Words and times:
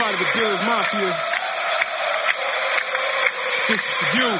part 0.00 0.14
of 0.14 0.18
the 0.18 0.38
Bills 0.38 0.60
Mafia. 0.64 1.12
This 3.68 3.78
is 3.78 3.94
for 3.94 4.08
you. 4.16 4.30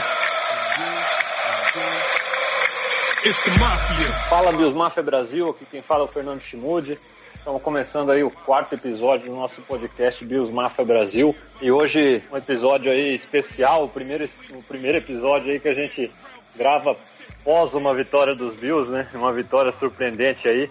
It's 3.28 3.44
the 3.44 3.50
Mafia. 3.60 4.08
Fala 4.30 4.52
Bills 4.52 4.74
Mafia 4.74 5.02
Brasil, 5.02 5.50
aqui 5.50 5.66
quem 5.70 5.82
fala 5.82 6.02
é 6.02 6.04
o 6.04 6.08
Fernando 6.08 6.40
Chimude. 6.40 6.98
Estamos 7.34 7.60
começando 7.60 8.10
aí 8.10 8.22
o 8.22 8.30
quarto 8.30 8.74
episódio 8.74 9.26
do 9.26 9.36
nosso 9.36 9.60
podcast 9.62 10.24
Bills 10.24 10.50
Mafia 10.50 10.82
Brasil. 10.82 11.36
E 11.60 11.70
hoje 11.70 12.22
um 12.32 12.38
episódio 12.38 12.90
aí 12.90 13.14
especial, 13.14 13.84
o 13.84 13.88
primeiro, 13.88 14.26
o 14.52 14.62
primeiro 14.62 14.96
episódio 14.96 15.52
aí 15.52 15.60
que 15.60 15.68
a 15.68 15.74
gente 15.74 16.10
grava 16.56 16.96
pós 17.44 17.74
uma 17.74 17.94
vitória 17.94 18.34
dos 18.34 18.54
Bills, 18.54 18.90
né? 18.90 19.06
Uma 19.12 19.32
vitória 19.32 19.72
surpreendente 19.72 20.48
aí. 20.48 20.70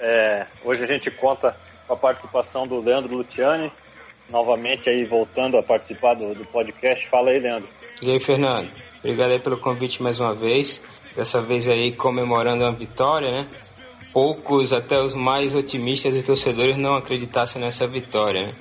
É, 0.00 0.46
hoje 0.64 0.82
a 0.82 0.86
gente 0.86 1.10
conta 1.10 1.54
com 1.86 1.92
a 1.92 1.96
participação 1.96 2.66
do 2.66 2.80
Leandro 2.80 3.14
Luciani, 3.14 3.70
novamente 4.28 4.88
aí 4.88 5.04
voltando 5.04 5.56
a 5.56 5.62
participar 5.62 6.14
do, 6.14 6.34
do 6.34 6.44
podcast. 6.44 7.08
Fala 7.08 7.30
aí, 7.30 7.38
Leandro. 7.38 7.68
E 8.00 8.10
aí, 8.10 8.18
Fernando? 8.18 8.70
Obrigado 8.98 9.30
aí 9.30 9.38
pelo 9.38 9.56
convite 9.56 10.02
mais 10.02 10.18
uma 10.18 10.34
vez. 10.34 10.80
Dessa 11.16 11.40
vez 11.40 11.68
aí 11.68 11.92
comemorando 11.92 12.64
uma 12.64 12.72
vitória, 12.72 13.30
né? 13.30 13.48
Poucos, 14.12 14.72
até 14.72 14.98
os 14.98 15.14
mais 15.14 15.54
otimistas 15.54 16.14
e 16.14 16.22
torcedores 16.22 16.76
não 16.76 16.96
acreditassem 16.96 17.60
nessa 17.60 17.86
vitória, 17.86 18.42
né? 18.42 18.54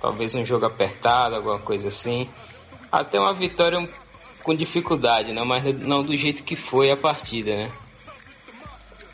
Talvez 0.00 0.34
um 0.34 0.44
jogo 0.44 0.66
apertado, 0.66 1.36
alguma 1.36 1.58
coisa 1.58 1.88
assim. 1.88 2.28
Até 2.92 3.18
uma 3.18 3.32
vitória 3.32 3.88
com 4.42 4.54
dificuldade, 4.54 5.32
né? 5.32 5.42
Mas 5.42 5.64
não 5.78 6.02
do 6.02 6.16
jeito 6.16 6.42
que 6.42 6.54
foi 6.54 6.90
a 6.90 6.96
partida, 6.96 7.56
né? 7.56 7.72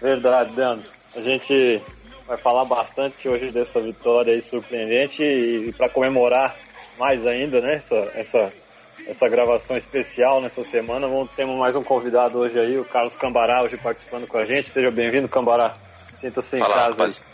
Verdade, 0.00 0.52
Leandro. 0.54 0.88
A 1.14 1.20
gente 1.20 1.80
vai 2.30 2.38
falar 2.38 2.64
bastante 2.64 3.28
hoje 3.28 3.50
dessa 3.50 3.80
vitória 3.80 4.32
aí 4.32 4.40
surpreendente 4.40 5.20
e, 5.20 5.72
para 5.72 5.88
comemorar 5.88 6.56
mais 6.96 7.26
ainda, 7.26 7.60
né? 7.60 7.74
Essa, 7.74 7.96
essa, 8.14 8.52
essa 9.04 9.28
gravação 9.28 9.76
especial 9.76 10.40
nessa 10.40 10.62
semana, 10.62 11.08
vamos, 11.08 11.28
temos 11.32 11.58
mais 11.58 11.74
um 11.74 11.82
convidado 11.82 12.38
hoje 12.38 12.56
aí, 12.56 12.78
o 12.78 12.84
Carlos 12.84 13.16
Cambará, 13.16 13.64
hoje 13.64 13.76
participando 13.76 14.28
com 14.28 14.38
a 14.38 14.44
gente. 14.44 14.70
Seja 14.70 14.92
bem-vindo, 14.92 15.28
Cambará. 15.28 15.76
Sinta-se 16.18 16.54
em 16.54 16.60
Fala, 16.60 16.74
casa. 16.74 16.90
rapaz. 16.90 17.24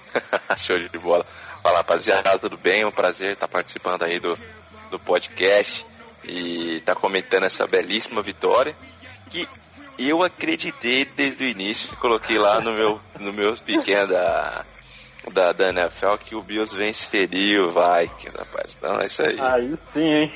Show 0.56 0.78
de 0.78 0.98
bola. 0.98 1.26
Fala, 1.62 1.76
rapaziada, 1.76 2.38
tudo 2.38 2.56
bem? 2.56 2.80
É 2.80 2.86
um 2.86 2.90
prazer 2.90 3.32
estar 3.32 3.46
participando 3.46 4.04
aí 4.04 4.18
do, 4.18 4.38
do 4.90 4.98
podcast 4.98 5.84
e 6.24 6.76
estar 6.76 6.94
comentando 6.94 7.44
essa 7.44 7.66
belíssima 7.66 8.22
vitória 8.22 8.74
que 9.28 9.46
eu 10.08 10.22
acreditei 10.22 11.04
desde 11.04 11.44
o 11.44 11.48
início, 11.48 11.96
coloquei 11.96 12.38
lá 12.38 12.60
no 12.60 12.72
meu, 12.72 13.00
no 13.18 13.32
meu 13.32 13.54
pequeno 13.56 14.08
da, 14.08 14.64
da, 15.32 15.52
da 15.52 15.68
NFL 15.68 16.16
que 16.24 16.34
o 16.34 16.42
Bills 16.42 16.74
venceria 16.74 17.64
o 17.64 17.68
Vikings, 17.68 18.36
rapaz. 18.36 18.76
Então 18.78 19.00
é 19.00 19.06
isso 19.06 19.22
aí. 19.22 19.40
Aí 19.40 19.78
sim, 19.92 20.08
hein? 20.08 20.32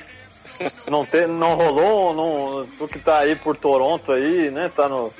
Não, 0.88 1.04
te, 1.04 1.26
não 1.26 1.54
rolou, 1.54 2.14
não, 2.14 2.66
tu 2.78 2.86
que 2.86 2.98
tá 2.98 3.20
aí 3.20 3.34
por 3.34 3.56
Toronto 3.56 4.12
aí, 4.12 4.50
né? 4.50 4.70
Tá, 4.74 4.88
no, 4.88 5.12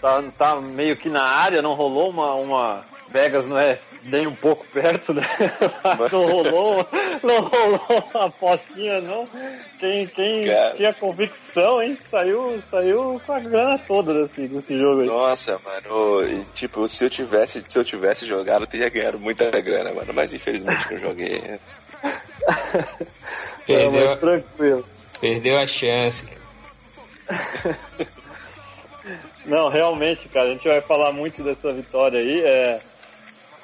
tá, 0.00 0.22
tá 0.36 0.60
meio 0.60 0.96
que 0.96 1.08
na 1.08 1.22
área, 1.22 1.62
não 1.62 1.74
rolou 1.74 2.10
uma, 2.10 2.34
uma 2.34 2.84
Vegas, 3.08 3.46
não 3.46 3.58
é 3.58 3.78
nem 4.04 4.26
um 4.26 4.34
pouco 4.34 4.66
perto, 4.68 5.14
né? 5.14 5.22
Não 6.10 6.26
rolou, 6.26 6.86
não 7.22 7.40
rolou 7.42 8.04
a 8.14 8.24
apostinha, 8.26 9.00
não. 9.00 9.28
Quem, 9.78 10.06
quem 10.06 10.46
Cara. 10.46 10.74
tinha 10.74 10.94
convicção, 10.94 11.82
hein? 11.82 11.96
Saiu, 12.10 12.60
saiu 12.68 13.20
com 13.24 13.32
a 13.32 13.40
grana 13.40 13.78
toda 13.78 14.14
desse, 14.14 14.48
desse 14.48 14.78
jogo 14.78 15.02
aí. 15.02 15.06
Nossa, 15.06 15.60
mano, 15.64 16.28
e, 16.28 16.44
tipo, 16.54 16.86
se 16.88 17.04
eu 17.04 17.10
tivesse, 17.10 17.64
se 17.66 17.78
eu 17.78 17.84
tivesse 17.84 18.26
jogado, 18.26 18.62
eu 18.62 18.66
teria 18.68 18.88
ganhado 18.88 19.18
muita 19.18 19.50
grana, 19.60 19.92
mano, 19.92 20.12
mas 20.12 20.32
infelizmente 20.32 20.90
não 20.90 20.98
joguei. 20.98 21.60
Perdeu, 23.66 24.16
tranquilo. 24.16 24.84
perdeu 25.20 25.58
a 25.58 25.66
chance. 25.66 26.26
Não, 29.44 29.68
realmente, 29.68 30.28
cara, 30.28 30.48
a 30.48 30.52
gente 30.52 30.66
vai 30.66 30.80
falar 30.80 31.12
muito 31.12 31.42
dessa 31.42 31.72
vitória 31.72 32.20
aí. 32.20 32.40
É, 32.40 32.80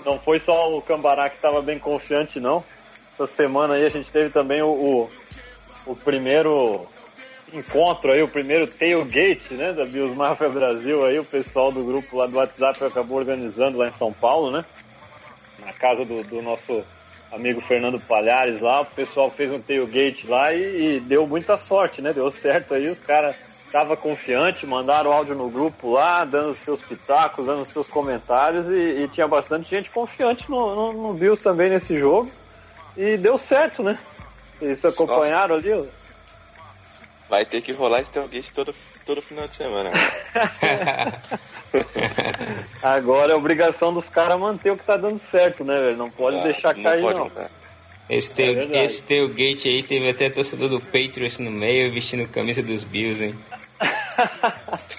não 0.04 0.18
foi 0.18 0.38
só 0.38 0.76
o 0.76 0.82
Cambará 0.82 1.28
que 1.28 1.36
estava 1.36 1.60
bem 1.60 1.78
confiante, 1.78 2.40
não. 2.40 2.64
Essa 3.12 3.26
semana 3.26 3.74
aí 3.74 3.84
a 3.84 3.88
gente 3.88 4.10
teve 4.10 4.30
também 4.30 4.62
o, 4.62 4.68
o, 4.68 5.10
o 5.86 5.96
primeiro 5.96 6.86
encontro 7.52 8.12
aí, 8.12 8.22
o 8.22 8.28
primeiro 8.28 8.66
tailgate, 8.66 9.54
né, 9.54 9.72
da 9.72 9.84
Bills 9.84 10.14
Mafia 10.14 10.48
Brasil 10.48 11.04
aí, 11.04 11.18
o 11.18 11.24
pessoal 11.24 11.72
do 11.72 11.82
grupo 11.82 12.16
lá 12.16 12.26
do 12.26 12.36
WhatsApp 12.36 12.84
acabou 12.84 13.18
organizando 13.18 13.78
lá 13.78 13.88
em 13.88 13.92
São 13.92 14.12
Paulo, 14.12 14.50
né? 14.50 14.64
Na 15.64 15.72
casa 15.72 16.04
do, 16.04 16.22
do 16.22 16.42
nosso 16.42 16.84
amigo 17.32 17.60
Fernando 17.60 18.00
Palhares 18.00 18.60
lá, 18.60 18.82
o 18.82 18.86
pessoal 18.86 19.30
fez 19.30 19.52
um 19.52 19.60
tailgate 19.60 20.26
lá 20.26 20.52
e, 20.54 20.96
e 20.96 21.00
deu 21.00 21.26
muita 21.26 21.56
sorte, 21.56 22.00
né? 22.00 22.12
Deu 22.12 22.30
certo 22.30 22.74
aí, 22.74 22.88
os 22.88 23.00
caras 23.00 23.36
estavam 23.68 23.96
confiantes, 23.96 24.68
mandaram 24.68 25.12
áudio 25.12 25.34
no 25.34 25.48
grupo 25.48 25.92
lá, 25.92 26.24
dando 26.24 26.54
seus 26.56 26.80
pitacos, 26.82 27.46
dando 27.46 27.64
seus 27.64 27.86
comentários 27.86 28.66
e, 28.66 29.04
e 29.04 29.08
tinha 29.08 29.28
bastante 29.28 29.68
gente 29.70 29.90
confiante 29.90 30.50
no, 30.50 30.74
no, 30.74 30.92
no 31.08 31.14
Bills 31.14 31.42
também 31.42 31.70
nesse 31.70 31.96
jogo 31.98 32.30
e 32.96 33.16
deu 33.16 33.38
certo, 33.38 33.82
né? 33.82 33.98
Vocês 34.58 34.84
acompanharam 34.84 35.54
ali? 35.54 35.72
ó? 35.72 35.84
Vai 37.28 37.44
ter 37.44 37.60
que 37.60 37.72
rolar 37.72 38.00
esse 38.00 38.10
tailgate 38.10 38.52
todo, 38.54 38.74
todo 39.04 39.20
final 39.20 39.46
de 39.46 39.54
semana. 39.54 39.90
Agora 42.82 43.32
é 43.32 43.36
obrigação 43.36 43.92
dos 43.92 44.08
caras 44.08 44.40
manter 44.40 44.70
o 44.70 44.78
que 44.78 44.84
tá 44.84 44.96
dando 44.96 45.18
certo, 45.18 45.62
né, 45.62 45.78
velho? 45.78 45.96
Não 45.96 46.10
pode 46.10 46.38
Ah, 46.38 46.44
deixar 46.44 46.74
cair, 46.74 47.02
pode 47.02 47.18
não. 47.18 47.24
mudar. 47.26 47.50
Esse, 48.08 48.32
É 48.32 48.34
teu, 48.34 48.54
verdade. 48.54 48.84
esse 48.84 49.02
tailgate 49.02 49.68
aí 49.68 49.82
teve 49.82 50.08
até 50.08 50.30
torcedor 50.30 50.68
do 50.68 50.80
Patriots 50.80 51.38
no 51.38 51.50
meio, 51.50 51.92
vestindo 51.92 52.26
camisa 52.28 52.62
dos 52.62 52.84
Bills, 52.84 53.22
hein? 53.22 53.34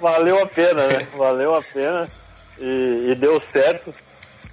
Valeu 0.00 0.42
a 0.42 0.46
pena, 0.46 0.86
né? 0.86 1.06
Valeu 1.16 1.54
a 1.54 1.62
pena 1.62 2.08
e, 2.58 3.10
e 3.10 3.14
deu 3.14 3.40
certo. 3.40 3.92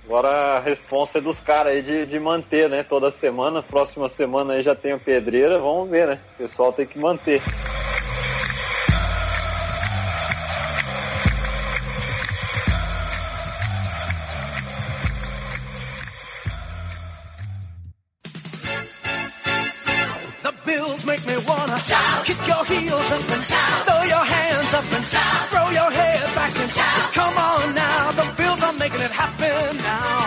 Agora 0.06 0.58
a 0.58 0.60
responsa 0.60 1.20
é 1.20 1.22
dos 1.22 1.40
caras 1.40 1.74
aí 1.74 1.82
de, 1.84 2.06
de 2.06 2.20
manter, 2.20 2.68
né? 2.68 2.84
Toda 2.84 3.12
semana. 3.12 3.62
Próxima 3.62 4.10
semana 4.10 4.56
aí 4.56 4.64
já 4.64 4.74
tem 4.76 4.92
a 4.94 4.98
pedreira. 4.98 5.60
Vamos 5.60 5.90
ver, 5.90 6.08
né? 6.08 6.20
O 6.34 6.38
pessoal 6.40 6.74
tem 6.74 6.86
que 6.88 6.98
manter. 6.98 7.42
Me 21.30 21.38
wanna 21.46 21.80
shout. 21.80 22.26
Kick 22.26 22.42
your 22.52 22.64
heels 22.66 23.10
up 23.16 23.30
and 23.36 23.44
shout. 23.50 23.86
Throw 23.86 24.02
your 24.14 24.26
hands 24.34 24.72
up 24.74 24.92
and 24.96 25.06
shout. 25.06 25.42
Throw 25.52 25.68
your 25.80 25.92
head 26.00 26.36
back 26.36 26.54
and 26.60 26.72
shout. 26.78 27.14
Come 27.20 27.38
on 27.38 27.76
now, 27.76 28.12
the 28.20 28.26
bills 28.38 28.62
are 28.64 28.78
making 28.84 29.02
it 29.08 29.12
happen 29.12 29.78
now. 29.78 30.20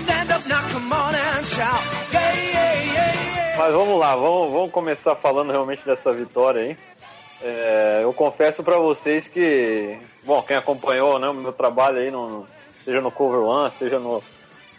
Stand 0.00 0.28
up 0.36 0.44
now, 0.52 0.62
come 0.72 0.92
on 0.92 1.14
and 1.14 1.46
shout. 1.46 1.82
Yeah, 2.12 2.32
yeah, 2.54 2.72
yeah, 2.94 3.12
yeah. 3.34 3.58
Mas 3.58 3.72
vamos 3.72 3.98
lá, 3.98 4.14
vamos, 4.16 4.52
vamos 4.52 4.70
começar 4.70 5.14
falando 5.16 5.50
realmente 5.50 5.84
dessa 5.84 6.12
vitória 6.12 6.62
aí. 6.62 6.76
É, 7.42 8.00
eu 8.02 8.12
confesso 8.12 8.62
pra 8.62 8.78
vocês 8.78 9.28
que, 9.28 9.98
bom, 10.24 10.42
quem 10.42 10.56
acompanhou 10.56 11.18
né, 11.18 11.28
o 11.28 11.34
meu 11.34 11.52
trabalho 11.52 11.98
aí, 11.98 12.10
no, 12.10 12.46
seja 12.82 13.00
no 13.00 13.10
Cover 13.10 13.40
One, 13.40 13.70
seja 13.72 13.98
no, 13.98 14.22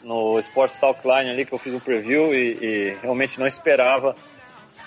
no 0.03 0.39
Sports 0.39 0.77
Talk 0.77 1.01
Line 1.07 1.29
ali 1.29 1.45
que 1.45 1.53
eu 1.53 1.59
fiz 1.59 1.73
um 1.73 1.79
preview 1.79 2.33
e, 2.33 2.57
e 2.61 2.97
realmente 3.01 3.39
não 3.39 3.45
esperava 3.45 4.15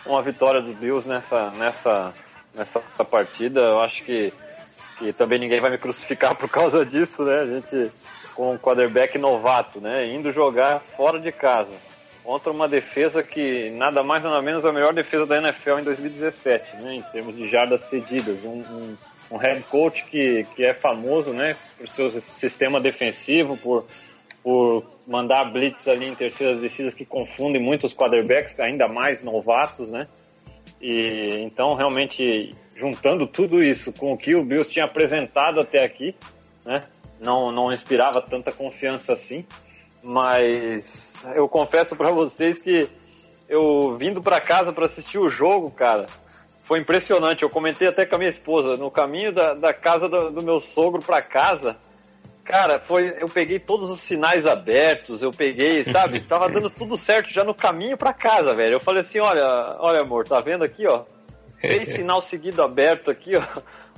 uma 0.06 0.22
vitória 0.22 0.60
do 0.60 0.72
Bills 0.72 1.08
nessa, 1.08 1.50
nessa, 1.50 2.12
nessa 2.54 2.80
partida. 3.04 3.60
Eu 3.60 3.80
acho 3.80 4.02
que, 4.04 4.32
que 4.98 5.12
também 5.12 5.38
ninguém 5.38 5.60
vai 5.60 5.70
me 5.70 5.78
crucificar 5.78 6.34
por 6.36 6.48
causa 6.48 6.84
disso, 6.84 7.24
né? 7.24 7.40
A 7.40 7.46
gente 7.46 7.92
com 8.34 8.52
um 8.52 8.58
quarterback 8.58 9.18
novato, 9.18 9.80
né? 9.80 10.06
Indo 10.06 10.32
jogar 10.32 10.80
fora 10.96 11.18
de 11.18 11.32
casa 11.32 11.72
contra 12.22 12.52
uma 12.52 12.68
defesa 12.68 13.22
que 13.22 13.70
nada 13.70 14.02
mais 14.02 14.22
nada 14.22 14.40
menos 14.40 14.64
é 14.64 14.68
a 14.68 14.72
melhor 14.72 14.92
defesa 14.92 15.26
da 15.26 15.38
NFL 15.38 15.78
em 15.80 15.84
2017, 15.84 16.76
né? 16.76 16.94
Em 16.94 17.02
termos 17.02 17.36
de 17.36 17.48
jardas 17.48 17.82
cedidas, 17.82 18.44
um, 18.44 18.60
um, 18.60 18.96
um 19.32 19.36
head 19.36 19.62
coach 19.64 20.04
que, 20.04 20.46
que 20.54 20.64
é 20.64 20.72
famoso, 20.72 21.32
né? 21.32 21.56
Por 21.76 21.88
seu 21.88 22.10
sistema 22.20 22.80
defensivo, 22.80 23.56
por 23.56 23.86
por 24.42 24.84
mandar 25.06 25.52
blitz 25.52 25.86
ali 25.88 26.06
em 26.06 26.14
terceiras 26.14 26.60
descidas 26.60 26.94
que 26.94 27.04
confundem 27.04 27.62
muito 27.62 27.86
os 27.86 27.94
quarterbacks, 27.94 28.58
ainda 28.60 28.88
mais 28.88 29.22
novatos, 29.22 29.90
né? 29.90 30.04
E 30.80 31.42
então 31.44 31.74
realmente 31.74 32.54
juntando 32.74 33.26
tudo 33.26 33.62
isso 33.62 33.92
com 33.92 34.12
o 34.12 34.16
que 34.16 34.34
o 34.34 34.44
Bills 34.44 34.70
tinha 34.70 34.86
apresentado 34.86 35.60
até 35.60 35.84
aqui, 35.84 36.14
né? 36.64 36.82
Não 37.20 37.52
não 37.52 37.72
inspirava 37.72 38.22
tanta 38.22 38.50
confiança 38.50 39.12
assim, 39.12 39.44
mas 40.02 41.22
eu 41.34 41.48
confesso 41.48 41.94
para 41.94 42.10
vocês 42.10 42.58
que 42.58 42.88
eu 43.48 43.96
vindo 43.98 44.22
para 44.22 44.40
casa 44.40 44.72
para 44.72 44.86
assistir 44.86 45.18
o 45.18 45.28
jogo, 45.28 45.70
cara, 45.70 46.06
foi 46.64 46.78
impressionante. 46.78 47.42
Eu 47.42 47.50
comentei 47.50 47.88
até 47.88 48.06
com 48.06 48.14
a 48.14 48.18
minha 48.18 48.30
esposa 48.30 48.76
no 48.76 48.90
caminho 48.90 49.32
da, 49.32 49.54
da 49.54 49.74
casa 49.74 50.08
do, 50.08 50.30
do 50.30 50.42
meu 50.42 50.60
sogro 50.60 51.02
para 51.02 51.20
casa 51.20 51.76
Cara, 52.50 52.80
foi, 52.80 53.14
eu 53.20 53.28
peguei 53.28 53.60
todos 53.60 53.88
os 53.88 54.00
sinais 54.00 54.44
abertos, 54.44 55.22
eu 55.22 55.30
peguei, 55.30 55.84
sabe? 55.84 56.20
Tava 56.26 56.48
dando 56.48 56.68
tudo 56.68 56.96
certo 56.96 57.30
já 57.30 57.44
no 57.44 57.54
caminho 57.54 57.96
pra 57.96 58.12
casa, 58.12 58.54
velho. 58.54 58.74
Eu 58.74 58.80
falei 58.80 59.02
assim, 59.02 59.20
olha, 59.20 59.44
olha 59.78 60.00
amor, 60.00 60.26
tá 60.26 60.40
vendo 60.40 60.64
aqui, 60.64 60.84
ó? 60.86 61.04
Três 61.60 61.90
sinal 61.94 62.20
seguido 62.20 62.60
aberto 62.60 63.08
aqui, 63.08 63.36
ó. 63.36 63.42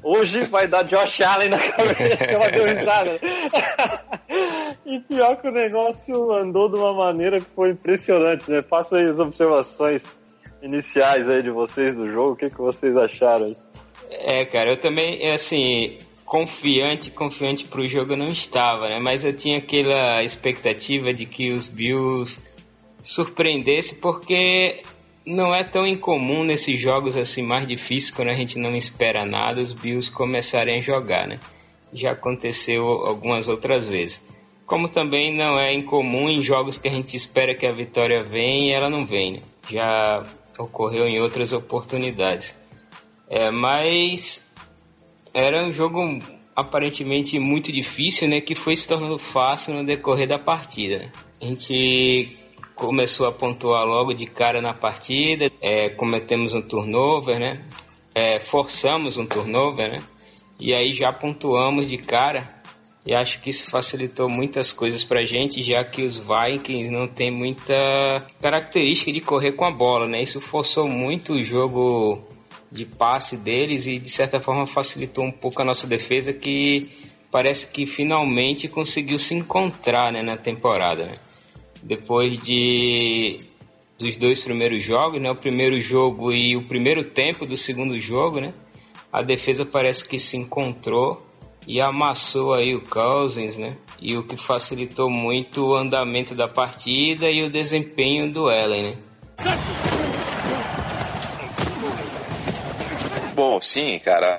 Hoje 0.04 0.42
vai 0.42 0.66
dar 0.66 0.82
Josh 0.82 1.20
Allen 1.22 1.48
na 1.48 1.58
cabeça, 1.58 2.24
ela 2.24 2.50
deu 2.50 2.66
risada. 2.66 3.20
e 4.84 4.98
pior 5.00 5.36
que 5.36 5.48
o 5.48 5.52
negócio 5.52 6.32
andou 6.32 6.68
de 6.68 6.76
uma 6.76 6.92
maneira 6.92 7.38
que 7.38 7.48
foi 7.54 7.70
impressionante, 7.70 8.50
né? 8.50 8.60
Faça 8.62 8.98
aí 8.98 9.06
as 9.06 9.18
observações 9.18 10.04
iniciais 10.60 11.28
aí 11.30 11.42
de 11.42 11.50
vocês 11.50 11.94
do 11.94 12.10
jogo, 12.10 12.32
o 12.32 12.36
que, 12.36 12.50
que 12.50 12.58
vocês 12.58 12.96
acharam 12.96 13.46
aí? 13.46 13.56
É, 14.10 14.44
cara, 14.44 14.70
eu 14.70 14.76
também, 14.76 15.30
assim, 15.32 15.98
confiante, 16.24 17.10
confiante 17.10 17.66
pro 17.66 17.86
jogo 17.86 18.12
eu 18.12 18.16
não 18.16 18.30
estava, 18.30 18.88
né? 18.88 18.98
Mas 19.00 19.24
eu 19.24 19.32
tinha 19.32 19.58
aquela 19.58 20.22
expectativa 20.22 21.12
de 21.12 21.26
que 21.26 21.50
os 21.50 21.68
Bills 21.68 22.40
surpreendesse 23.02 23.96
porque 23.96 24.82
não 25.26 25.54
é 25.54 25.62
tão 25.62 25.86
incomum 25.86 26.44
nesses 26.44 26.78
jogos 26.78 27.16
assim 27.16 27.42
mais 27.42 27.66
difíceis 27.66 28.10
quando 28.10 28.28
a 28.28 28.34
gente 28.34 28.58
não 28.58 28.74
espera 28.74 29.24
nada 29.24 29.60
os 29.60 29.72
Bills 29.72 30.10
começarem 30.10 30.78
a 30.78 30.80
jogar, 30.80 31.26
né? 31.26 31.38
Já 31.92 32.12
aconteceu 32.12 32.86
algumas 32.86 33.48
outras 33.48 33.88
vezes. 33.88 34.24
Como 34.64 34.88
também 34.88 35.34
não 35.34 35.58
é 35.58 35.74
incomum 35.74 36.30
em 36.30 36.42
jogos 36.42 36.78
que 36.78 36.88
a 36.88 36.90
gente 36.90 37.14
espera 37.14 37.54
que 37.54 37.66
a 37.66 37.72
vitória 37.72 38.24
venha 38.24 38.68
e 38.68 38.72
ela 38.72 38.88
não 38.88 39.04
vem. 39.04 39.34
Né? 39.34 39.40
Já 39.70 40.22
ocorreu 40.58 41.06
em 41.06 41.20
outras 41.20 41.52
oportunidades. 41.52 42.56
É, 43.28 43.50
mas 43.50 44.50
era 45.34 45.64
um 45.64 45.72
jogo 45.72 46.18
aparentemente 46.54 47.38
muito 47.38 47.72
difícil, 47.72 48.28
né, 48.28 48.40
que 48.40 48.54
foi 48.54 48.76
se 48.76 48.86
tornando 48.86 49.18
fácil 49.18 49.74
no 49.74 49.84
decorrer 49.84 50.28
da 50.28 50.38
partida. 50.38 51.10
A 51.40 51.46
gente 51.46 52.36
começou 52.74 53.26
a 53.26 53.32
pontuar 53.32 53.84
logo 53.84 54.12
de 54.12 54.26
cara 54.26 54.60
na 54.60 54.74
partida, 54.74 55.50
é, 55.60 55.88
cometemos 55.90 56.54
um 56.54 56.62
turnover, 56.62 57.38
né, 57.38 57.64
é, 58.14 58.38
forçamos 58.38 59.16
um 59.16 59.26
turnover, 59.26 59.92
né, 59.92 59.98
e 60.60 60.74
aí 60.74 60.92
já 60.92 61.12
pontuamos 61.12 61.88
de 61.88 61.96
cara. 61.98 62.60
E 63.04 63.12
acho 63.12 63.40
que 63.42 63.50
isso 63.50 63.68
facilitou 63.68 64.28
muitas 64.28 64.70
coisas 64.70 65.02
pra 65.02 65.24
gente, 65.24 65.60
já 65.60 65.84
que 65.84 66.04
os 66.04 66.18
Vikings 66.18 66.88
não 66.88 67.08
tem 67.08 67.32
muita 67.32 67.74
característica 68.40 69.10
de 69.12 69.20
correr 69.20 69.52
com 69.52 69.64
a 69.64 69.72
bola, 69.72 70.06
né? 70.06 70.22
Isso 70.22 70.40
forçou 70.40 70.86
muito 70.86 71.32
o 71.32 71.42
jogo 71.42 72.24
de 72.72 72.84
passe 72.84 73.36
deles 73.36 73.86
e 73.86 73.98
de 73.98 74.08
certa 74.08 74.40
forma 74.40 74.66
facilitou 74.66 75.24
um 75.24 75.30
pouco 75.32 75.60
a 75.60 75.64
nossa 75.64 75.86
defesa 75.86 76.32
que 76.32 76.90
parece 77.30 77.66
que 77.66 77.86
finalmente 77.86 78.68
conseguiu 78.68 79.18
se 79.18 79.34
encontrar 79.34 80.12
né, 80.12 80.22
na 80.22 80.36
temporada. 80.36 81.06
Né? 81.06 81.14
Depois 81.82 82.40
de 82.42 83.38
dos 83.98 84.16
dois 84.16 84.42
primeiros 84.42 84.82
jogos, 84.82 85.20
né, 85.20 85.30
o 85.30 85.36
primeiro 85.36 85.78
jogo 85.78 86.32
e 86.32 86.56
o 86.56 86.66
primeiro 86.66 87.04
tempo 87.04 87.46
do 87.46 87.56
segundo 87.56 88.00
jogo, 88.00 88.40
né, 88.40 88.52
a 89.12 89.22
defesa 89.22 89.64
parece 89.64 90.08
que 90.08 90.18
se 90.18 90.36
encontrou 90.36 91.20
e 91.68 91.80
amassou 91.80 92.52
aí 92.52 92.74
o 92.74 92.82
Cousins, 92.82 93.58
né, 93.58 93.76
e 94.00 94.16
o 94.16 94.24
que 94.24 94.36
facilitou 94.36 95.08
muito 95.08 95.64
o 95.64 95.76
andamento 95.76 96.34
da 96.34 96.48
partida 96.48 97.30
e 97.30 97.44
o 97.44 97.50
desempenho 97.50 98.32
do 98.32 98.48
Allen. 98.48 98.82
Né. 98.82 100.11
Bom, 103.34 103.60
sim, 103.60 103.98
cara. 103.98 104.38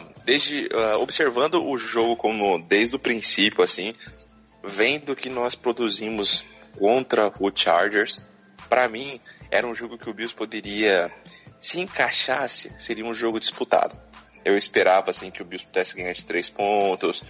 Uh, 0.00 0.22
desde 0.24 0.66
uh, 0.66 1.00
observando 1.00 1.64
o 1.66 1.76
jogo 1.76 2.16
como 2.16 2.58
desde 2.64 2.94
o 2.94 2.98
princípio, 2.98 3.62
assim, 3.64 3.94
vendo 4.62 5.16
que 5.16 5.28
nós 5.28 5.54
produzimos 5.56 6.44
contra 6.78 7.32
o 7.40 7.50
Chargers, 7.52 8.20
para 8.68 8.88
mim 8.88 9.18
era 9.50 9.66
um 9.66 9.74
jogo 9.74 9.98
que 9.98 10.08
o 10.08 10.14
Bills 10.14 10.34
poderia, 10.34 11.10
se 11.58 11.80
encaixasse, 11.80 12.72
seria 12.78 13.04
um 13.04 13.12
jogo 13.12 13.40
disputado. 13.40 13.98
Eu 14.44 14.56
esperava 14.56 15.10
assim 15.10 15.30
que 15.30 15.42
o 15.42 15.44
Bills 15.44 15.66
pudesse 15.66 15.96
ganhar 15.96 16.12
de 16.12 16.24
três 16.24 16.48
pontos, 16.48 17.24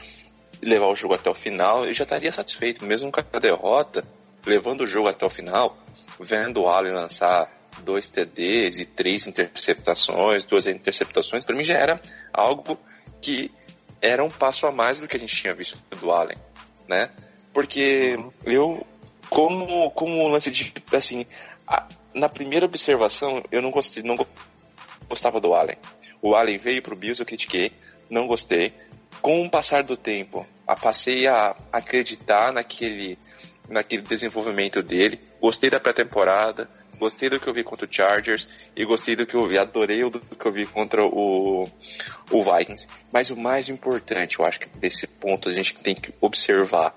levar 0.60 0.86
o 0.88 0.94
jogo 0.94 1.14
até 1.14 1.30
o 1.30 1.34
final, 1.34 1.88
e 1.88 1.94
já 1.94 2.04
estaria 2.04 2.30
satisfeito, 2.30 2.84
mesmo 2.84 3.10
com 3.10 3.20
a 3.20 3.38
derrota, 3.38 4.04
levando 4.44 4.82
o 4.82 4.86
jogo 4.86 5.08
até 5.08 5.24
o 5.24 5.30
final, 5.30 5.78
vendo 6.18 6.60
o 6.60 6.68
Allen 6.68 6.92
lançar 6.92 7.50
dois 7.82 8.08
TDs 8.08 8.80
e 8.80 8.84
três 8.84 9.26
interceptações, 9.26 10.44
duas 10.44 10.66
interceptações, 10.66 11.44
para 11.44 11.56
mim 11.56 11.64
já 11.64 11.74
era 11.74 12.00
algo 12.32 12.78
que 13.20 13.50
era 14.00 14.24
um 14.24 14.30
passo 14.30 14.66
a 14.66 14.72
mais 14.72 14.98
do 14.98 15.06
que 15.06 15.16
a 15.16 15.20
gente 15.20 15.34
tinha 15.34 15.52
visto 15.52 15.78
do 16.00 16.10
Allen, 16.10 16.36
né? 16.88 17.10
Porque 17.52 18.16
uhum. 18.16 18.30
eu, 18.44 18.86
como, 19.28 19.90
como 19.90 20.28
lance 20.28 20.50
de, 20.50 20.72
assim, 20.92 21.26
a, 21.66 21.86
na 22.14 22.28
primeira 22.28 22.66
observação, 22.66 23.42
eu 23.50 23.60
não 23.60 23.70
gostei, 23.70 24.02
não 24.02 24.16
gostava 25.08 25.40
do 25.40 25.54
Allen. 25.54 25.76
O 26.22 26.34
Allen 26.34 26.58
veio 26.58 26.82
pro 26.82 26.96
Bills, 26.96 27.20
eu 27.20 27.26
critiquei, 27.26 27.72
não 28.10 28.26
gostei. 28.26 28.72
Com 29.20 29.44
o 29.44 29.50
passar 29.50 29.82
do 29.82 29.96
tempo, 29.96 30.46
passei 30.80 31.26
a 31.26 31.54
acreditar 31.72 32.52
naquele, 32.52 33.18
naquele 33.68 34.02
desenvolvimento 34.02 34.82
dele. 34.82 35.20
Gostei 35.40 35.68
da 35.68 35.80
pré-temporada, 35.80 36.68
gostei 37.00 37.30
do 37.30 37.40
que 37.40 37.48
eu 37.48 37.54
vi 37.54 37.64
contra 37.64 37.88
o 37.88 37.92
Chargers 37.92 38.46
e 38.76 38.84
gostei 38.84 39.16
do 39.16 39.26
que 39.26 39.34
eu 39.34 39.46
vi, 39.46 39.58
adorei 39.58 40.04
o 40.04 40.10
do 40.10 40.20
que 40.20 40.46
eu 40.46 40.52
vi 40.52 40.66
contra 40.66 41.04
o, 41.04 41.64
o 42.30 42.42
Vikings. 42.42 42.86
Mas 43.12 43.30
o 43.30 43.36
mais 43.36 43.68
importante, 43.68 44.38
eu 44.38 44.44
acho 44.44 44.60
que 44.60 44.68
desse 44.78 45.06
ponto 45.06 45.48
a 45.48 45.52
gente 45.52 45.74
tem 45.74 45.94
que 45.94 46.12
observar 46.20 46.94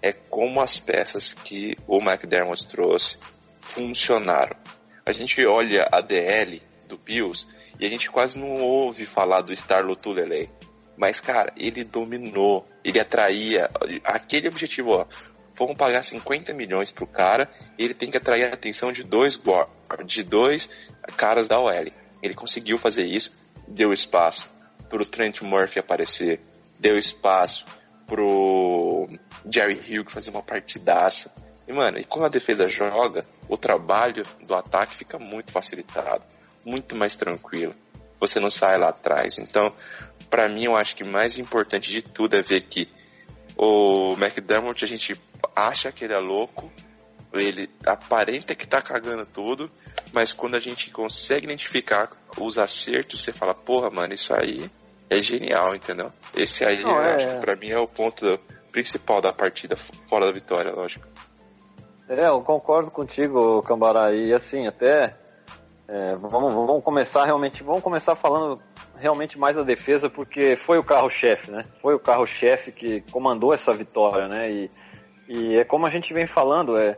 é 0.00 0.10
como 0.10 0.60
as 0.60 0.80
peças 0.80 1.32
que 1.32 1.76
o 1.86 1.98
McDermott 1.98 2.66
trouxe 2.66 3.18
funcionaram. 3.60 4.56
A 5.06 5.12
gente 5.12 5.44
olha 5.46 5.86
a 5.92 6.00
DL 6.00 6.60
do 6.88 6.96
Bills 6.96 7.46
e 7.78 7.86
a 7.86 7.88
gente 7.88 8.10
quase 8.10 8.38
não 8.38 8.60
ouve 8.60 9.06
falar 9.06 9.42
do 9.42 9.54
Star 9.54 9.84
Lotulelei. 9.84 10.50
Mas, 10.96 11.20
cara, 11.20 11.52
ele 11.56 11.84
dominou, 11.84 12.66
ele 12.84 13.00
atraía 13.00 13.68
aquele 14.04 14.48
objetivo, 14.48 14.90
ó 14.90 15.06
vamos 15.66 15.78
pagar 15.78 16.02
50 16.02 16.52
milhões 16.54 16.90
pro 16.90 17.06
cara 17.06 17.50
e 17.78 17.84
ele 17.84 17.94
tem 17.94 18.10
que 18.10 18.16
atrair 18.16 18.44
a 18.44 18.54
atenção 18.54 18.92
de 18.92 19.02
dois, 19.02 19.40
de 20.04 20.22
dois 20.22 20.70
caras 21.16 21.48
da 21.48 21.58
OL. 21.58 21.90
Ele 22.22 22.34
conseguiu 22.34 22.78
fazer 22.78 23.04
isso, 23.04 23.36
deu 23.66 23.92
espaço 23.92 24.48
pro 24.88 25.04
Trent 25.04 25.40
Murphy 25.42 25.78
aparecer, 25.78 26.40
deu 26.78 26.98
espaço 26.98 27.64
pro 28.06 29.08
Jerry 29.50 29.80
Hill 29.86 30.04
fazer 30.08 30.30
uma 30.30 30.42
partidaça. 30.42 31.34
E, 31.66 31.72
mano, 31.72 31.98
e 31.98 32.04
quando 32.04 32.26
a 32.26 32.28
defesa 32.28 32.68
joga, 32.68 33.24
o 33.48 33.56
trabalho 33.56 34.24
do 34.46 34.54
ataque 34.54 34.94
fica 34.94 35.18
muito 35.18 35.50
facilitado, 35.50 36.24
muito 36.64 36.94
mais 36.96 37.16
tranquilo. 37.16 37.72
Você 38.20 38.38
não 38.38 38.50
sai 38.50 38.78
lá 38.78 38.90
atrás. 38.90 39.38
Então, 39.38 39.72
para 40.28 40.48
mim, 40.48 40.64
eu 40.64 40.76
acho 40.76 40.94
que 40.94 41.04
mais 41.04 41.38
importante 41.38 41.90
de 41.90 42.02
tudo 42.02 42.36
é 42.36 42.42
ver 42.42 42.62
que 42.62 42.88
o 43.56 44.14
McDermott, 44.18 44.84
a 44.84 44.88
gente 44.88 45.18
acha 45.54 45.92
que 45.92 46.04
ele 46.04 46.14
é 46.14 46.18
louco, 46.18 46.70
ele 47.32 47.70
aparenta 47.86 48.54
que 48.54 48.66
tá 48.66 48.80
cagando 48.82 49.24
tudo, 49.26 49.70
mas 50.12 50.32
quando 50.32 50.54
a 50.54 50.58
gente 50.58 50.90
consegue 50.90 51.46
identificar 51.46 52.10
os 52.38 52.58
acertos, 52.58 53.22
você 53.22 53.32
fala, 53.32 53.54
porra, 53.54 53.90
mano, 53.90 54.12
isso 54.12 54.34
aí 54.34 54.70
é 55.08 55.20
genial, 55.20 55.74
entendeu? 55.74 56.10
Esse 56.34 56.64
aí, 56.64 56.82
Não, 56.82 57.00
é... 57.00 57.14
acho 57.14 57.28
que 57.28 57.36
pra 57.36 57.56
mim 57.56 57.70
é 57.70 57.78
o 57.78 57.86
ponto 57.86 58.38
principal 58.70 59.20
da 59.20 59.32
partida, 59.32 59.76
fora 59.76 60.26
da 60.26 60.32
vitória, 60.32 60.72
lógico. 60.72 61.06
É, 62.08 62.28
eu 62.28 62.40
concordo 62.40 62.90
contigo, 62.90 63.62
Cambará, 63.62 64.12
e 64.12 64.32
assim, 64.32 64.66
até 64.66 65.16
é, 65.92 66.16
vamos, 66.16 66.54
vamos 66.54 66.82
começar 66.82 67.26
realmente, 67.26 67.62
vamos 67.62 67.82
começar 67.82 68.14
falando 68.14 68.58
realmente 68.96 69.38
mais 69.38 69.54
da 69.54 69.62
defesa, 69.62 70.08
porque 70.08 70.56
foi 70.56 70.78
o 70.78 70.82
carro-chefe, 70.82 71.50
né? 71.50 71.64
Foi 71.82 71.94
o 71.94 71.98
carro-chefe 71.98 72.72
que 72.72 73.02
comandou 73.12 73.52
essa 73.52 73.74
vitória, 73.74 74.26
né? 74.26 74.50
E, 74.50 74.70
e 75.28 75.58
é 75.58 75.64
como 75.64 75.86
a 75.86 75.90
gente 75.90 76.14
vem 76.14 76.26
falando, 76.26 76.78
é, 76.78 76.96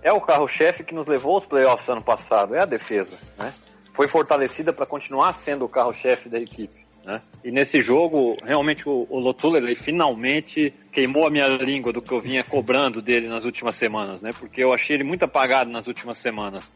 é 0.00 0.12
o 0.12 0.20
carro-chefe 0.20 0.84
que 0.84 0.94
nos 0.94 1.08
levou 1.08 1.34
aos 1.34 1.44
playoffs 1.44 1.88
ano 1.88 2.04
passado, 2.04 2.54
é 2.54 2.62
a 2.62 2.66
defesa, 2.66 3.18
né? 3.36 3.52
Foi 3.92 4.06
fortalecida 4.06 4.72
para 4.72 4.86
continuar 4.86 5.32
sendo 5.32 5.64
o 5.64 5.68
carro-chefe 5.68 6.28
da 6.28 6.38
equipe. 6.38 6.86
Né? 7.04 7.20
E 7.42 7.50
nesse 7.50 7.80
jogo, 7.80 8.36
realmente 8.44 8.88
o, 8.88 9.08
o 9.10 9.18
Lotuller 9.18 9.62
ele 9.62 9.74
finalmente 9.74 10.72
queimou 10.92 11.26
a 11.26 11.30
minha 11.30 11.48
língua 11.48 11.92
do 11.92 12.02
que 12.02 12.12
eu 12.12 12.20
vinha 12.20 12.44
cobrando 12.44 13.02
dele 13.02 13.26
nas 13.26 13.44
últimas 13.44 13.74
semanas, 13.74 14.22
né? 14.22 14.30
Porque 14.38 14.62
eu 14.62 14.72
achei 14.72 14.96
ele 14.96 15.04
muito 15.04 15.24
apagado 15.24 15.68
nas 15.68 15.88
últimas 15.88 16.18
semanas. 16.18 16.70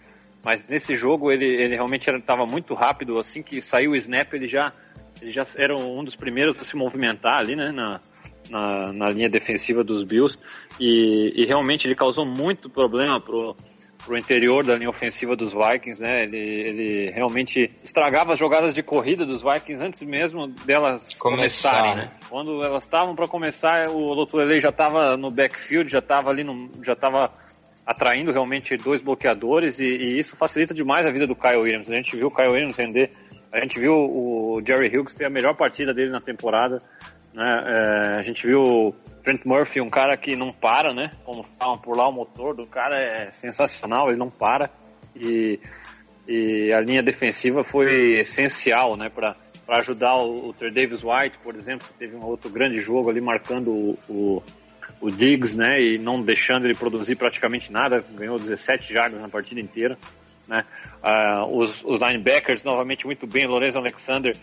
Mas 0.44 0.66
nesse 0.68 0.96
jogo 0.96 1.30
ele, 1.30 1.46
ele 1.46 1.74
realmente 1.74 2.08
estava 2.10 2.46
muito 2.46 2.74
rápido, 2.74 3.18
assim 3.18 3.42
que 3.42 3.60
saiu 3.60 3.92
o 3.92 3.96
snap 3.96 4.32
ele 4.32 4.46
já, 4.46 4.72
ele 5.20 5.30
já 5.30 5.42
era 5.56 5.76
um 5.76 6.02
dos 6.02 6.16
primeiros 6.16 6.58
a 6.58 6.64
se 6.64 6.76
movimentar 6.76 7.38
ali, 7.38 7.54
né, 7.54 7.70
na, 7.70 8.00
na, 8.48 8.92
na 8.92 9.10
linha 9.10 9.28
defensiva 9.28 9.84
dos 9.84 10.02
Bills 10.04 10.38
e, 10.78 11.32
e, 11.36 11.44
realmente 11.44 11.86
ele 11.86 11.94
causou 11.94 12.24
muito 12.24 12.70
problema 12.70 13.20
pro, 13.20 13.54
pro 14.04 14.16
interior 14.16 14.64
da 14.64 14.76
linha 14.76 14.88
ofensiva 14.88 15.36
dos 15.36 15.52
Vikings, 15.52 16.02
né? 16.02 16.22
Ele, 16.22 16.38
ele 16.38 17.10
realmente 17.12 17.70
estragava 17.84 18.32
as 18.32 18.38
jogadas 18.38 18.74
de 18.74 18.82
corrida 18.82 19.26
dos 19.26 19.42
Vikings 19.42 19.84
antes 19.84 20.02
mesmo 20.02 20.48
delas 20.48 21.14
Começar, 21.18 21.70
começarem, 21.70 21.96
né? 21.96 22.02
né? 22.02 22.10
Quando 22.28 22.62
elas 22.64 22.82
estavam 22.82 23.14
para 23.14 23.28
começar, 23.28 23.90
o 23.90 24.14
Lotulele 24.14 24.60
já 24.60 24.70
estava 24.70 25.16
no 25.16 25.30
backfield, 25.30 25.90
já 25.90 25.98
estava 25.98 26.30
ali 26.30 26.42
no, 26.42 26.70
já 26.82 26.94
estava 26.94 27.30
atraindo 27.90 28.30
realmente 28.30 28.76
dois 28.76 29.02
bloqueadores 29.02 29.80
e, 29.80 29.84
e 29.84 30.16
isso 30.16 30.36
facilita 30.36 30.72
demais 30.72 31.04
a 31.04 31.10
vida 31.10 31.26
do 31.26 31.34
Kyle 31.34 31.56
Williams. 31.56 31.90
A 31.90 31.96
gente 31.96 32.16
viu 32.16 32.28
o 32.28 32.30
Kyle 32.32 32.52
Williams 32.52 32.76
render, 32.76 33.10
a 33.52 33.60
gente 33.60 33.80
viu 33.80 33.92
o 33.92 34.62
Jerry 34.64 34.96
Hughes 34.96 35.12
ter 35.12 35.24
a 35.24 35.30
melhor 35.30 35.56
partida 35.56 35.92
dele 35.92 36.10
na 36.10 36.20
temporada, 36.20 36.78
né? 37.34 37.60
É, 37.66 38.18
a 38.18 38.22
gente 38.22 38.46
viu 38.46 38.62
o 38.62 38.92
Trent 39.24 39.44
Murphy, 39.44 39.80
um 39.80 39.88
cara 39.88 40.16
que 40.16 40.36
não 40.36 40.50
para, 40.52 40.94
né? 40.94 41.10
Como 41.24 41.42
falam 41.42 41.78
por 41.78 41.96
lá, 41.96 42.08
o 42.08 42.12
motor 42.12 42.54
do 42.54 42.64
cara 42.64 42.94
é 42.94 43.32
sensacional, 43.32 44.08
ele 44.08 44.18
não 44.18 44.28
para 44.28 44.70
e, 45.16 45.58
e 46.28 46.72
a 46.72 46.80
linha 46.80 47.02
defensiva 47.02 47.64
foi 47.64 48.20
essencial, 48.20 48.96
né? 48.96 49.08
Para 49.08 49.34
ajudar 49.80 50.14
o, 50.14 50.50
o 50.50 50.52
Trey 50.52 50.70
Davis 50.70 51.02
White, 51.02 51.38
por 51.42 51.56
exemplo, 51.56 51.88
que 51.88 51.94
teve 51.94 52.14
um 52.14 52.24
outro 52.24 52.48
grande 52.48 52.80
jogo 52.80 53.10
ali 53.10 53.20
marcando 53.20 53.96
o 54.08 54.40
o 55.00 55.10
Diggs, 55.10 55.56
né, 55.56 55.80
e 55.80 55.98
não 55.98 56.20
deixando 56.20 56.66
ele 56.66 56.74
produzir 56.74 57.16
praticamente 57.16 57.72
nada, 57.72 58.04
ganhou 58.16 58.38
17 58.38 58.92
jardas 58.92 59.20
na 59.20 59.28
partida 59.28 59.60
inteira, 59.60 59.96
né, 60.46 60.62
Ah, 61.02 61.44
os, 61.48 61.82
os 61.84 62.00
linebackers 62.00 62.62
novamente 62.62 63.06
muito 63.06 63.26
bem, 63.26 63.46
Lorenzo 63.46 63.78
Alexander, 63.78 64.36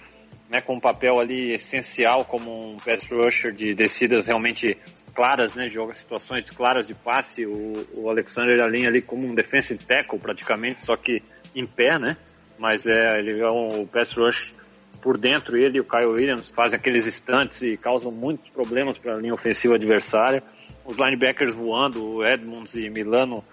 né, 0.50 0.60
com 0.62 0.76
um 0.76 0.80
papel 0.80 1.20
ali 1.20 1.54
essencial 1.54 2.26
como 2.26 2.74
um 2.74 2.78
pass 2.78 3.08
rusher 3.10 3.54
de 3.54 3.76
descidas 3.76 4.28
realmente 4.28 4.78
claras, 5.14 5.54
né, 5.54 5.68
joga 5.68 5.94
situações 5.94 6.50
claras 6.50 6.88
de 6.88 6.96
passe, 6.96 7.46
o, 7.46 7.74
o 7.96 8.10
Alexander 8.10 8.60
alinha 8.62 8.88
ali 8.88 9.02
como 9.02 9.28
um 9.28 9.36
defensive 9.36 9.84
tackle 9.84 10.20
praticamente, 10.20 10.80
só 10.82 10.96
que 10.96 11.22
em 11.56 11.66
pé, 11.66 12.00
né, 12.00 12.18
mas 12.60 12.88
é, 12.88 13.20
ele 13.20 13.40
é 13.40 13.52
um 13.52 13.86
pass 13.86 14.14
rush 14.14 14.54
por 15.02 15.18
dentro, 15.18 15.58
ele 15.58 15.78
e 15.78 15.82
o 15.82 15.84
Kyle 15.84 16.08
Williams 16.08 16.52
fazem 16.52 16.78
aqueles 16.78 17.08
instantes 17.08 17.62
e 17.62 17.78
causam 17.78 18.12
muitos 18.12 18.50
problemas 18.50 18.98
para 18.98 19.14
a 19.14 19.20
linha 19.20 19.34
ofensiva 19.34 19.76
adversária. 19.76 20.44
Os 20.86 20.96
linebackers 20.96 21.54
voando, 21.54 22.18
o 22.18 22.26
Edmonds 22.26 22.76
e 22.76 22.90
Milano 22.90 23.44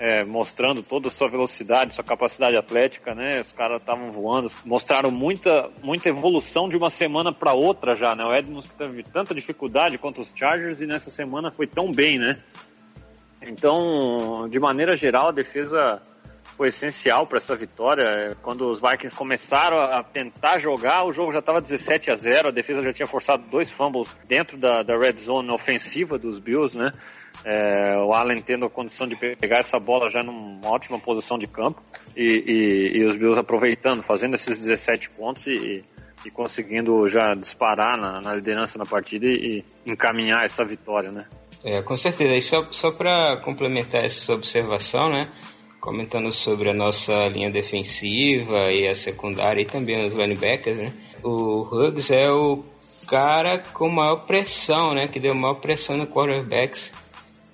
é, 0.00 0.24
mostrando 0.24 0.82
toda 0.82 1.08
a 1.08 1.10
sua 1.10 1.28
velocidade, 1.28 1.94
sua 1.94 2.02
capacidade 2.02 2.56
atlética, 2.56 3.14
né? 3.14 3.40
Os 3.40 3.52
caras 3.52 3.80
estavam 3.80 4.10
voando, 4.10 4.50
mostraram 4.64 5.10
muita, 5.10 5.68
muita 5.82 6.08
evolução 6.08 6.70
de 6.70 6.76
uma 6.76 6.88
semana 6.88 7.30
para 7.30 7.52
outra 7.52 7.94
já, 7.94 8.14
né? 8.14 8.24
O 8.24 8.34
Edmonds 8.34 8.70
teve 8.78 9.02
tanta 9.02 9.34
dificuldade 9.34 9.98
quanto 9.98 10.22
os 10.22 10.32
Chargers 10.34 10.80
e 10.80 10.86
nessa 10.86 11.10
semana 11.10 11.52
foi 11.52 11.66
tão 11.66 11.92
bem, 11.92 12.18
né? 12.18 12.40
Então, 13.42 14.48
de 14.48 14.58
maneira 14.58 14.96
geral, 14.96 15.28
a 15.28 15.32
defesa 15.32 16.00
foi 16.60 16.68
essencial 16.68 17.26
para 17.26 17.38
essa 17.38 17.56
vitória. 17.56 18.36
Quando 18.42 18.66
os 18.66 18.82
Vikings 18.82 19.16
começaram 19.16 19.78
a 19.78 20.02
tentar 20.02 20.58
jogar, 20.58 21.06
o 21.06 21.10
jogo 21.10 21.32
já 21.32 21.38
estava 21.38 21.58
17 21.58 22.10
a 22.10 22.14
0. 22.14 22.48
A 22.48 22.50
defesa 22.50 22.82
já 22.82 22.92
tinha 22.92 23.06
forçado 23.06 23.48
dois 23.48 23.70
fumbles 23.70 24.14
dentro 24.28 24.58
da, 24.58 24.82
da 24.82 24.94
red 24.94 25.16
zone 25.16 25.50
ofensiva 25.50 26.18
dos 26.18 26.38
Bills, 26.38 26.76
né? 26.76 26.92
É, 27.46 27.94
o 28.06 28.12
Allen 28.12 28.42
tendo 28.42 28.66
a 28.66 28.68
condição 28.68 29.08
de 29.08 29.16
pegar 29.16 29.60
essa 29.60 29.78
bola 29.78 30.10
já 30.10 30.20
numa 30.20 30.68
ótima 30.68 31.00
posição 31.00 31.38
de 31.38 31.46
campo 31.46 31.82
e, 32.14 32.26
e, 32.26 32.98
e 32.98 33.04
os 33.06 33.16
Bills 33.16 33.40
aproveitando, 33.40 34.02
fazendo 34.02 34.34
esses 34.34 34.58
17 34.58 35.08
pontos 35.12 35.46
e, 35.46 35.82
e 36.26 36.30
conseguindo 36.30 37.08
já 37.08 37.32
disparar 37.32 37.96
na, 37.96 38.20
na 38.20 38.34
liderança 38.34 38.76
na 38.76 38.84
partida 38.84 39.24
e, 39.26 39.64
e 39.86 39.90
encaminhar 39.90 40.44
essa 40.44 40.62
vitória, 40.62 41.10
né? 41.10 41.24
É, 41.64 41.80
com 41.80 41.96
certeza. 41.96 42.34
E 42.34 42.42
só, 42.42 42.70
só 42.70 42.90
para 42.90 43.40
complementar 43.42 44.04
essa 44.04 44.34
observação, 44.34 45.08
né? 45.08 45.30
Comentando 45.80 46.30
sobre 46.30 46.68
a 46.70 46.74
nossa 46.74 47.26
linha 47.28 47.50
defensiva 47.50 48.70
e 48.70 48.86
a 48.86 48.94
secundária 48.94 49.62
e 49.62 49.64
também 49.64 50.04
os 50.06 50.12
linebackers, 50.14 50.76
né? 50.78 50.92
O 51.22 51.62
Huggs 51.62 52.12
é 52.14 52.30
o 52.30 52.62
cara 53.06 53.58
com 53.58 53.88
maior 53.88 54.26
pressão, 54.26 54.92
né? 54.94 55.08
Que 55.08 55.18
deu 55.18 55.34
maior 55.34 55.54
pressão 55.54 55.96
no 55.96 56.06
quarterbacks 56.06 56.92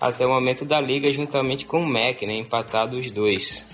até 0.00 0.26
o 0.26 0.28
momento 0.30 0.64
da 0.64 0.80
liga, 0.80 1.11
juntamente 1.11 1.64
com 1.66 1.80
o 1.80 1.87
Mac, 1.88 2.23
né? 2.23 2.35
Empatado 2.35 2.99
os 2.99 3.09
dois. 3.11 3.64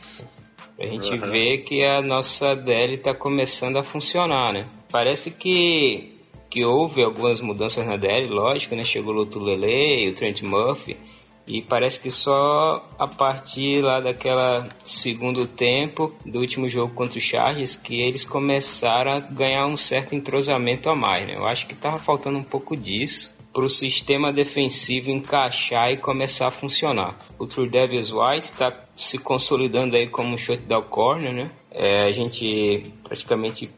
A 0.78 0.86
gente 0.86 1.12
Uhum. 1.12 1.30
vê 1.30 1.58
que 1.58 1.82
a 1.84 2.02
nossa 2.02 2.54
DL 2.54 2.94
está 2.94 3.14
começando 3.14 3.78
a 3.78 3.82
funcionar, 3.82 4.52
né? 4.52 4.66
Parece 4.90 5.30
que, 5.30 6.12
que 6.50 6.64
houve 6.64 7.02
algumas 7.02 7.40
mudanças 7.40 7.86
na 7.86 7.96
DL, 7.96 8.28
lógico, 8.28 8.74
né? 8.74 8.84
Chegou 8.84 9.12
o 9.14 9.16
Lutulele 9.16 10.04
e 10.04 10.08
o 10.08 10.14
Trent 10.14 10.42
Murphy. 10.42 10.96
E 11.46 11.60
parece 11.62 11.98
que 12.00 12.10
só 12.10 12.88
a 12.98 13.08
partir 13.08 13.82
lá 13.82 14.00
daquela 14.00 14.68
segundo 14.84 15.46
tempo 15.46 16.14
do 16.24 16.38
último 16.38 16.68
jogo 16.68 16.94
contra 16.94 17.18
o 17.18 17.22
Chargers 17.22 17.74
que 17.74 18.00
eles 18.00 18.24
começaram 18.24 19.12
a 19.12 19.20
ganhar 19.20 19.66
um 19.66 19.76
certo 19.76 20.14
entrosamento 20.14 20.88
a 20.88 20.94
mais, 20.94 21.26
né? 21.26 21.34
Eu 21.36 21.44
acho 21.46 21.66
que 21.66 21.74
tava 21.74 21.98
faltando 21.98 22.38
um 22.38 22.44
pouco 22.44 22.76
disso 22.76 23.32
para 23.52 23.64
o 23.64 23.70
sistema 23.70 24.32
defensivo 24.32 25.10
encaixar 25.10 25.90
e 25.90 25.98
começar 25.98 26.48
a 26.48 26.50
funcionar. 26.50 27.18
O 27.38 27.46
True 27.46 27.68
Davis 27.68 28.10
White 28.10 28.46
está 28.46 28.72
se 28.96 29.18
consolidando 29.18 29.94
aí 29.94 30.08
como 30.08 30.32
um 30.32 30.38
shutdown 30.38 30.82
corner, 30.84 31.34
né? 31.34 31.50
É, 31.70 32.04
a 32.06 32.12
gente 32.12 32.82
praticamente 33.02 33.70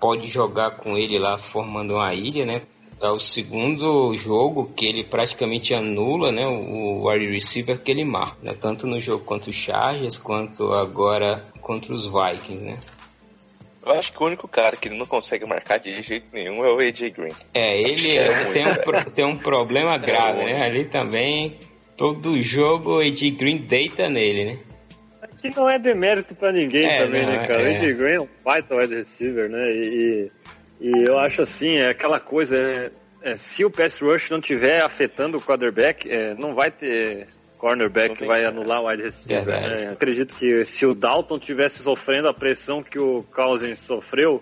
pode 0.00 0.26
jogar 0.28 0.76
com 0.78 0.96
ele 0.96 1.18
lá 1.18 1.36
formando 1.36 1.94
uma 1.94 2.14
ilha, 2.14 2.46
né? 2.46 2.62
É 3.00 3.08
o 3.08 3.18
segundo 3.18 4.12
jogo 4.16 4.72
que 4.74 4.84
ele 4.86 5.04
praticamente 5.04 5.72
anula, 5.72 6.32
né? 6.32 6.46
O 6.46 6.98
o 6.98 7.08
wide 7.08 7.30
receiver 7.30 7.78
que 7.78 7.90
ele 7.92 8.04
marca, 8.04 8.36
né? 8.42 8.54
Tanto 8.60 8.86
no 8.86 9.00
jogo 9.00 9.24
contra 9.24 9.50
os 9.50 9.56
Chargers 9.56 10.18
quanto 10.18 10.72
agora 10.72 11.42
contra 11.60 11.92
os 11.94 12.06
Vikings, 12.06 12.64
né? 12.64 12.76
Eu 13.86 13.92
acho 13.92 14.12
que 14.12 14.20
o 14.22 14.26
único 14.26 14.48
cara 14.48 14.76
que 14.76 14.88
ele 14.88 14.98
não 14.98 15.06
consegue 15.06 15.46
marcar 15.46 15.78
de 15.78 16.02
jeito 16.02 16.26
nenhum 16.34 16.64
é 16.64 16.72
o 16.72 16.78
AJ 16.80 17.10
Green. 17.10 17.32
É, 17.54 17.80
ele 17.80 18.16
é 18.16 18.42
ruim, 18.42 18.52
tem, 18.52 18.66
um, 18.66 18.74
pro- 18.74 19.10
tem 19.12 19.24
um 19.24 19.36
problema 19.36 19.96
grave, 19.96 20.44
né? 20.44 20.64
Ali 20.66 20.84
também, 20.84 21.56
todo 21.96 22.42
jogo 22.42 22.96
o 22.96 23.00
AJ 23.00 23.30
Green 23.30 23.58
deita 23.58 24.08
nele, 24.10 24.44
né? 24.44 24.58
Que 25.40 25.50
não 25.54 25.70
é 25.70 25.78
demérito 25.78 26.34
pra 26.34 26.50
ninguém 26.52 26.84
É, 26.84 27.04
também, 27.04 27.24
não, 27.24 27.32
né, 27.32 27.46
cara? 27.46 27.62
é. 27.62 27.72
O 27.72 27.76
AJ 27.76 27.96
Green 27.96 28.14
é 28.16 28.20
um 28.20 28.28
baita 28.44 28.74
wide 28.74 28.94
receiver, 28.94 29.48
né? 29.48 29.62
E, 29.70 30.30
e 30.80 31.08
eu 31.08 31.18
acho 31.18 31.42
assim, 31.42 31.76
é 31.76 31.90
aquela 31.90 32.20
coisa, 32.20 32.56
é, 32.56 32.90
é, 33.22 33.36
se 33.36 33.64
o 33.64 33.70
pass 33.70 34.00
rush 34.00 34.30
não 34.30 34.40
tiver 34.40 34.82
afetando 34.82 35.36
o 35.36 35.40
quarterback, 35.40 36.08
é, 36.10 36.34
não 36.34 36.52
vai 36.52 36.70
ter 36.70 37.26
cornerback 37.58 38.14
que 38.16 38.24
vai 38.24 38.44
anular 38.44 38.80
o 38.80 38.88
wide 38.88 39.02
receiver. 39.02 39.44
Né? 39.46 39.90
Acredito 39.90 40.34
que 40.36 40.64
se 40.64 40.86
o 40.86 40.94
Dalton 40.94 41.38
tivesse 41.38 41.82
sofrendo 41.82 42.28
a 42.28 42.34
pressão 42.34 42.82
que 42.82 43.00
o 43.00 43.24
Cousins 43.24 43.78
sofreu, 43.80 44.40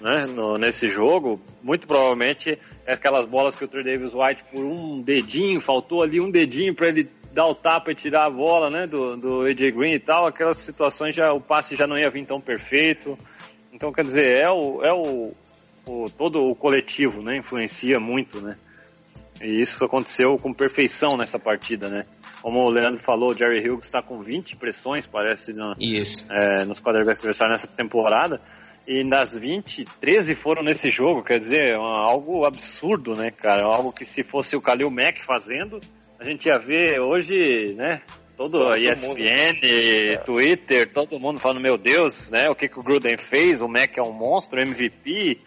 né, 0.00 0.26
no- 0.26 0.58
nesse 0.58 0.88
jogo, 0.88 1.40
muito 1.62 1.86
provavelmente 1.86 2.58
é 2.86 2.92
aquelas 2.94 3.24
bolas 3.26 3.54
que 3.54 3.64
o 3.64 3.68
Trey 3.68 3.84
Davis 3.84 4.12
White 4.14 4.44
por 4.52 4.64
um 4.64 4.96
dedinho, 4.96 5.60
faltou 5.60 6.02
ali 6.02 6.20
um 6.20 6.30
dedinho 6.30 6.74
para 6.74 6.88
ele 6.88 7.08
dar 7.32 7.46
o 7.46 7.54
tapa 7.54 7.92
e 7.92 7.94
tirar 7.94 8.26
a 8.26 8.30
bola, 8.30 8.70
né, 8.70 8.86
do, 8.86 9.16
do 9.16 9.42
AJ 9.42 9.72
Green 9.72 9.92
e 9.92 9.98
tal, 9.98 10.26
aquelas 10.26 10.56
situações 10.56 11.14
já 11.14 11.32
o 11.32 11.40
passe 11.40 11.76
já 11.76 11.86
não 11.86 11.96
ia 11.96 12.10
vir 12.10 12.24
tão 12.24 12.40
perfeito. 12.40 13.16
Então, 13.72 13.92
quer 13.92 14.04
dizer, 14.04 14.32
é 14.32 14.48
o, 14.50 14.82
é 14.82 14.92
o, 14.92 15.32
o 15.88 16.10
todo 16.10 16.44
o 16.44 16.54
coletivo, 16.54 17.22
né, 17.22 17.38
influencia 17.38 17.98
muito, 17.98 18.40
né? 18.40 18.54
E 19.40 19.60
isso 19.60 19.84
aconteceu 19.84 20.36
com 20.36 20.52
perfeição 20.52 21.16
nessa 21.16 21.38
partida, 21.38 21.88
né? 21.88 22.02
Como 22.42 22.60
o 22.60 22.70
Leandro 22.70 22.98
falou, 22.98 23.30
o 23.30 23.36
Jerry 23.36 23.68
Hughes 23.68 23.84
está 23.84 24.02
com 24.02 24.20
20 24.20 24.56
pressões, 24.56 25.06
parece, 25.06 25.52
Isso. 25.78 26.26
é, 26.30 26.64
nos 26.64 26.80
quarterbacks 26.80 27.20
adversários 27.20 27.62
nessa 27.62 27.68
temporada. 27.68 28.40
E 28.86 29.06
das 29.08 29.36
20, 29.36 29.84
13 30.00 30.34
foram 30.34 30.62
nesse 30.62 30.90
jogo, 30.90 31.22
quer 31.22 31.38
dizer, 31.38 31.72
é 31.72 31.76
algo 31.76 32.44
absurdo, 32.46 33.14
né, 33.14 33.30
cara? 33.30 33.62
Algo 33.62 33.92
que 33.92 34.04
se 34.04 34.22
fosse 34.22 34.56
o 34.56 34.60
Khalil 34.60 34.90
Mack 34.90 35.22
fazendo, 35.24 35.78
a 36.18 36.24
gente 36.24 36.46
ia 36.46 36.58
ver 36.58 36.98
hoje, 37.00 37.74
né? 37.74 38.00
Todo, 38.36 38.58
Todo 38.58 38.76
ESPN, 38.76 40.24
Twitter, 40.24 40.92
todo 40.92 41.18
mundo 41.18 41.38
falando, 41.38 41.60
meu 41.60 41.76
Deus, 41.76 42.30
né? 42.30 42.48
O 42.48 42.54
que, 42.54 42.68
que 42.68 42.78
o 42.78 42.82
Gruden 42.82 43.16
fez? 43.16 43.60
O 43.60 43.68
Mack 43.68 43.98
é 43.98 44.02
um 44.02 44.12
monstro, 44.12 44.60
MVP, 44.60 45.38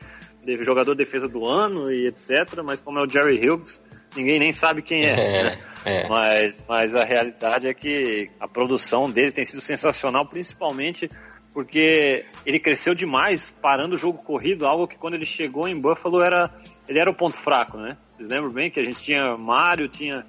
jogador 0.62 0.92
de 0.94 0.98
defesa 1.04 1.28
do 1.28 1.46
ano 1.46 1.92
e 1.92 2.08
etc. 2.08 2.62
Mas 2.64 2.80
como 2.80 3.00
é 3.00 3.04
o 3.04 3.10
Jerry 3.10 3.40
Hughes, 3.48 3.82
ninguém 4.16 4.40
nem 4.40 4.52
sabe 4.52 4.82
quem 4.82 5.06
é. 5.06 5.16
né? 5.16 5.58
É, 5.86 6.02
é. 6.04 6.08
Mas, 6.10 6.64
mas 6.68 6.96
a 6.96 7.04
realidade 7.04 7.68
é 7.68 7.74
que 7.74 8.30
a 8.40 8.48
produção 8.48 9.10
dele 9.10 9.32
tem 9.32 9.46
sido 9.46 9.62
sensacional, 9.62 10.26
principalmente 10.26 11.10
porque 11.54 12.24
ele 12.46 12.60
cresceu 12.60 12.94
demais 12.94 13.54
parando 13.62 13.96
o 13.96 13.98
jogo 13.98 14.24
corrido, 14.24 14.66
algo 14.66 14.88
que 14.88 14.98
quando 14.98 15.16
ele 15.16 15.26
chegou 15.26 15.68
em 15.68 15.80
Buffalo 15.80 16.22
era 16.24 16.50
ele 16.88 17.00
era 17.00 17.10
o 17.10 17.14
ponto 17.16 17.36
fraco, 17.38 17.78
né? 17.78 17.98
Vocês 18.08 18.28
lembram 18.30 18.52
bem 18.52 18.70
que 18.70 18.80
a 18.80 18.84
gente 18.84 19.02
tinha 19.02 19.36
Mário, 19.38 19.88
tinha 19.90 20.26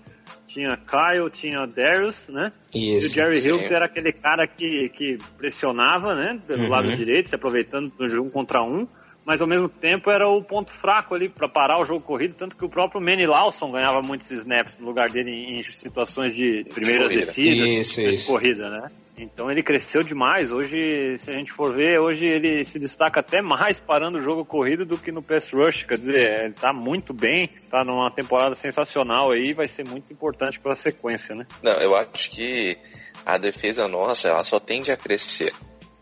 tinha 0.47 0.77
Kyle, 0.77 1.31
tinha 1.33 1.67
Darius, 1.67 2.29
né? 2.29 2.51
E 2.75 2.97
o 2.97 2.99
Isso. 2.99 3.15
Jerry. 3.15 3.39
Hughes 3.51 3.71
era 3.73 3.87
aquele 3.87 4.13
cara 4.13 4.47
que, 4.47 4.89
que 4.91 5.17
pressionava, 5.39 6.15
né? 6.15 6.39
Pelo 6.47 6.65
Uhum. 6.65 6.69
lado 6.69 6.95
direito, 6.95 7.31
se 7.31 7.35
aproveitando 7.35 7.91
do 7.97 8.07
jogo 8.07 8.31
contra 8.31 8.63
um. 8.63 8.87
Mas 9.25 9.41
ao 9.41 9.49
mesmo 9.49 9.69
tempo 9.69 10.11
era 10.11 10.29
o 10.29 10.43
ponto 10.43 10.73
fraco 10.73 11.15
ali 11.15 11.29
para 11.29 11.49
parar 11.49 11.81
o 11.81 11.85
jogo 11.87 12.01
corrido, 12.03 12.35
tanto 12.35 12.57
que 12.57 12.65
o 12.65 12.69
próprio 12.69 13.01
Manny 13.01 13.27
Lawson 13.27 13.71
ganhava 13.71 14.01
muitos 14.03 14.31
snaps 14.31 14.77
no 14.79 14.87
lugar 14.87 15.09
dele 15.11 15.31
em 15.31 15.63
situações 15.63 16.35
de 16.35 16.65
primeiras 16.73 17.09
corrida. 17.09 17.21
descidas, 17.27 17.71
Isso, 17.71 18.01
de 18.01 18.09
isso. 18.15 18.27
corrida, 18.27 18.69
né? 18.71 18.85
Então 19.19 19.51
ele 19.51 19.63
cresceu 19.63 20.03
demais. 20.03 20.51
Hoje, 20.51 21.17
se 21.19 21.31
a 21.31 21.37
gente 21.37 21.53
for 21.53 21.75
ver, 21.75 22.01
hoje 22.01 22.27
ele 22.27 22.65
se 22.65 22.79
destaca 22.79 23.21
até 23.21 23.41
mais 23.41 23.79
parando 23.79 24.19
o 24.19 24.23
jogo 24.23 24.45
corrido 24.45 24.85
do 24.85 24.99
que 24.99 25.13
no 25.13 25.23
pass 25.23 25.51
rush. 25.53 25.85
Quer 25.85 25.99
dizer, 25.99 26.45
ele 26.45 26.55
tá 26.55 26.73
muito 26.73 27.13
bem, 27.13 27.51
tá 27.71 27.85
numa 27.85 28.11
temporada 28.11 28.55
sensacional 28.55 29.31
aí, 29.33 29.53
vai 29.53 29.69
ser 29.69 29.87
muito 29.87 30.13
importante 30.13 30.59
para 30.59 30.73
a 30.73 30.77
sequência, 30.77 31.35
né? 31.35 31.47
Não, 31.63 31.73
eu 31.75 31.95
acho 31.95 32.31
que 32.31 32.77
a 33.25 33.39
defesa 33.39 33.87
nossa, 33.87 34.29
ela 34.29 34.43
só 34.43 34.59
tende 34.59 34.91
a 34.91 34.97
crescer. 34.97 35.53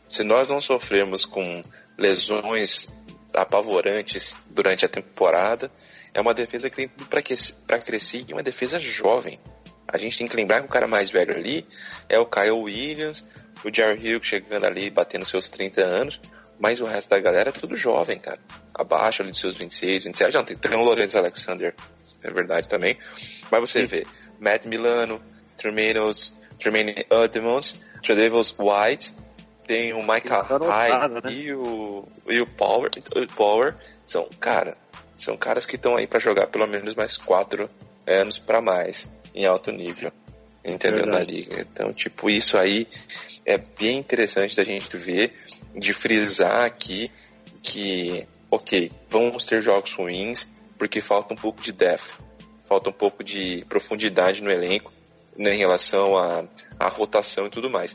Se 0.09 0.25
nós 0.25 0.51
não 0.51 0.61
sofrermos 0.61 1.25
com 1.25 1.63
lesões 1.99 2.89
apavorantes 3.35 4.37
durante 4.51 4.85
a 4.85 4.89
temporada, 4.89 5.71
é 6.13 6.21
uma 6.21 6.35
defesa 6.35 6.69
que 6.69 6.77
tem 6.77 6.89
tudo 6.89 7.09
para 7.09 7.79
crescer 7.79 8.25
e 8.29 8.33
uma 8.33 8.43
defesa 8.43 8.79
jovem. 8.79 9.39
A 9.93 9.99
gente 9.99 10.19
tem 10.19 10.29
que 10.29 10.37
lembrar 10.37 10.61
que 10.61 10.67
o 10.67 10.71
cara 10.71 10.87
mais 10.87 11.11
velho 11.11 11.35
ali 11.35 11.67
é 12.09 12.19
o 12.19 12.27
Kyle 12.27 12.51
Williams, 12.51 13.27
o 13.65 13.75
Jerry 13.75 14.07
Hill 14.07 14.23
chegando 14.23 14.65
ali, 14.65 14.89
batendo 14.91 15.25
seus 15.25 15.49
30 15.49 15.83
anos, 15.83 16.21
mas 16.59 16.81
o 16.81 16.85
resto 16.85 17.11
da 17.11 17.19
galera 17.19 17.49
é 17.49 17.53
tudo 17.53 17.77
jovem, 17.77 18.19
cara. 18.19 18.39
Abaixo 18.75 19.23
ali 19.23 19.31
dos 19.31 19.41
seus 19.41 19.57
26, 19.57 20.05
27. 20.05 20.35
Não, 20.35 20.45
tem, 20.45 20.57
tem 20.57 20.75
o 20.75 20.83
Lorenzo 20.83 21.19
Alexander, 21.19 21.75
é 22.23 22.31
verdade 22.31 22.69
também. 22.69 22.99
Mas 23.51 23.61
você 23.61 23.85
vê 23.85 24.07
Matt 24.39 24.67
Milano, 24.67 25.21
Tremaine 25.57 27.07
Edmonds, 27.11 27.81
Tredavious 28.03 28.55
White, 28.59 29.13
tem 29.71 29.93
o 29.93 30.01
Michael 30.01 30.45
Hyde 30.67 31.15
né? 31.15 31.33
e, 31.33 31.55
o, 31.55 32.05
e 32.29 32.41
o 32.41 32.47
Power. 32.47 32.91
O 33.15 33.27
Power 33.37 33.77
são, 34.05 34.29
cara, 34.41 34.77
são 35.17 35.37
caras 35.37 35.65
que 35.65 35.77
estão 35.77 35.95
aí 35.95 36.09
para 36.09 36.19
jogar 36.19 36.49
pelo 36.49 36.67
menos 36.67 36.97
mais 36.97 37.17
quatro 37.17 37.71
anos 38.05 38.37
para 38.37 38.61
mais 38.61 39.09
em 39.33 39.47
alto 39.47 39.71
nível, 39.71 40.11
entendeu? 40.65 41.07
Na 41.07 41.21
liga. 41.21 41.61
Então, 41.61 41.93
tipo, 41.93 42.29
isso 42.29 42.59
aí 42.59 42.89
é 43.47 43.59
bem 43.59 43.99
interessante 43.99 44.57
da 44.57 44.65
gente 44.65 44.97
ver, 44.97 45.33
de 45.73 45.93
frisar 45.93 46.65
aqui 46.65 47.09
que, 47.63 48.27
ok, 48.51 48.91
vamos 49.09 49.47
ter 49.47 49.63
jogos 49.63 49.93
ruins 49.93 50.49
porque 50.77 51.01
falta 51.01 51.33
um 51.33 51.37
pouco 51.37 51.63
de 51.63 51.71
depth, 51.71 52.11
falta 52.65 52.91
um 52.91 52.93
pouco 52.93 53.23
de 53.23 53.65
profundidade 53.69 54.43
no 54.43 54.51
elenco 54.51 54.93
né, 55.39 55.55
em 55.55 55.59
relação 55.59 56.19
à, 56.19 56.45
à 56.77 56.89
rotação 56.89 57.47
e 57.47 57.51
tudo 57.51 57.71
mais. 57.71 57.95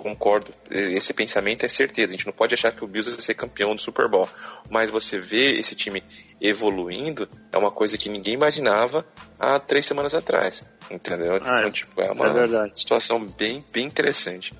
Concordo, 0.00 0.52
esse 0.70 1.14
pensamento 1.14 1.64
é 1.64 1.68
certeza. 1.68 2.12
A 2.12 2.16
gente 2.16 2.26
não 2.26 2.32
pode 2.32 2.54
achar 2.54 2.70
que 2.72 2.84
o 2.84 2.86
Bills 2.86 3.10
vai 3.10 3.20
ser 3.20 3.34
campeão 3.34 3.74
do 3.74 3.80
Super 3.80 4.08
Bowl, 4.08 4.28
mas 4.70 4.90
você 4.90 5.18
vê 5.18 5.58
esse 5.58 5.74
time 5.74 6.02
evoluindo 6.40 7.28
é 7.50 7.56
uma 7.56 7.70
coisa 7.70 7.96
que 7.96 8.08
ninguém 8.08 8.34
imaginava 8.34 9.06
há 9.40 9.58
três 9.58 9.86
semanas 9.86 10.14
atrás, 10.14 10.62
entendeu? 10.90 11.36
Ah, 11.36 11.56
então, 11.56 11.68
é. 11.68 11.70
tipo, 11.70 12.00
é 12.02 12.10
uma 12.10 12.26
É 12.26 12.66
situação 12.74 13.24
bem, 13.24 13.64
bem 13.72 13.86
interessante. 13.86 14.52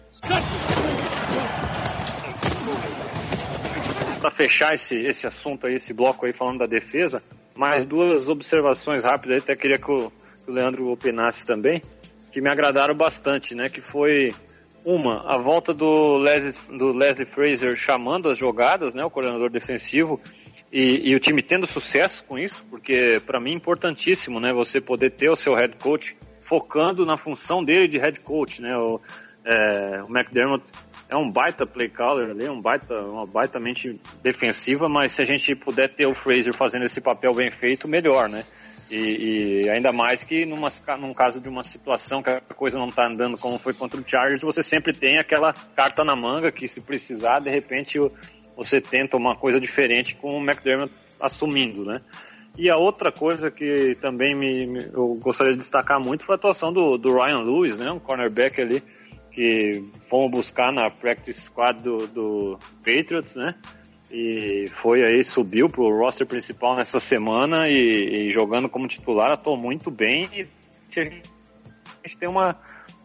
Para 4.20 4.30
fechar 4.30 4.74
esse, 4.74 4.96
esse 4.96 5.26
assunto 5.26 5.66
aí, 5.66 5.74
esse 5.74 5.92
bloco 5.92 6.24
aí 6.24 6.32
falando 6.32 6.60
da 6.60 6.66
defesa, 6.66 7.22
mais 7.54 7.84
duas 7.84 8.28
observações 8.28 9.04
rápidas 9.04 9.36
aí, 9.36 9.38
até 9.38 9.54
queria 9.54 9.76
que 9.76 9.90
o, 9.90 10.10
que 10.44 10.50
o 10.50 10.52
Leandro 10.52 10.90
opinasse 10.90 11.46
também, 11.46 11.82
que 12.32 12.40
me 12.40 12.50
agradaram 12.50 12.94
bastante, 12.96 13.54
né? 13.54 13.68
Que 13.68 13.80
foi 13.80 14.34
uma, 14.86 15.20
a 15.26 15.36
volta 15.36 15.74
do 15.74 16.16
Leslie, 16.16 16.78
do 16.78 16.92
Leslie 16.92 17.26
Fraser 17.26 17.74
chamando 17.74 18.30
as 18.30 18.38
jogadas, 18.38 18.94
né? 18.94 19.04
O 19.04 19.10
coordenador 19.10 19.50
defensivo, 19.50 20.20
e, 20.72 21.10
e 21.10 21.14
o 21.16 21.18
time 21.18 21.42
tendo 21.42 21.66
sucesso 21.66 22.22
com 22.24 22.38
isso, 22.38 22.64
porque 22.70 23.20
para 23.26 23.40
mim 23.40 23.50
é 23.50 23.54
importantíssimo, 23.54 24.38
né? 24.38 24.52
Você 24.52 24.80
poder 24.80 25.10
ter 25.10 25.28
o 25.28 25.34
seu 25.34 25.54
head 25.54 25.76
coach 25.76 26.16
focando 26.38 27.04
na 27.04 27.16
função 27.16 27.64
dele 27.64 27.88
de 27.88 27.98
head 27.98 28.20
coach, 28.20 28.62
né? 28.62 28.76
O, 28.76 29.00
é, 29.44 30.02
o 30.04 30.16
McDermott 30.16 30.64
é 31.08 31.16
um 31.16 31.28
baita 31.28 31.66
play 31.66 31.88
caller 31.88 32.30
ali, 32.30 32.48
um 32.48 32.60
baita, 32.60 32.94
uma 33.00 33.26
baita 33.26 33.58
mente 33.58 34.00
defensiva, 34.22 34.86
mas 34.88 35.10
se 35.10 35.20
a 35.20 35.24
gente 35.24 35.52
puder 35.56 35.92
ter 35.92 36.06
o 36.06 36.14
Fraser 36.14 36.54
fazendo 36.54 36.84
esse 36.84 37.00
papel 37.00 37.32
bem 37.32 37.50
feito, 37.50 37.88
melhor, 37.88 38.28
né? 38.28 38.44
E, 38.90 39.64
e 39.64 39.70
ainda 39.70 39.92
mais 39.92 40.22
que 40.22 40.46
numa, 40.46 40.68
num 41.00 41.12
caso 41.12 41.40
de 41.40 41.48
uma 41.48 41.62
situação 41.62 42.22
que 42.22 42.30
a 42.30 42.40
coisa 42.40 42.78
não 42.78 42.86
está 42.86 43.06
andando 43.06 43.36
como 43.36 43.58
foi 43.58 43.74
contra 43.74 44.00
o 44.00 44.08
Chargers, 44.08 44.42
você 44.42 44.62
sempre 44.62 44.92
tem 44.92 45.18
aquela 45.18 45.52
carta 45.74 46.04
na 46.04 46.14
manga 46.14 46.52
que 46.52 46.68
se 46.68 46.80
precisar, 46.80 47.40
de 47.40 47.50
repente 47.50 47.98
você 48.56 48.80
tenta 48.80 49.16
uma 49.16 49.36
coisa 49.36 49.60
diferente 49.60 50.14
com 50.14 50.38
o 50.38 50.40
McDermott 50.40 50.94
assumindo, 51.20 51.84
né? 51.84 52.00
E 52.58 52.70
a 52.70 52.76
outra 52.76 53.12
coisa 53.12 53.50
que 53.50 53.92
também 54.00 54.34
me, 54.34 54.66
me, 54.66 54.84
eu 54.86 55.14
gostaria 55.16 55.52
de 55.52 55.58
destacar 55.58 56.00
muito 56.00 56.24
foi 56.24 56.36
a 56.36 56.38
atuação 56.38 56.72
do, 56.72 56.96
do 56.96 57.12
Ryan 57.12 57.42
Lewis, 57.42 57.76
né? 57.76 57.90
Um 57.90 57.98
cornerback 57.98 58.60
ali 58.60 58.82
que 59.30 59.82
fomos 60.08 60.30
buscar 60.30 60.72
na 60.72 60.90
practice 60.90 61.42
squad 61.42 61.82
do, 61.82 62.06
do 62.06 62.58
Patriots, 62.82 63.36
né? 63.36 63.54
E 64.10 64.66
foi 64.68 65.02
aí, 65.02 65.24
subiu 65.24 65.68
pro 65.68 65.88
roster 65.88 66.26
principal 66.26 66.76
nessa 66.76 67.00
semana 67.00 67.68
e, 67.68 68.26
e 68.26 68.30
jogando 68.30 68.68
como 68.68 68.86
titular, 68.86 69.32
atuou 69.32 69.56
muito 69.56 69.90
bem 69.90 70.28
e 70.32 70.48
a 70.98 71.02
gente 71.02 72.16
tem 72.18 72.28
uma, 72.28 72.56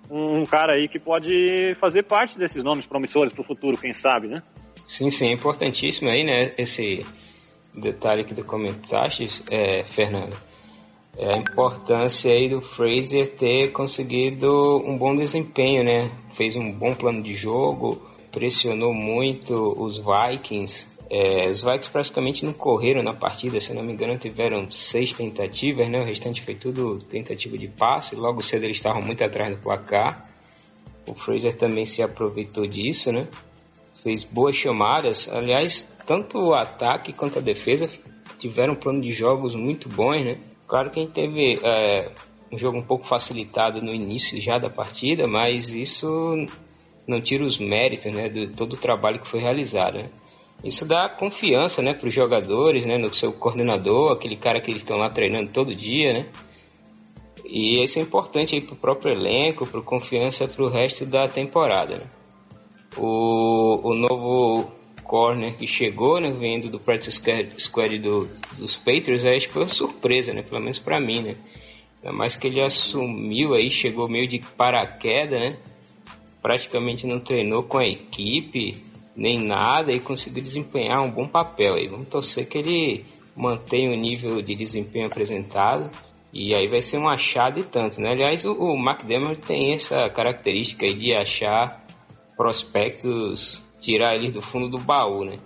um 0.09 0.45
cara 0.45 0.73
aí 0.73 0.87
que 0.87 0.99
pode 0.99 1.75
fazer 1.79 2.03
parte 2.03 2.37
desses 2.37 2.63
nomes 2.63 2.85
promissores 2.85 3.33
pro 3.33 3.43
futuro, 3.43 3.77
quem 3.77 3.93
sabe, 3.93 4.29
né? 4.29 4.43
Sim, 4.87 5.09
sim, 5.09 5.29
é 5.29 5.31
importantíssimo 5.31 6.09
aí, 6.09 6.23
né? 6.23 6.51
Esse 6.57 7.05
detalhe 7.73 8.23
que 8.23 8.35
tu 8.35 8.43
comentaste, 8.43 9.27
é, 9.49 9.83
Fernando. 9.83 10.35
É 11.17 11.35
a 11.35 11.37
importância 11.37 12.31
aí 12.31 12.49
do 12.49 12.61
Fraser 12.61 13.35
ter 13.35 13.71
conseguido 13.71 14.77
um 14.85 14.97
bom 14.97 15.13
desempenho, 15.13 15.83
né? 15.83 16.09
Fez 16.33 16.55
um 16.55 16.71
bom 16.71 16.93
plano 16.93 17.21
de 17.21 17.33
jogo, 17.33 18.01
pressionou 18.31 18.93
muito 18.93 19.53
os 19.77 19.99
Vikings. 19.99 20.87
É, 21.09 21.49
os 21.49 21.61
Vikings 21.61 21.89
praticamente 21.89 22.45
não 22.45 22.53
correram 22.53 23.03
na 23.03 23.13
partida, 23.13 23.59
se 23.59 23.73
não 23.73 23.83
me 23.83 23.91
engano, 23.91 24.17
tiveram 24.17 24.69
seis 24.71 25.11
tentativas, 25.13 25.89
né? 25.89 25.99
O 25.99 26.05
restante 26.05 26.41
foi 26.41 26.55
tudo 26.55 26.99
tentativa 26.99 27.57
de 27.57 27.67
passe. 27.67 28.15
Logo 28.15 28.41
cedo 28.41 28.63
eles 28.63 28.77
estavam 28.77 29.01
muito 29.01 29.23
atrás 29.23 29.53
do 29.53 29.61
placar. 29.61 30.23
O 31.07 31.13
Fraser 31.13 31.53
também 31.55 31.85
se 31.85 32.01
aproveitou 32.01 32.65
disso, 32.65 33.11
né? 33.11 33.27
Fez 34.03 34.23
boas 34.23 34.55
chamadas. 34.55 35.27
Aliás, 35.29 35.91
tanto 36.05 36.39
o 36.39 36.53
ataque 36.53 37.11
quanto 37.11 37.39
a 37.39 37.41
defesa 37.41 37.89
tiveram 38.39 38.73
um 38.73 38.77
plano 38.77 39.01
de 39.01 39.11
jogos 39.11 39.53
muito 39.53 39.89
bons, 39.89 40.23
né? 40.23 40.39
Claro 40.65 40.89
que 40.89 40.99
a 40.99 41.03
gente 41.03 41.13
teve 41.13 41.59
é, 41.61 42.11
um 42.51 42.57
jogo 42.57 42.77
um 42.77 42.83
pouco 42.83 43.05
facilitado 43.05 43.81
no 43.81 43.93
início 43.93 44.39
já 44.41 44.57
da 44.57 44.69
partida, 44.69 45.27
mas 45.27 45.71
isso 45.71 46.07
não 47.07 47.19
tira 47.19 47.43
os 47.43 47.57
méritos, 47.57 48.11
né, 48.13 48.29
de 48.29 48.47
todo 48.47 48.73
o 48.73 48.77
trabalho 48.77 49.19
que 49.19 49.27
foi 49.27 49.39
realizado. 49.39 49.97
Né? 49.97 50.09
Isso 50.63 50.85
dá 50.85 51.09
confiança, 51.09 51.81
né, 51.81 51.93
para 51.93 52.07
os 52.07 52.13
jogadores, 52.13 52.85
né, 52.85 52.97
no 52.97 53.13
seu 53.13 53.33
coordenador, 53.33 54.11
aquele 54.11 54.35
cara 54.35 54.61
que 54.61 54.69
eles 54.69 54.81
estão 54.81 54.97
lá 54.97 55.09
treinando 55.09 55.51
todo 55.51 55.75
dia, 55.75 56.13
né? 56.13 56.29
E 57.43 57.83
isso 57.83 57.99
é 57.99 58.01
importante 58.01 58.61
para 58.61 58.73
o 58.73 58.77
próprio 58.77 59.11
elenco, 59.11 59.65
para 59.65 59.81
confiança 59.81 60.47
para 60.47 60.63
o 60.63 60.69
resto 60.69 61.05
da 61.05 61.27
temporada. 61.27 61.97
Né? 61.97 62.05
O, 62.95 63.89
o 63.89 63.93
novo 63.93 64.71
corner 65.03 65.57
que 65.57 65.67
chegou, 65.67 66.21
né, 66.21 66.31
vindo 66.31 66.69
do 66.69 66.79
practice 66.79 67.21
squad 67.57 67.99
do, 67.99 68.29
dos 68.57 68.77
Patriots, 68.77 69.25
acho 69.25 69.47
que 69.47 69.53
foi 69.53 69.63
uma 69.63 69.67
surpresa, 69.67 70.31
né, 70.31 70.43
pelo 70.43 70.61
menos 70.61 70.79
para 70.79 70.99
mim, 70.99 71.21
né. 71.21 71.33
Ainda 72.01 72.17
mais 72.17 72.37
que 72.37 72.47
ele 72.47 72.61
assumiu 72.61 73.53
aí, 73.53 73.69
chegou 73.69 74.07
meio 74.07 74.27
de 74.27 74.39
paraquedas, 74.55 75.39
né, 75.39 75.57
praticamente 76.41 77.05
não 77.05 77.19
treinou 77.19 77.63
com 77.63 77.77
a 77.77 77.85
equipe, 77.85 78.81
nem 79.15 79.39
nada, 79.39 79.91
e 79.91 79.99
conseguiu 79.99 80.43
desempenhar 80.43 81.01
um 81.01 81.11
bom 81.11 81.27
papel 81.27 81.75
aí. 81.75 81.87
Vamos 81.87 82.07
torcer 82.07 82.47
que 82.47 82.57
ele 82.57 83.03
mantenha 83.37 83.91
o 83.91 83.95
nível 83.95 84.41
de 84.41 84.55
desempenho 84.55 85.07
apresentado, 85.07 85.91
e 86.33 86.55
aí 86.55 86.67
vai 86.67 86.81
ser 86.81 86.97
um 86.97 87.07
achado 87.07 87.59
e 87.59 87.63
tanto, 87.63 88.01
né. 88.01 88.11
Aliás, 88.11 88.45
o, 88.45 88.53
o 88.53 88.75
McDermott 88.77 89.41
tem 89.41 89.73
essa 89.73 90.09
característica 90.09 90.85
aí 90.85 90.93
de 90.93 91.13
achar 91.13 91.85
prospectos 92.37 93.63
tirar 93.79 94.15
eles 94.15 94.31
do 94.31 94.41
fundo 94.41 94.69
do 94.69 94.77
baú, 94.77 95.25
né? 95.25 95.37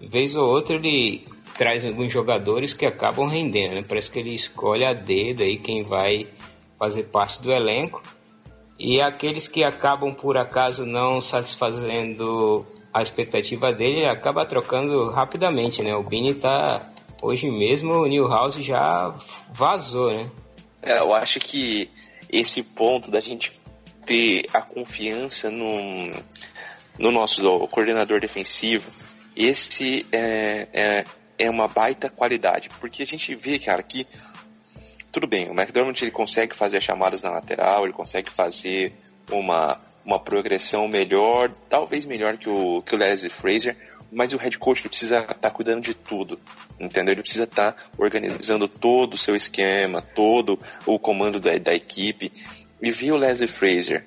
Vez 0.00 0.34
ou 0.34 0.48
outra 0.48 0.74
ele 0.74 1.24
traz 1.56 1.84
alguns 1.84 2.12
jogadores 2.12 2.72
que 2.72 2.84
acabam 2.84 3.26
rendendo, 3.26 3.74
né? 3.74 3.82
Parece 3.86 4.10
que 4.10 4.18
ele 4.18 4.34
escolhe 4.34 4.84
a 4.84 4.92
dedo 4.92 5.42
aí 5.42 5.56
quem 5.56 5.84
vai 5.84 6.26
fazer 6.78 7.04
parte 7.04 7.40
do 7.40 7.52
elenco. 7.52 8.02
E 8.78 9.00
aqueles 9.00 9.48
que 9.48 9.62
acabam 9.62 10.12
por 10.12 10.36
acaso 10.36 10.84
não 10.84 11.20
satisfazendo 11.20 12.66
a 12.92 13.02
expectativa 13.02 13.72
dele, 13.72 14.00
ele 14.00 14.08
acaba 14.08 14.44
trocando 14.44 15.10
rapidamente, 15.10 15.82
né? 15.82 15.94
O 15.94 16.02
Bini 16.02 16.34
tá 16.34 16.86
hoje 17.22 17.50
mesmo 17.50 17.94
o 17.94 18.06
Newhouse 18.06 18.62
já 18.62 19.12
vazou, 19.52 20.12
né? 20.12 20.26
É, 20.82 20.98
eu 20.98 21.14
acho 21.14 21.40
que 21.40 21.90
esse 22.30 22.62
ponto 22.62 23.10
da 23.10 23.20
gente 23.20 23.52
ter 24.04 24.46
a 24.52 24.60
confiança 24.60 25.50
no, 25.50 26.10
no 26.98 27.10
nosso 27.10 27.42
coordenador 27.68 28.20
defensivo 28.20 28.90
esse 29.36 30.06
é, 30.12 30.68
é, 30.72 31.04
é 31.38 31.50
uma 31.50 31.66
baita 31.66 32.08
qualidade. 32.08 32.70
Porque 32.80 33.02
a 33.02 33.06
gente 33.06 33.34
vê, 33.34 33.58
cara, 33.58 33.82
que 33.82 34.06
tudo 35.14 35.28
bem, 35.28 35.48
o 35.48 35.52
McDermott 35.52 36.02
ele 36.02 36.10
consegue 36.10 36.56
fazer 36.56 36.80
chamadas 36.80 37.22
na 37.22 37.30
lateral, 37.30 37.84
ele 37.84 37.92
consegue 37.92 38.28
fazer 38.28 38.92
uma, 39.30 39.80
uma 40.04 40.18
progressão 40.18 40.88
melhor, 40.88 41.52
talvez 41.70 42.04
melhor 42.04 42.36
que 42.36 42.50
o, 42.50 42.82
que 42.82 42.96
o 42.96 42.98
Leslie 42.98 43.30
Fraser, 43.30 43.76
mas 44.10 44.32
o 44.32 44.36
head 44.36 44.58
coach 44.58 44.82
precisa 44.82 45.20
estar 45.20 45.34
tá 45.34 45.50
cuidando 45.50 45.82
de 45.82 45.94
tudo, 45.94 46.36
entendeu? 46.80 47.12
Ele 47.12 47.22
precisa 47.22 47.44
estar 47.44 47.74
tá 47.74 47.82
organizando 47.96 48.66
todo 48.66 49.14
o 49.14 49.18
seu 49.18 49.36
esquema, 49.36 50.02
todo 50.02 50.58
o 50.84 50.98
comando 50.98 51.38
da, 51.38 51.56
da 51.58 51.72
equipe. 51.72 52.32
E 52.82 52.90
ver 52.90 53.12
o 53.12 53.16
Leslie 53.16 53.46
Fraser 53.46 54.04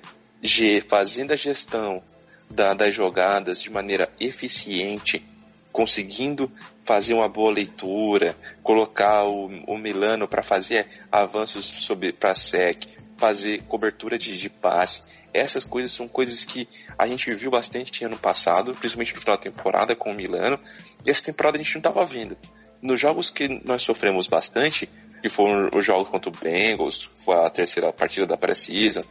fazendo 0.86 1.32
a 1.32 1.36
gestão 1.36 2.02
da, 2.50 2.74
das 2.74 2.92
jogadas 2.92 3.62
de 3.62 3.70
maneira 3.70 4.10
eficiente, 4.20 5.26
conseguindo 5.72 6.50
fazer 6.80 7.14
uma 7.14 7.28
boa 7.28 7.52
leitura, 7.52 8.36
colocar 8.62 9.24
o, 9.24 9.46
o 9.66 9.76
Milano 9.76 10.26
para 10.26 10.42
fazer 10.42 10.86
avanços 11.12 11.88
para 12.18 12.34
sec, 12.34 12.86
fazer 13.16 13.62
cobertura 13.64 14.16
de, 14.16 14.36
de 14.36 14.48
passe. 14.48 15.02
Essas 15.34 15.64
coisas 15.64 15.92
são 15.92 16.08
coisas 16.08 16.44
que 16.44 16.66
a 16.98 17.06
gente 17.06 17.32
viu 17.34 17.50
bastante 17.50 18.04
ano 18.04 18.18
passado, 18.18 18.74
principalmente 18.74 19.14
no 19.14 19.20
final 19.20 19.36
da 19.36 19.42
temporada 19.42 19.94
com 19.94 20.10
o 20.10 20.14
Milano, 20.14 20.58
e 21.06 21.10
essa 21.10 21.24
temporada 21.24 21.58
a 21.58 21.62
gente 21.62 21.74
não 21.74 21.80
estava 21.80 22.04
vendo. 22.06 22.36
Nos 22.80 22.98
jogos 22.98 23.30
que 23.30 23.60
nós 23.64 23.82
sofremos 23.82 24.26
bastante, 24.26 24.88
que 25.20 25.28
foram 25.28 25.68
os 25.76 25.84
jogos 25.84 26.08
contra 26.08 26.30
o 26.30 26.32
Bengals, 26.32 27.10
foi 27.18 27.34
a 27.34 27.50
terceira 27.50 27.92
partida 27.92 28.26
da 28.26 28.36
pré-season, 28.36 29.02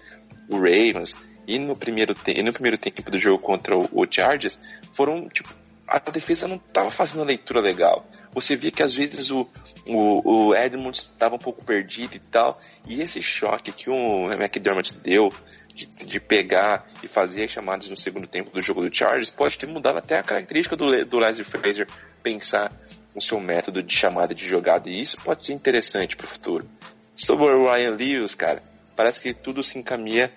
o 0.49 0.55
Ravens, 0.55 1.15
e 1.45 1.59
no 1.59 1.75
primeiro, 1.75 2.15
e 2.27 2.41
no 2.41 2.51
primeiro 2.51 2.77
tempo 2.77 3.11
do 3.11 3.17
jogo 3.17 3.43
contra 3.43 3.77
o, 3.77 3.87
o 3.91 4.07
Chargers, 4.09 4.59
foram, 4.93 5.27
tipo, 5.29 5.53
a 5.87 5.99
defesa 6.11 6.47
não 6.47 6.57
estava 6.57 6.91
fazendo 6.91 7.21
a 7.21 7.25
leitura 7.25 7.61
legal. 7.61 8.05
Você 8.33 8.55
via 8.55 8.71
que 8.71 8.83
às 8.83 8.93
vezes 8.93 9.31
o, 9.31 9.47
o, 9.87 10.47
o 10.49 10.55
Edmonds 10.55 10.99
estava 10.99 11.35
um 11.35 11.39
pouco 11.39 11.63
perdido 11.63 12.15
e 12.15 12.19
tal, 12.19 12.59
e 12.85 13.01
esse 13.01 13.21
choque 13.21 13.71
que 13.71 13.89
o 13.89 14.31
McDermott 14.33 14.93
deu 14.95 15.31
de, 15.73 15.85
de, 15.85 16.19
pegar 16.19 16.87
e 17.01 17.07
fazer 17.07 17.45
as 17.45 17.51
chamadas 17.51 17.87
no 17.87 17.95
segundo 17.95 18.27
tempo 18.27 18.51
do 18.51 18.61
jogo 18.61 18.81
do 18.81 18.95
Chargers 18.95 19.29
pode 19.29 19.57
ter 19.57 19.67
mudado 19.67 19.97
até 19.97 20.17
a 20.17 20.23
característica 20.23 20.75
do, 20.75 21.05
do 21.05 21.19
Leslie 21.19 21.45
Fraser 21.45 21.87
pensar 22.21 22.71
o 23.15 23.21
seu 23.21 23.39
método 23.39 23.81
de 23.81 23.95
chamada 23.95 24.35
de 24.35 24.45
jogada, 24.45 24.89
e 24.89 25.01
isso 25.01 25.17
pode 25.21 25.45
ser 25.45 25.53
interessante 25.53 26.17
para 26.17 26.25
o 26.25 26.27
futuro. 26.27 26.69
Sobre 27.15 27.45
o 27.45 27.71
Ryan 27.71 27.95
Lewis, 27.95 28.35
cara, 28.35 28.61
parece 28.95 29.21
que 29.21 29.33
tudo 29.33 29.63
se 29.63 29.79
encaminha 29.79 30.29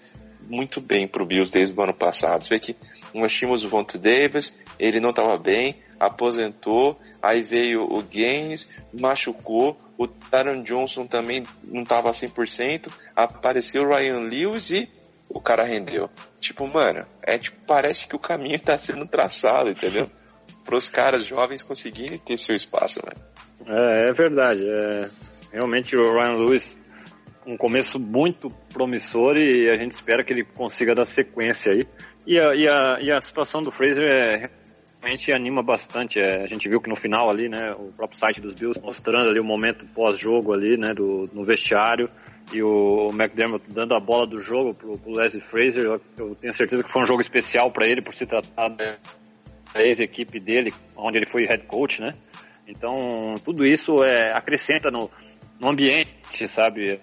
muito 0.49 0.81
bem 0.81 1.07
para 1.07 1.23
o 1.23 1.27
Bills 1.27 1.51
desde 1.51 1.79
o 1.79 1.83
ano 1.83 1.93
passado. 1.95 2.43
Você 2.43 2.51
vê 2.51 2.59
que 2.59 2.77
nós 3.15 3.33
tínhamos 3.33 3.65
o 3.65 3.69
Vontae 3.69 4.01
Davis, 4.01 4.61
ele 4.79 5.01
não 5.01 5.11
estava 5.11 5.37
bem, 5.39 5.77
aposentou, 5.99 6.99
aí 7.23 7.43
veio 7.43 7.85
o 7.85 8.03
Gaines, 8.03 8.71
machucou, 8.99 9.77
o 9.99 10.07
Taron 10.07 10.63
Johnson 10.63 11.05
também 11.05 11.45
não 11.67 11.83
estava 11.83 12.11
100%, 12.11 12.91
apareceu 13.15 13.83
o 13.83 13.95
Ryan 13.95 14.21
Lewis 14.21 14.71
e 14.71 14.89
o 15.29 15.41
cara 15.41 15.63
rendeu. 15.63 16.09
Tipo, 16.41 16.67
mano, 16.67 17.07
é 17.23 17.39
tipo, 17.39 17.65
parece 17.67 18.09
que 18.09 18.17
o 18.17 18.19
caminho 18.19 18.57
está 18.57 18.77
sendo 18.79 19.07
traçado, 19.07 19.71
entendeu? 19.71 20.07
Para 20.65 20.77
os 20.77 20.89
caras 20.89 21.25
jovens 21.25 21.63
conseguirem 21.63 22.19
ter 22.19 22.37
seu 22.37 22.55
espaço, 22.55 23.01
mano. 23.05 23.79
É, 23.79 24.09
é 24.09 24.13
verdade. 24.13 24.63
É, 24.67 25.09
realmente 25.53 25.97
o 25.97 26.13
Ryan 26.13 26.37
Lewis 26.37 26.79
um 27.47 27.57
começo 27.57 27.99
muito 27.99 28.49
promissor 28.73 29.37
e 29.37 29.69
a 29.71 29.77
gente 29.77 29.93
espera 29.93 30.25
que 30.25 30.33
ele 30.33 30.45
consiga 30.45 30.95
dar 30.95 31.05
sequência 31.05 31.73
aí. 31.73 31.87
E 32.27 32.39
a, 32.39 32.55
e 32.55 32.69
a, 32.69 32.99
e 33.01 33.11
a 33.11 33.21
situação 33.21 33.63
do 33.63 33.73
Fraser 33.73 34.05
é, 34.05 34.51
realmente 35.01 35.33
anima 35.33 35.63
bastante. 35.63 36.21
É, 36.21 36.43
a 36.43 36.47
gente 36.47 36.69
viu 36.69 36.81
que 36.81 36.89
no 36.89 36.97
final 36.97 37.31
ali, 37.31 37.49
né, 37.49 37.73
o 37.73 37.93
próprio 37.93 38.19
site 38.19 38.41
dos 38.41 38.55
Bills 38.55 38.81
mostrando 38.83 39.31
ali 39.31 39.41
o 39.41 39.45
momento 39.45 39.85
pós-jogo 39.95 40.53
ali, 40.53 40.77
né, 40.77 40.93
do, 40.93 41.29
no 41.33 41.43
vestiário 41.43 42.09
e 42.53 42.63
o 42.63 43.09
McDermott 43.13 43.65
dando 43.73 43.95
a 43.95 44.01
bola 44.01 44.27
do 44.27 44.41
jogo 44.41 44.75
pro, 44.75 44.99
pro 44.99 45.13
Leslie 45.13 45.43
Fraser. 45.43 45.85
Eu, 45.85 45.95
eu, 46.19 46.35
tenho 46.35 46.53
certeza 46.53 46.83
que 46.83 46.91
foi 46.91 47.03
um 47.03 47.07
jogo 47.07 47.21
especial 47.21 47.71
para 47.71 47.87
ele 47.87 48.03
por 48.03 48.15
se 48.15 48.27
tratar 48.27 48.69
da 48.69 48.99
ex-equipe 49.77 50.39
dele, 50.39 50.73
onde 50.97 51.17
ele 51.17 51.27
foi 51.27 51.45
head 51.45 51.65
coach, 51.67 52.01
né? 52.01 52.13
Então, 52.67 53.35
tudo 53.45 53.65
isso 53.65 54.05
é, 54.05 54.33
acrescenta 54.33 54.91
no, 54.91 55.11
no 55.61 55.69
ambiente, 55.69 56.47
sabe? 56.47 57.01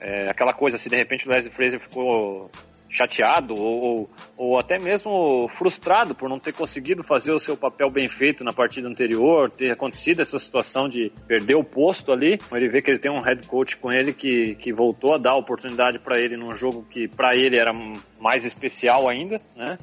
É, 0.00 0.30
aquela 0.30 0.52
coisa, 0.52 0.78
se 0.78 0.88
de 0.88 0.96
repente 0.96 1.26
o 1.26 1.30
Leslie 1.30 1.52
Fraser 1.52 1.80
ficou 1.80 2.50
chateado 2.88 3.54
ou, 3.54 4.08
ou 4.36 4.58
até 4.58 4.78
mesmo 4.78 5.46
frustrado 5.48 6.14
por 6.14 6.28
não 6.28 6.38
ter 6.38 6.52
conseguido 6.52 7.04
fazer 7.04 7.32
o 7.32 7.38
seu 7.38 7.56
papel 7.56 7.90
bem 7.90 8.08
feito 8.08 8.42
na 8.42 8.52
partida 8.52 8.88
anterior, 8.88 9.50
ter 9.50 9.70
acontecido 9.70 10.22
essa 10.22 10.38
situação 10.38 10.88
de 10.88 11.12
perder 11.26 11.54
o 11.54 11.64
posto 11.64 12.12
ali. 12.12 12.38
Ele 12.50 12.68
vê 12.68 12.80
que 12.80 12.90
ele 12.90 12.98
tem 12.98 13.12
um 13.12 13.20
head 13.20 13.46
coach 13.46 13.76
com 13.76 13.92
ele 13.92 14.12
que, 14.12 14.54
que 14.56 14.72
voltou 14.72 15.14
a 15.14 15.18
dar 15.18 15.36
oportunidade 15.36 15.98
para 15.98 16.18
ele 16.18 16.36
num 16.36 16.54
jogo 16.54 16.86
que 16.90 17.06
para 17.06 17.36
ele 17.36 17.56
era 17.56 17.72
mais 18.18 18.44
especial 18.44 19.08
ainda, 19.08 19.36
né? 19.54 19.76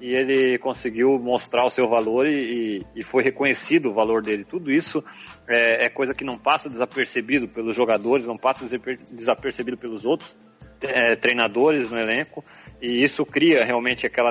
E 0.00 0.14
ele 0.14 0.58
conseguiu 0.58 1.14
mostrar 1.20 1.64
o 1.64 1.70
seu 1.70 1.86
valor 1.86 2.26
e, 2.26 2.82
e, 2.96 3.02
foi 3.02 3.22
reconhecido 3.22 3.90
o 3.90 3.92
valor 3.92 4.22
dele. 4.22 4.44
Tudo 4.44 4.72
isso 4.72 5.04
é, 5.48 5.84
é, 5.84 5.88
coisa 5.90 6.14
que 6.14 6.24
não 6.24 6.38
passa 6.38 6.70
desapercebido 6.70 7.46
pelos 7.46 7.76
jogadores, 7.76 8.26
não 8.26 8.36
passa 8.36 8.64
desapercebido 9.10 9.76
pelos 9.76 10.06
outros 10.06 10.34
é, 10.80 11.14
treinadores 11.16 11.90
no 11.90 11.98
elenco 11.98 12.42
e 12.80 13.02
isso 13.02 13.26
cria 13.26 13.62
realmente 13.62 14.06
aquela 14.06 14.30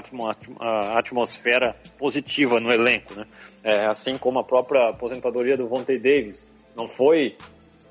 atmosfera 0.95 1.75
positiva 1.97 2.59
no 2.59 2.71
elenco, 2.71 3.13
né? 3.13 3.25
É, 3.63 3.85
assim 3.85 4.17
como 4.17 4.39
a 4.39 4.43
própria 4.43 4.89
aposentadoria 4.89 5.55
do 5.55 5.67
Vontae 5.67 5.99
Davis 5.99 6.49
não 6.75 6.87
foi 6.87 7.35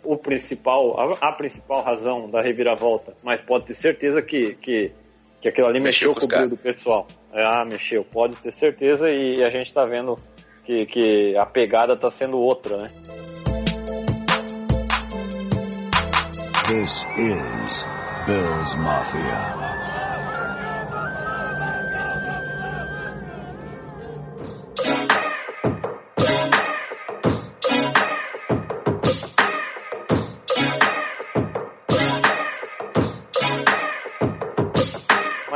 o 0.04 0.16
principal, 0.16 0.98
a, 0.98 1.28
a 1.28 1.32
principal 1.32 1.82
razão 1.82 2.28
da 2.28 2.42
reviravolta, 2.42 3.14
mas 3.22 3.40
pode 3.40 3.66
ter 3.66 3.74
certeza 3.74 4.20
que, 4.20 4.54
que 4.54 4.92
que 5.40 5.48
aquilo 5.48 5.68
ali 5.68 5.80
mexeu, 5.80 6.12
mexeu 6.12 6.28
com 6.28 6.34
o 6.34 6.38
brilho 6.38 6.50
do 6.50 6.56
pessoal. 6.56 7.06
É, 7.32 7.44
ah, 7.44 7.64
mexeu, 7.64 8.04
pode 8.04 8.36
ter 8.36 8.52
certeza, 8.52 9.10
e 9.10 9.44
a 9.44 9.48
gente 9.48 9.66
está 9.66 9.84
vendo 9.84 10.18
que, 10.64 10.86
que 10.86 11.36
a 11.36 11.46
pegada 11.46 11.94
está 11.94 12.10
sendo 12.10 12.38
outra, 12.38 12.76
né? 12.78 12.90
This 16.66 17.06
is 17.16 17.86
Bills 18.26 18.76
Mafia. 18.76 19.77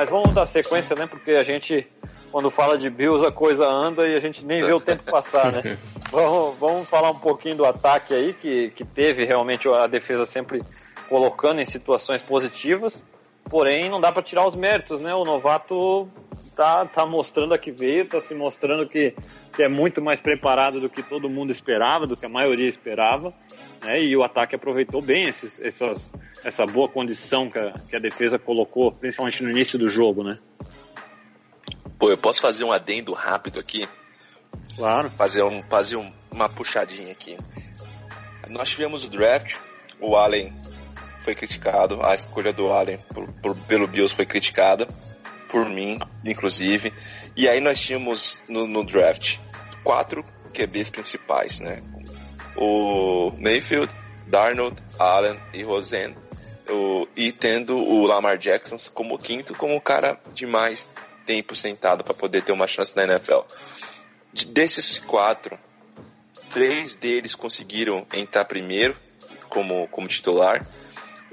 Mas 0.02 0.10
vamos 0.10 0.34
dar 0.34 0.46
sequência, 0.46 0.96
né? 0.96 1.06
Porque 1.06 1.30
a 1.30 1.44
gente, 1.44 1.86
quando 2.32 2.50
fala 2.50 2.76
de 2.76 2.90
Bills, 2.90 3.24
a 3.24 3.30
coisa 3.30 3.64
anda 3.64 4.04
e 4.04 4.16
a 4.16 4.18
gente 4.18 4.44
nem 4.44 4.60
vê 4.60 4.72
o 4.72 4.80
tempo 4.80 5.04
passar, 5.04 5.52
né? 5.52 5.78
vamos, 6.10 6.58
vamos 6.58 6.88
falar 6.88 7.12
um 7.12 7.18
pouquinho 7.20 7.54
do 7.54 7.64
ataque 7.64 8.12
aí, 8.12 8.32
que, 8.32 8.70
que 8.70 8.84
teve 8.84 9.24
realmente 9.24 9.68
a 9.68 9.86
defesa 9.86 10.26
sempre 10.26 10.60
colocando 11.08 11.60
em 11.60 11.64
situações 11.64 12.20
positivas. 12.20 13.04
Porém, 13.48 13.88
não 13.88 14.00
dá 14.00 14.10
para 14.10 14.24
tirar 14.24 14.44
os 14.44 14.56
méritos, 14.56 15.00
né? 15.00 15.14
O 15.14 15.22
novato 15.22 16.08
tá, 16.56 16.86
tá 16.86 17.06
mostrando 17.06 17.54
a 17.54 17.58
que 17.58 17.70
veio, 17.70 18.06
tá 18.06 18.20
se 18.20 18.34
mostrando 18.34 18.88
que, 18.88 19.14
que 19.52 19.62
é 19.62 19.68
muito 19.68 20.02
mais 20.02 20.20
preparado 20.20 20.80
do 20.80 20.88
que 20.88 21.02
todo 21.02 21.28
mundo 21.28 21.50
esperava, 21.50 22.06
do 22.06 22.16
que 22.16 22.26
a 22.26 22.28
maioria 22.28 22.68
esperava, 22.68 23.32
né? 23.82 24.02
E 24.02 24.16
o 24.16 24.22
ataque 24.22 24.54
aproveitou 24.54 25.02
bem 25.02 25.28
esses, 25.28 25.60
essas, 25.60 26.12
essa 26.44 26.64
boa 26.66 26.88
condição 26.88 27.50
que 27.50 27.58
a, 27.58 27.72
que 27.88 27.96
a 27.96 28.00
defesa 28.00 28.38
colocou, 28.38 28.92
principalmente 28.92 29.42
no 29.42 29.50
início 29.50 29.78
do 29.78 29.88
jogo, 29.88 30.22
né? 30.22 30.38
Pô, 31.98 32.10
eu 32.10 32.18
posso 32.18 32.40
fazer 32.40 32.64
um 32.64 32.72
adendo 32.72 33.12
rápido 33.12 33.60
aqui? 33.60 33.88
Claro. 34.76 35.10
Fazer, 35.10 35.42
um, 35.42 35.62
fazer 35.62 35.96
um, 35.96 36.12
uma 36.30 36.48
puxadinha 36.48 37.12
aqui. 37.12 37.36
Nós 38.50 38.70
tivemos 38.70 39.04
o 39.04 39.08
draft, 39.08 39.56
o 40.00 40.16
Allen 40.16 40.52
foi 41.20 41.34
criticado, 41.34 42.04
a 42.04 42.14
escolha 42.14 42.52
do 42.52 42.72
Allen 42.72 42.98
por, 43.14 43.32
por, 43.34 43.56
pelo 43.68 43.86
Bills 43.86 44.14
foi 44.14 44.26
criticada 44.26 44.86
por 45.52 45.68
mim, 45.68 45.98
inclusive. 46.24 46.92
E 47.36 47.46
aí 47.46 47.60
nós 47.60 47.78
tínhamos 47.78 48.40
no, 48.48 48.66
no 48.66 48.82
draft 48.82 49.38
quatro 49.84 50.22
QBs 50.54 50.88
principais, 50.88 51.60
né? 51.60 51.82
O 52.56 53.30
Mayfield, 53.38 53.92
Darnold, 54.26 54.82
Allen 54.98 55.38
e 55.52 55.62
Rosen. 55.62 56.16
O, 56.68 57.06
e 57.14 57.30
tendo 57.32 57.76
o 57.76 58.06
Lamar 58.06 58.38
Jackson 58.38 58.78
como 58.94 59.18
quinto, 59.18 59.54
como 59.54 59.76
o 59.76 59.80
cara 59.80 60.18
de 60.32 60.46
mais 60.46 60.86
tempo 61.26 61.54
sentado 61.54 62.02
para 62.02 62.14
poder 62.14 62.42
ter 62.42 62.52
uma 62.52 62.66
chance 62.66 62.96
na 62.96 63.04
NFL. 63.04 63.40
De, 64.32 64.46
desses 64.46 64.98
quatro, 64.98 65.58
três 66.50 66.94
deles 66.94 67.34
conseguiram 67.34 68.06
entrar 68.14 68.46
primeiro 68.46 68.96
como, 69.50 69.86
como 69.88 70.08
titular. 70.08 70.66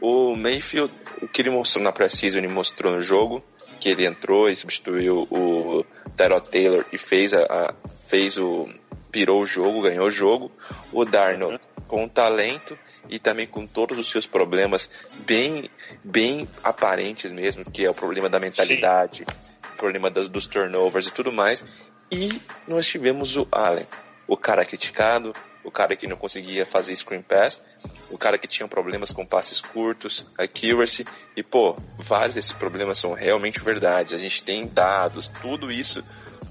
O 0.02 0.36
Mayfield, 0.36 0.94
o 1.22 1.28
que 1.28 1.42
ele 1.42 1.52
mostrou 1.52 1.84
na 1.84 1.92
pré-season, 1.92 2.40
ele 2.40 2.48
mostrou 2.48 2.92
no 2.92 3.00
jogo 3.00 3.44
que 3.80 3.90
ele 3.90 4.06
entrou 4.06 4.50
e 4.50 4.56
substituiu 4.56 5.28
o 5.32 5.86
Tyrod 6.16 6.50
Taylor 6.50 6.86
e 6.92 6.98
fez, 6.98 7.34
a, 7.34 7.44
a, 7.44 7.74
fez 7.98 8.38
o. 8.38 8.68
pirou 9.12 9.42
o 9.42 9.46
jogo, 9.46 9.82
ganhou 9.82 10.08
o 10.08 10.12
jogo. 10.12 10.52
O 10.92 11.06
Darnold 11.06 11.60
com 11.88 12.08
talento 12.08 12.78
e 13.10 13.18
também 13.18 13.48
com 13.48 13.66
todos 13.66 13.98
os 13.98 14.08
seus 14.08 14.28
problemas 14.28 14.92
bem, 15.26 15.70
bem 16.04 16.48
aparentes 16.64 17.32
mesmo, 17.32 17.66
que 17.66 17.84
é 17.84 17.90
o 17.90 17.94
problema 17.96 18.30
da 18.30 18.40
mentalidade, 18.40 19.26
o 19.74 19.78
problema 19.78 20.10
das, 20.10 20.30
dos 20.30 20.46
turnovers 20.46 21.08
e 21.08 21.12
tudo 21.12 21.32
mais. 21.32 21.66
E 22.12 22.30
nós 22.68 22.88
tivemos 22.88 23.36
o 23.36 23.48
Allen, 23.52 23.88
o 24.28 24.38
cara 24.38 24.64
criticado, 24.64 25.34
o 25.70 25.72
cara 25.72 25.96
que 25.96 26.08
não 26.08 26.18
conseguia 26.18 26.66
fazer 26.66 26.96
screen 26.96 27.22
pass, 27.22 27.64
o 28.10 28.18
cara 28.18 28.38
que 28.38 28.48
tinha 28.48 28.68
problemas 28.68 29.12
com 29.12 29.24
passes 29.24 29.62
curtos, 29.62 30.26
accuracy, 30.38 31.06
e 31.38 31.44
pô, 31.44 31.78
vários 31.98 32.34
desses 32.34 32.52
problemas 32.52 32.98
são 32.98 33.14
realmente 33.14 33.60
verdades. 33.60 34.16
A 34.16 34.18
gente 34.18 34.44
tem 34.44 34.68
dados, 34.68 35.28
tudo 35.28 35.72
isso 35.72 36.04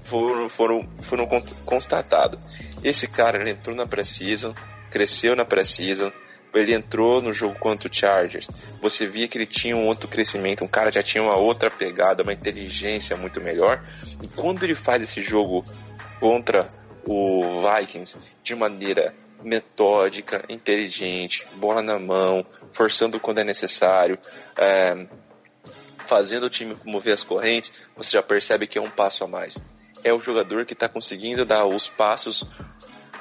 foram, 0.05 0.49
foram, 0.49 0.89
foram 1.01 1.27
constatados. 1.65 2.39
Esse 2.81 3.07
cara 3.09 3.39
ele 3.39 3.51
entrou 3.51 3.75
na 3.75 3.85
pré-season, 3.85 4.55
cresceu 4.89 5.35
na 5.35 5.43
pré-season, 5.43 6.11
ele 6.53 6.73
entrou 6.73 7.21
no 7.21 7.33
jogo 7.33 7.55
contra 7.59 7.89
o 7.89 7.93
Chargers, 7.93 8.49
você 8.81 9.05
via 9.05 9.27
que 9.27 9.37
ele 9.37 9.45
tinha 9.45 9.75
um 9.75 9.85
outro 9.85 10.07
crescimento, 10.07 10.63
um 10.63 10.67
cara 10.67 10.91
já 10.91 11.03
tinha 11.03 11.21
uma 11.21 11.35
outra 11.35 11.69
pegada, 11.69 12.23
uma 12.23 12.33
inteligência 12.33 13.15
muito 13.17 13.39
melhor. 13.41 13.83
E 14.23 14.27
quando 14.29 14.63
ele 14.63 14.75
faz 14.75 15.03
esse 15.03 15.21
jogo 15.21 15.63
contra 16.19 16.67
o 17.05 17.61
Vikings 17.61 18.17
de 18.43 18.55
maneira 18.55 19.13
metódica, 19.41 20.43
inteligente, 20.49 21.47
bola 21.55 21.81
na 21.81 21.97
mão, 21.97 22.45
forçando 22.71 23.19
quando 23.19 23.39
é 23.39 23.43
necessário, 23.43 24.17
é, 24.57 25.07
fazendo 26.05 26.45
o 26.45 26.49
time 26.49 26.75
mover 26.83 27.13
as 27.13 27.23
correntes, 27.23 27.73
você 27.95 28.11
já 28.11 28.23
percebe 28.23 28.67
que 28.67 28.77
é 28.77 28.81
um 28.81 28.89
passo 28.89 29.23
a 29.23 29.27
mais. 29.27 29.57
É 30.03 30.13
o 30.13 30.19
jogador 30.19 30.65
que 30.65 30.73
está 30.73 30.87
conseguindo 30.89 31.45
dar 31.45 31.65
os 31.65 31.87
passos 31.87 32.45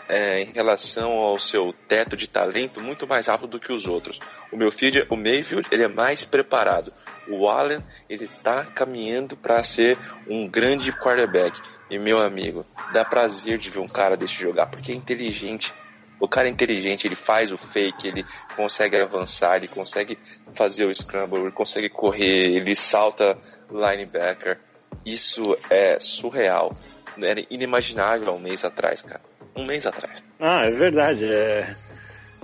é, 0.09 0.41
em 0.41 0.53
relação 0.53 1.13
ao 1.13 1.39
seu 1.39 1.73
teto 1.87 2.17
de 2.17 2.27
talento 2.27 2.81
muito 2.81 3.07
mais 3.07 3.27
rápido 3.27 3.51
do 3.51 3.61
que 3.61 3.73
os 3.73 3.87
outros. 3.87 4.19
O 4.51 4.57
meu 4.57 4.73
filho, 4.73 5.07
o 5.11 5.17
Mayfield, 5.17 5.69
ele 5.71 5.85
é 5.85 5.89
mais 5.89 6.25
preparado. 6.25 6.93
O 7.29 7.49
Allen, 7.49 7.85
ele 8.09 8.25
está 8.25 8.65
caminhando 8.65 9.37
para 9.37 9.63
ser 9.63 9.99
um 10.27 10.49
grande 10.49 10.93
quarterback. 10.93 11.61
E 11.91 11.99
meu 11.99 12.19
amigo, 12.21 12.67
dá 12.93 13.05
prazer 13.05 13.59
de 13.59 13.71
ver 13.71 13.81
um 13.81 13.89
cara 13.89 14.17
desse 14.17 14.35
jogar, 14.35 14.67
porque 14.67 14.93
é 14.93 14.95
inteligente. 14.95 15.75
O 16.21 16.27
cara 16.27 16.49
é 16.49 16.51
inteligente, 16.51 17.07
ele 17.07 17.15
faz 17.15 17.53
o 17.53 17.59
fake, 17.59 18.09
ele 18.09 18.27
consegue 18.57 18.97
avançar, 18.97 19.57
ele 19.57 19.69
consegue 19.69 20.19
fazer 20.53 20.85
o 20.85 20.95
scramble, 20.95 21.39
ele 21.39 21.53
consegue 21.53 21.89
correr, 21.89 22.57
ele 22.57 22.75
salta 22.75 23.39
linebacker. 23.71 24.59
Isso 25.05 25.57
é 25.71 25.99
surreal. 26.01 26.77
Era 27.21 27.45
inimaginável 27.51 28.29
há 28.29 28.33
um 28.33 28.41
mês 28.41 28.65
atrás, 28.65 29.01
cara 29.01 29.38
um 29.59 29.67
mês 29.67 29.87
atrás. 29.87 30.25
Ah, 30.41 30.65
é 30.65 30.71
verdade. 30.71 31.25
É, 31.25 31.69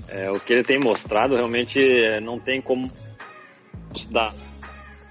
é 0.09 0.31
o 0.31 0.39
que 0.39 0.53
ele 0.53 0.65
tem 0.65 0.79
mostrado 0.79 1.37
realmente 1.37 1.81
é, 1.81 2.21
não 2.21 2.39
tem 2.39 2.61
como 2.61 2.91
dar 4.11 4.35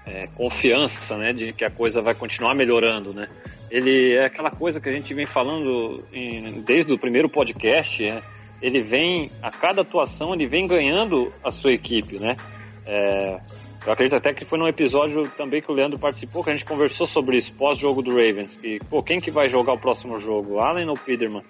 é, 0.06 0.26
confiança, 0.28 1.16
né, 1.16 1.32
de 1.32 1.52
que 1.52 1.64
a 1.64 1.70
coisa 1.70 2.00
vai 2.00 2.14
continuar 2.14 2.54
melhorando, 2.54 3.14
né? 3.14 3.28
Ele 3.70 4.14
é 4.14 4.26
aquela 4.26 4.50
coisa 4.50 4.80
que 4.80 4.88
a 4.88 4.92
gente 4.92 5.12
vem 5.14 5.24
falando 5.24 6.04
em, 6.12 6.60
desde 6.60 6.92
o 6.92 6.98
primeiro 6.98 7.28
podcast, 7.28 8.04
é, 8.04 8.22
ele 8.60 8.80
vem 8.80 9.30
a 9.42 9.50
cada 9.50 9.82
atuação 9.82 10.34
ele 10.34 10.46
vem 10.46 10.66
ganhando 10.66 11.28
a 11.42 11.50
sua 11.50 11.72
equipe, 11.72 12.18
né? 12.18 12.36
É, 12.86 13.40
eu 13.86 13.92
acredito 13.92 14.16
até 14.16 14.32
que 14.32 14.44
foi 14.44 14.58
num 14.58 14.66
episódio 14.66 15.28
também 15.36 15.60
que 15.60 15.70
o 15.70 15.74
Leandro 15.74 15.98
participou, 15.98 16.42
que 16.42 16.50
a 16.50 16.52
gente 16.54 16.64
conversou 16.64 17.06
sobre 17.06 17.36
isso, 17.36 17.52
pós-jogo 17.52 18.00
do 18.00 18.10
Ravens. 18.12 18.56
Que, 18.56 18.78
pô, 18.88 19.02
quem 19.02 19.20
que 19.20 19.30
vai 19.30 19.48
jogar 19.48 19.74
o 19.74 19.78
próximo 19.78 20.18
jogo? 20.18 20.58
Allen 20.58 20.88
ou 20.88 20.94
Peterman? 20.94 21.42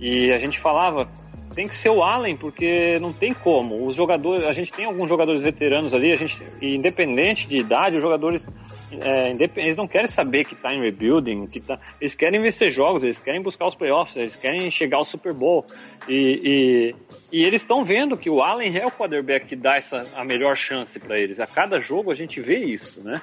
E 0.00 0.32
a 0.32 0.38
gente 0.38 0.58
falava, 0.58 1.08
tem 1.54 1.68
que 1.68 1.76
ser 1.76 1.90
o 1.90 2.02
Allen, 2.02 2.36
porque 2.36 2.98
não 3.00 3.12
tem 3.12 3.34
como. 3.34 3.86
Os 3.86 3.94
jogadores, 3.94 4.44
a 4.44 4.52
gente 4.52 4.72
tem 4.72 4.86
alguns 4.86 5.08
jogadores 5.08 5.42
veteranos 5.42 5.92
ali, 5.92 6.12
a 6.12 6.16
gente, 6.16 6.42
independente 6.62 7.46
de 7.46 7.58
idade, 7.58 7.96
os 7.96 8.02
jogadores 8.02 8.46
é, 8.92 9.32
eles 9.56 9.76
não 9.76 9.86
querem 9.86 10.08
saber 10.08 10.44
que 10.44 10.54
está 10.54 10.74
em 10.74 10.80
rebuilding, 10.80 11.46
que 11.46 11.60
tá, 11.60 11.78
eles 12.00 12.14
querem 12.14 12.40
vencer 12.40 12.70
jogos, 12.70 13.04
eles 13.04 13.18
querem 13.18 13.40
buscar 13.40 13.66
os 13.66 13.74
playoffs, 13.74 14.16
eles 14.16 14.34
querem 14.34 14.68
chegar 14.68 14.98
ao 14.98 15.04
Super 15.04 15.32
Bowl. 15.32 15.64
E, 16.08 16.94
e, 17.32 17.40
e 17.40 17.44
eles 17.44 17.62
estão 17.62 17.84
vendo 17.84 18.16
que 18.16 18.28
o 18.28 18.42
Allen 18.42 18.76
é 18.76 18.86
o 18.86 18.90
quarterback 18.90 19.46
que 19.46 19.56
dá 19.56 19.76
essa, 19.76 20.06
a 20.16 20.24
melhor 20.24 20.56
chance 20.56 20.98
para 20.98 21.18
eles. 21.18 21.38
A 21.38 21.46
cada 21.46 21.78
jogo 21.78 22.10
a 22.10 22.14
gente 22.14 22.40
vê 22.40 22.58
isso, 22.58 23.02
né? 23.02 23.20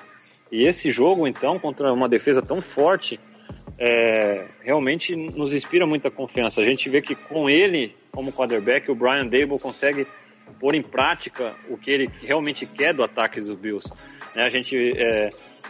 E 0.49 0.65
esse 0.65 0.89
jogo, 0.91 1.27
então, 1.27 1.59
contra 1.59 1.91
uma 1.91 2.07
defesa 2.07 2.41
tão 2.41 2.61
forte, 2.61 3.19
é, 3.77 4.45
realmente 4.61 5.15
nos 5.15 5.53
inspira 5.53 5.85
muita 5.85 6.09
confiança. 6.09 6.61
A 6.61 6.63
gente 6.63 6.89
vê 6.89 7.01
que 7.01 7.15
com 7.15 7.49
ele, 7.49 7.95
como 8.11 8.31
quarterback, 8.31 8.89
o 8.89 8.95
Brian 8.95 9.27
Dable 9.27 9.59
consegue 9.59 10.07
pôr 10.59 10.73
em 10.73 10.81
prática 10.81 11.55
o 11.69 11.77
que 11.77 11.91
ele 11.91 12.09
realmente 12.21 12.65
quer 12.65 12.93
do 12.93 13.03
ataque 13.03 13.39
dos 13.39 13.55
Bills. 13.55 13.91
Né? 14.35 14.43
A, 14.43 14.49
gente, 14.49 14.75
é, 14.75 15.29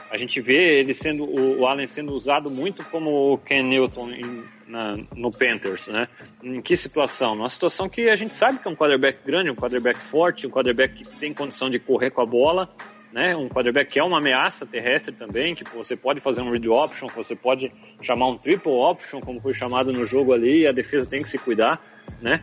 a 0.10 0.18
gente 0.18 0.40
vê 0.40 0.80
ele 0.80 0.94
sendo, 0.94 1.26
o, 1.26 1.66
Allen 1.66 1.88
sendo 1.88 2.14
usado 2.14 2.50
muito 2.50 2.86
como 2.86 3.34
o 3.34 3.38
Ken 3.38 3.64
Newton 3.64 4.12
em, 4.12 4.44
na, 4.68 4.98
no 5.16 5.30
Panthers. 5.32 5.88
Né? 5.88 6.08
Em 6.42 6.62
que 6.62 6.78
situação? 6.78 7.36
Numa 7.36 7.50
situação 7.50 7.90
que 7.90 8.10
a 8.10 8.16
gente 8.16 8.34
sabe 8.34 8.60
que 8.60 8.68
é 8.68 8.72
um 8.72 8.76
quarterback 8.76 9.20
grande, 9.26 9.50
um 9.50 9.56
quarterback 9.56 10.00
forte, 10.00 10.48
um 10.48 10.50
quarterback 10.50 10.94
que 10.94 11.20
tem 11.20 11.34
condição 11.34 11.70
de 11.70 11.80
correr 11.80 12.12
com 12.12 12.22
a 12.22 12.26
bola 12.26 12.70
né? 13.12 13.36
Um 13.36 13.48
quarterback 13.48 13.92
que 13.92 14.00
é 14.00 14.04
uma 14.04 14.18
ameaça 14.18 14.66
terrestre 14.66 15.14
também, 15.14 15.56
que 15.56 15.64
você 15.64 15.96
pode 15.96 16.20
fazer 16.20 16.42
um 16.42 16.52
read 16.52 16.68
option, 16.70 17.08
você 17.16 17.36
pode 17.36 17.72
chamar 18.02 18.28
um 18.28 18.38
triple 18.38 18.72
option, 18.72 19.20
como 19.20 19.40
foi 19.40 19.54
chamado 19.54 19.92
no 19.92 20.06
jogo 20.06 20.34
ali, 20.34 20.62
e 20.62 20.68
a 20.68 20.72
defesa 20.72 21.06
tem 21.06 21.22
que 21.22 21.30
se 21.30 21.38
cuidar, 21.38 21.82
né? 22.22 22.42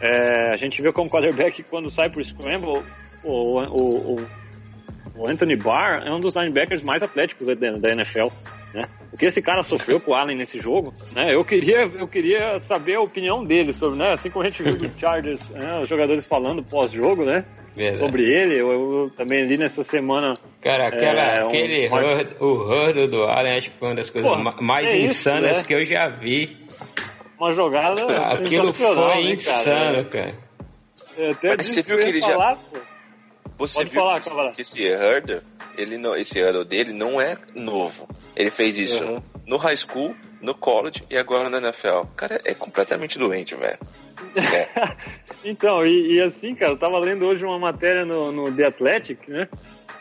É, 0.00 0.52
a 0.52 0.56
gente 0.56 0.80
vê 0.82 0.92
como 0.92 1.10
quarterback 1.10 1.62
quando 1.64 1.88
sai 1.90 2.10
pro 2.10 2.22
scramble, 2.22 2.82
o, 3.22 3.60
o, 3.60 4.14
o, 4.14 4.26
o 5.16 5.26
Anthony 5.26 5.56
Barr 5.56 6.06
é 6.06 6.12
um 6.12 6.20
dos 6.20 6.34
linebackers 6.34 6.82
mais 6.82 7.02
atléticos 7.02 7.46
da, 7.46 7.54
da 7.54 7.90
NFL. 7.90 8.28
Né? 8.74 8.82
O 9.12 9.16
que 9.16 9.24
esse 9.24 9.40
cara 9.40 9.62
sofreu 9.62 9.98
com 9.98 10.10
o 10.10 10.14
Allen 10.14 10.36
nesse 10.36 10.60
jogo, 10.60 10.92
né? 11.14 11.34
Eu 11.34 11.44
queria, 11.44 11.82
eu 11.82 12.06
queria 12.06 12.58
saber 12.60 12.96
a 12.96 13.00
opinião 13.00 13.42
dele 13.42 13.72
sobre, 13.72 13.98
né? 13.98 14.12
Assim 14.12 14.28
como 14.28 14.44
a 14.44 14.48
gente 14.50 14.62
viu 14.62 14.76
do 14.76 14.88
Chargers, 15.00 15.48
né? 15.50 15.80
os 15.80 15.88
jogadores 15.88 16.26
falando 16.26 16.62
pós-jogo, 16.62 17.24
né? 17.24 17.44
Verdade. 17.76 17.98
sobre 17.98 18.22
ele. 18.24 18.58
Eu, 18.58 18.70
eu, 18.70 19.10
também 19.14 19.46
li 19.46 19.58
nessa 19.58 19.84
semana. 19.84 20.34
Cara, 20.62 20.88
aquela, 20.88 21.20
é, 21.20 21.44
um, 21.44 21.48
aquele 21.48 21.88
um... 21.88 21.94
Hurd, 21.94 22.36
o 22.40 22.46
hurdo 22.46 23.08
do 23.08 23.22
Allen 23.24 23.58
acho 23.58 23.70
que 23.70 23.78
foi 23.78 23.88
uma 23.88 23.94
das 23.94 24.08
coisas 24.08 24.30
Pô, 24.30 24.62
mais 24.62 24.88
é 24.88 24.98
insanas 24.98 25.50
isso, 25.50 25.60
né? 25.60 25.66
que 25.66 25.74
eu 25.74 25.84
já 25.84 26.08
vi. 26.08 26.56
Uma 27.38 27.52
jogada. 27.52 28.02
Aquilo 28.32 28.72
foi 28.72 29.24
né, 29.24 29.32
insano, 29.32 30.04
cara. 30.06 30.34
cara. 31.16 31.30
até 31.30 31.56
Mas 31.56 31.66
você 31.66 31.82
viu 31.82 31.98
que 31.98 32.02
ele 32.04 32.20
falar, 32.22 32.54
já. 32.54 32.56
Pô. 32.56 32.78
Você 33.58 33.78
Pode 33.78 33.90
viu 33.90 34.00
falar, 34.00 34.20
que, 34.50 34.56
que 34.56 34.62
esse 34.62 34.88
hurdle, 34.90 35.40
ele 35.76 35.98
não, 35.98 36.16
esse 36.16 36.42
hurdle 36.42 36.64
dele 36.64 36.92
não 36.92 37.20
é 37.20 37.36
novo. 37.54 38.08
Ele 38.34 38.50
fez 38.50 38.78
isso 38.78 39.04
uhum. 39.04 39.22
No 39.46 39.56
high 39.56 39.76
school, 39.76 40.14
no 40.40 40.54
college 40.54 41.04
e 41.10 41.16
agora 41.16 41.48
na 41.48 41.58
NFL. 41.58 42.00
O 42.02 42.06
cara 42.16 42.40
é 42.44 42.54
completamente 42.54 43.18
doente, 43.18 43.54
velho. 43.54 43.78
É. 44.36 44.68
então, 45.44 45.86
e, 45.86 46.14
e, 46.14 46.20
assim, 46.20 46.54
cara, 46.54 46.72
eu 46.72 46.78
tava 46.78 46.98
lendo 46.98 47.24
hoje 47.24 47.44
uma 47.44 47.58
matéria 47.58 48.04
no, 48.04 48.32
no 48.32 48.52
The 48.52 48.66
Athletic, 48.66 49.28
né? 49.28 49.48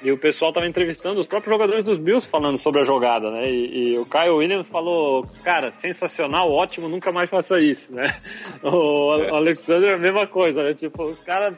E 0.02 0.12
o 0.12 0.18
pessoal 0.18 0.52
tava 0.52 0.68
entrevistando 0.68 1.20
os 1.20 1.26
próprios 1.26 1.52
jogadores 1.52 1.84
dos 1.84 1.98
Bills 1.98 2.28
falando 2.28 2.58
sobre 2.58 2.82
a 2.82 2.84
jogada, 2.84 3.32
né? 3.32 3.50
E, 3.50 3.94
e, 3.94 3.98
o 3.98 4.06
Kyle 4.06 4.30
Williams 4.30 4.68
falou, 4.68 5.26
cara, 5.44 5.72
sensacional, 5.72 6.52
ótimo, 6.52 6.90
nunca 6.90 7.12
mais 7.12 7.30
faça 7.30 7.60
isso, 7.60 7.94
né? 7.94 8.16
O 8.62 9.12
Alexander 9.34 9.92
é 9.92 9.94
a 9.94 9.98
mesma 9.98 10.28
coisa, 10.28 10.64
né? 10.64 10.74
Tipo, 10.74 11.04
os 11.04 11.24
caras 11.24 11.56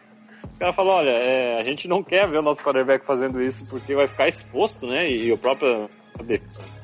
os 0.51 0.57
caras 0.57 0.75
falaram, 0.75 0.99
olha, 0.99 1.11
é, 1.11 1.59
a 1.59 1.63
gente 1.63 1.87
não 1.87 2.03
quer 2.03 2.27
ver 2.27 2.39
o 2.39 2.41
nosso 2.41 2.63
quarterback 2.63 3.05
fazendo 3.05 3.41
isso 3.41 3.65
porque 3.69 3.93
vai 3.93 4.07
ficar 4.07 4.27
exposto, 4.27 4.87
né? 4.87 5.09
E 5.09 5.31
o 5.31 5.37
próprio 5.37 5.89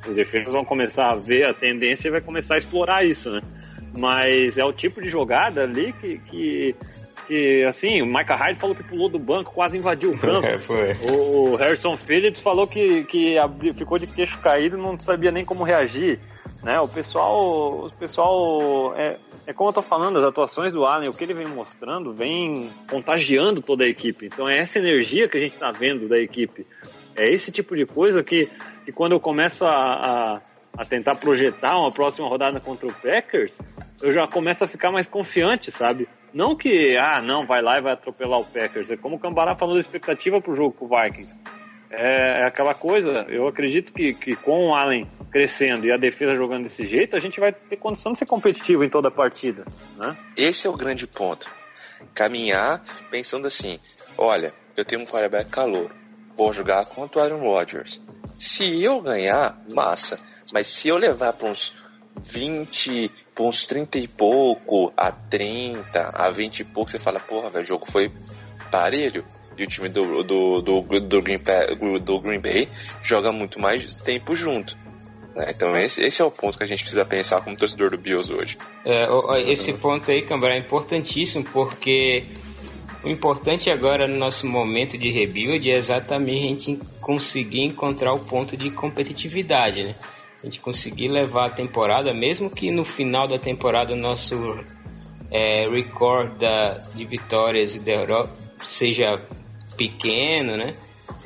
as 0.05 0.13
defesas 0.13 0.53
vão 0.53 0.65
começar 0.65 1.11
a 1.11 1.15
ver 1.15 1.47
a 1.47 1.53
tendência 1.53 2.07
e 2.07 2.11
vai 2.11 2.21
começar 2.21 2.55
a 2.55 2.57
explorar 2.57 3.05
isso, 3.05 3.31
né? 3.31 3.41
Mas 3.97 4.57
é 4.57 4.63
o 4.63 4.73
tipo 4.73 5.01
de 5.01 5.09
jogada 5.09 5.63
ali 5.63 5.93
que, 5.93 6.17
que, 6.19 6.75
que 7.27 7.63
assim, 7.63 8.01
o 8.01 8.05
Micah 8.05 8.35
Hyde 8.35 8.59
falou 8.59 8.75
que 8.75 8.83
pulou 8.83 9.07
do 9.07 9.19
banco, 9.19 9.53
quase 9.53 9.77
invadiu 9.77 10.11
o 10.11 10.19
campo. 10.19 10.45
É, 10.47 10.57
foi. 10.59 10.93
O, 11.09 11.55
Harrison 11.55 11.95
Phillips 11.95 12.41
falou 12.41 12.67
que, 12.67 13.03
que 13.05 13.35
ficou 13.75 13.97
de 13.97 14.07
queixo 14.07 14.39
caído 14.39 14.77
e 14.77 14.81
não 14.81 14.99
sabia 14.99 15.31
nem 15.31 15.45
como 15.45 15.63
reagir. 15.63 16.19
Né? 16.63 16.79
O 16.79 16.87
pessoal, 16.87 17.85
o 17.85 17.91
pessoal 17.93 18.93
é, 18.97 19.17
é 19.45 19.53
como 19.53 19.69
eu 19.69 19.73
tô 19.73 19.81
falando, 19.81 20.17
as 20.17 20.23
atuações 20.23 20.73
do 20.73 20.85
Allen, 20.85 21.09
o 21.09 21.13
que 21.13 21.23
ele 21.23 21.33
vem 21.33 21.47
mostrando, 21.47 22.13
vem 22.13 22.71
contagiando 22.89 23.61
toda 23.61 23.83
a 23.83 23.87
equipe. 23.87 24.27
Então 24.27 24.47
é 24.47 24.59
essa 24.59 24.79
energia 24.79 25.27
que 25.27 25.37
a 25.37 25.41
gente 25.41 25.53
está 25.53 25.71
vendo 25.71 26.07
da 26.07 26.17
equipe. 26.17 26.65
É 27.15 27.31
esse 27.31 27.51
tipo 27.51 27.75
de 27.75 27.85
coisa 27.85 28.23
que, 28.23 28.49
que 28.85 28.91
quando 28.91 29.11
eu 29.11 29.19
começo 29.19 29.65
a, 29.65 30.35
a 30.35 30.41
a 30.77 30.83
tentar 30.83 31.15
projetar 31.15 31.77
uma 31.77 31.91
próxima 31.91 32.27
rodada 32.27 32.59
contra 32.59 32.87
o 32.87 32.93
Packers, 32.93 33.61
eu 34.01 34.11
já 34.11 34.27
começo 34.27 34.63
a 34.63 34.67
ficar 34.67 34.91
mais 34.91 35.07
confiante, 35.07 35.71
sabe? 35.71 36.07
Não 36.33 36.55
que, 36.55 36.97
ah, 36.97 37.21
não, 37.21 37.45
vai 37.45 37.61
lá 37.61 37.77
e 37.77 37.81
vai 37.81 37.93
atropelar 37.93 38.39
o 38.39 38.45
Packers. 38.45 38.89
É 38.89 38.97
como 38.97 39.17
o 39.17 39.19
Cambará 39.19 39.53
falou 39.53 39.75
da 39.75 39.79
expectativa 39.79 40.41
pro 40.41 40.55
jogo 40.55 40.71
com 40.71 40.85
o 40.85 40.89
Vikings. 40.89 41.31
É, 41.93 42.41
é 42.41 42.45
aquela 42.45 42.73
coisa. 42.73 43.25
Eu 43.29 43.47
acredito 43.47 43.93
que, 43.93 44.13
que 44.13 44.35
com 44.35 44.69
o 44.69 44.75
Allen 44.75 45.09
crescendo 45.31 45.85
e 45.85 45.91
a 45.91 45.97
defesa 45.97 46.35
jogando 46.35 46.63
desse 46.63 46.85
jeito, 46.85 47.15
a 47.15 47.19
gente 47.19 47.39
vai 47.39 47.51
ter 47.51 47.77
condição 47.77 48.11
de 48.11 48.19
ser 48.19 48.25
competitivo 48.25 48.83
em 48.83 48.89
toda 48.89 49.07
a 49.07 49.11
partida. 49.11 49.65
Né? 49.97 50.17
Esse 50.35 50.67
é 50.67 50.69
o 50.69 50.75
grande 50.77 51.07
ponto. 51.07 51.49
Caminhar 52.13 52.83
pensando 53.09 53.47
assim: 53.47 53.79
olha, 54.17 54.53
eu 54.75 54.83
tenho 54.83 55.01
um 55.01 55.05
quarterback 55.05 55.49
calor, 55.49 55.91
vou 56.35 56.51
jogar 56.51 56.85
contra 56.85 57.19
o 57.19 57.23
Aaron 57.23 57.39
Rodgers. 57.41 58.01
Se 58.39 58.83
eu 58.83 58.99
ganhar, 58.99 59.57
massa. 59.71 60.19
Mas 60.51 60.67
se 60.67 60.89
eu 60.89 60.97
levar 60.97 61.33
para 61.33 61.47
uns 61.47 61.73
20, 62.21 63.09
para 63.33 63.45
uns 63.45 63.65
30 63.65 63.99
e 63.99 64.07
pouco, 64.07 64.93
a 64.95 65.11
30, 65.11 66.09
a 66.13 66.29
20 66.29 66.59
e 66.59 66.63
pouco, 66.63 66.91
você 66.91 66.99
fala, 66.99 67.19
porra, 67.19 67.49
velho, 67.49 67.63
o 67.63 67.67
jogo 67.67 67.85
foi 67.89 68.11
parelho. 68.69 69.25
E 69.57 69.63
o 69.63 69.67
time 69.67 69.89
do, 69.89 70.23
do, 70.23 70.61
do, 70.61 70.81
do, 70.81 71.21
Green, 71.21 71.39
do 72.01 72.19
Green 72.19 72.39
Bay 72.39 72.67
joga 73.01 73.31
muito 73.31 73.59
mais 73.59 73.93
tempo 73.93 74.35
junto. 74.35 74.77
Né? 75.35 75.47
Então 75.49 75.71
esse, 75.77 76.03
esse 76.03 76.21
é 76.21 76.25
o 76.25 76.31
ponto 76.31 76.57
que 76.57 76.63
a 76.63 76.67
gente 76.67 76.81
precisa 76.81 77.05
pensar 77.05 77.41
como 77.41 77.55
torcedor 77.55 77.91
do 77.91 77.97
Bills 77.97 78.31
hoje. 78.31 78.57
É, 78.85 79.07
esse 79.51 79.73
ponto 79.73 80.09
aí, 80.09 80.21
Câmara, 80.21 80.55
é 80.55 80.59
importantíssimo 80.59 81.43
porque 81.43 82.27
o 83.03 83.09
importante 83.09 83.69
agora 83.69 84.07
no 84.07 84.17
nosso 84.17 84.47
momento 84.47 84.97
de 84.97 85.11
rebuild 85.11 85.69
é 85.69 85.75
exatamente 85.75 86.45
a 86.45 86.47
gente 86.47 86.79
conseguir 87.01 87.63
encontrar 87.63 88.13
o 88.13 88.19
ponto 88.19 88.55
de 88.55 88.71
competitividade, 88.71 89.83
né? 89.83 89.95
A 90.41 90.45
gente 90.45 90.59
conseguir 90.59 91.07
levar 91.07 91.47
a 91.47 91.49
temporada, 91.49 92.13
mesmo 92.13 92.49
que 92.49 92.69
no 92.69 92.83
final 92.83 93.27
da 93.27 93.39
temporada 93.39 93.93
o 93.93 93.97
nosso 93.97 94.35
é, 95.31 95.63
de 96.95 97.05
vitórias 97.05 97.75
e 97.75 97.79
derrotas 97.79 98.51
seja 98.63 99.21
pequeno, 99.77 100.57
né? 100.57 100.73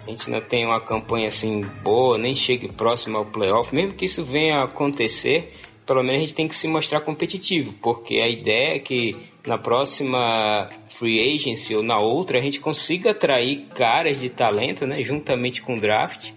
A 0.05 0.09
gente 0.09 0.29
não 0.29 0.39
tem 0.39 0.65
uma 0.65 0.79
campanha 0.79 1.27
assim 1.27 1.61
boa, 1.83 2.17
nem 2.17 2.33
chegue 2.33 2.71
próximo 2.71 3.17
ao 3.17 3.25
playoff, 3.25 3.75
mesmo 3.75 3.93
que 3.93 4.05
isso 4.05 4.23
venha 4.23 4.59
a 4.59 4.63
acontecer, 4.63 5.53
pelo 5.85 6.01
menos 6.01 6.17
a 6.17 6.19
gente 6.19 6.35
tem 6.35 6.47
que 6.47 6.55
se 6.55 6.67
mostrar 6.67 7.01
competitivo, 7.01 7.73
porque 7.81 8.15
a 8.15 8.27
ideia 8.27 8.75
é 8.75 8.79
que 8.79 9.15
na 9.45 9.57
próxima 9.57 10.69
free 10.89 11.35
agency 11.35 11.75
ou 11.75 11.83
na 11.83 11.97
outra 11.97 12.39
a 12.39 12.41
gente 12.41 12.59
consiga 12.59 13.11
atrair 13.11 13.67
caras 13.75 14.19
de 14.19 14.29
talento, 14.29 14.85
né, 14.85 15.03
juntamente 15.03 15.61
com 15.61 15.75
o 15.75 15.79
draft, 15.79 16.31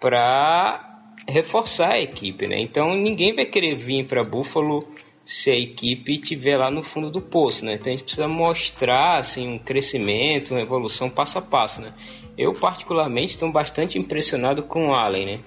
para 0.00 0.98
reforçar 1.28 1.92
a 1.92 2.00
equipe, 2.00 2.46
né? 2.46 2.60
Então 2.60 2.94
ninguém 2.94 3.34
vai 3.34 3.46
querer 3.46 3.76
vir 3.76 4.06
para 4.06 4.22
Buffalo 4.22 4.86
se 5.26 5.50
a 5.50 5.58
equipe 5.58 6.12
estiver 6.12 6.56
lá 6.56 6.70
no 6.70 6.84
fundo 6.84 7.10
do 7.10 7.20
poço, 7.20 7.64
né? 7.64 7.74
Então 7.74 7.92
a 7.92 7.96
gente 7.96 8.04
precisa 8.04 8.28
mostrar 8.28 9.18
assim 9.18 9.48
um 9.48 9.58
crescimento, 9.58 10.52
uma 10.52 10.60
evolução 10.60 11.10
passo 11.10 11.36
a 11.36 11.42
passo, 11.42 11.80
né? 11.80 11.92
Eu 12.38 12.52
particularmente 12.52 13.32
estou 13.32 13.50
bastante 13.50 13.98
impressionado 13.98 14.62
com 14.62 14.90
o 14.90 14.94
Allen, 14.94 15.26
né? 15.26 15.40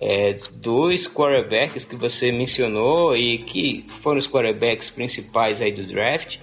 É, 0.00 0.38
dois 0.52 1.08
quarterbacks 1.08 1.84
que 1.84 1.96
você 1.96 2.30
mencionou 2.30 3.16
e 3.16 3.38
que 3.38 3.84
foram 3.88 4.18
os 4.18 4.28
quarterbacks 4.28 4.88
principais 4.88 5.60
aí 5.60 5.72
do 5.72 5.84
draft, 5.84 6.38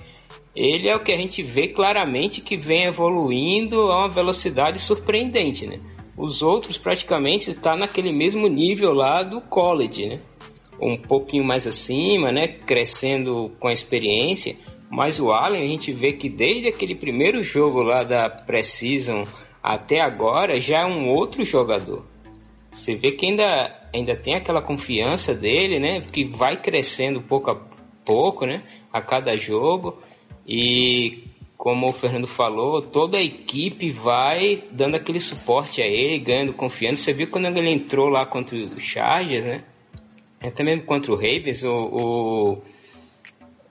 ele 0.54 0.90
é 0.90 0.96
o 0.96 1.02
que 1.02 1.14
a 1.14 1.18
gente 1.18 1.42
vê 1.42 1.70
claramente 1.70 2.42
que 2.42 2.58
vem 2.58 2.84
evoluindo 2.84 3.80
a 3.90 4.00
uma 4.00 4.10
velocidade 4.10 4.80
surpreendente, 4.80 5.66
né? 5.66 5.80
Os 6.18 6.42
outros 6.42 6.78
praticamente 6.78 7.52
está 7.52 7.74
naquele 7.74 8.12
mesmo 8.12 8.50
nível 8.50 8.94
lá 8.94 9.24
do 9.24 9.40
college, 9.40 10.08
né? 10.08 10.20
Um 10.80 10.98
pouquinho 10.98 11.44
mais 11.44 11.68
acima, 11.68 12.32
né? 12.32 12.48
Crescendo 12.48 13.52
com 13.60 13.68
a 13.68 13.74
experiência. 13.74 14.56
Mas 14.90 15.20
o 15.20 15.32
Allen 15.32 15.64
a 15.64 15.68
gente 15.68 15.94
vê 15.94 16.14
que 16.14 16.28
desde 16.28 16.68
aquele 16.68 16.96
primeiro 16.96 17.44
jogo 17.44 17.82
lá 17.82 18.04
da 18.04 18.30
Precision 18.30 19.24
até 19.64 20.02
agora 20.02 20.60
já 20.60 20.82
é 20.82 20.86
um 20.86 21.10
outro 21.10 21.46
jogador. 21.46 22.06
Você 22.72 22.96
vê 22.96 23.12
que 23.12 23.26
ainda, 23.26 23.90
ainda 23.94 24.16
tem 24.16 24.36
aquela 24.36 24.62
confiança 24.62 25.34
dele, 25.34 25.80
né? 25.80 26.02
Que 26.02 26.26
vai 26.26 26.58
crescendo 26.58 27.22
pouco 27.22 27.52
a 27.52 27.62
pouco, 28.06 28.46
né? 28.46 28.64
A 28.92 29.02
cada 29.02 29.36
jogo. 29.36 30.00
E 30.48 31.24
como 31.58 31.88
o 31.88 31.92
Fernando 31.92 32.28
falou, 32.28 32.82
toda 32.82 33.18
a 33.18 33.24
equipe 33.24 33.92
vai 33.92 34.64
dando 34.72 34.96
aquele 34.96 35.20
suporte 35.20 35.82
a 35.82 35.86
ele, 35.86 36.18
ganhando 36.18 36.54
confiança. 36.54 37.04
Você 37.04 37.14
viu 37.14 37.28
quando 37.28 37.46
ele 37.46 37.70
entrou 37.70 38.10
lá 38.10 38.26
contra 38.26 38.58
o 38.58 38.80
Chargers, 38.80 39.46
né? 39.46 39.64
Até 40.42 40.64
mesmo 40.64 40.84
contra 40.84 41.12
o 41.12 41.16
Ravens, 41.16 41.64
o, 41.64 41.70
o, 41.72 42.62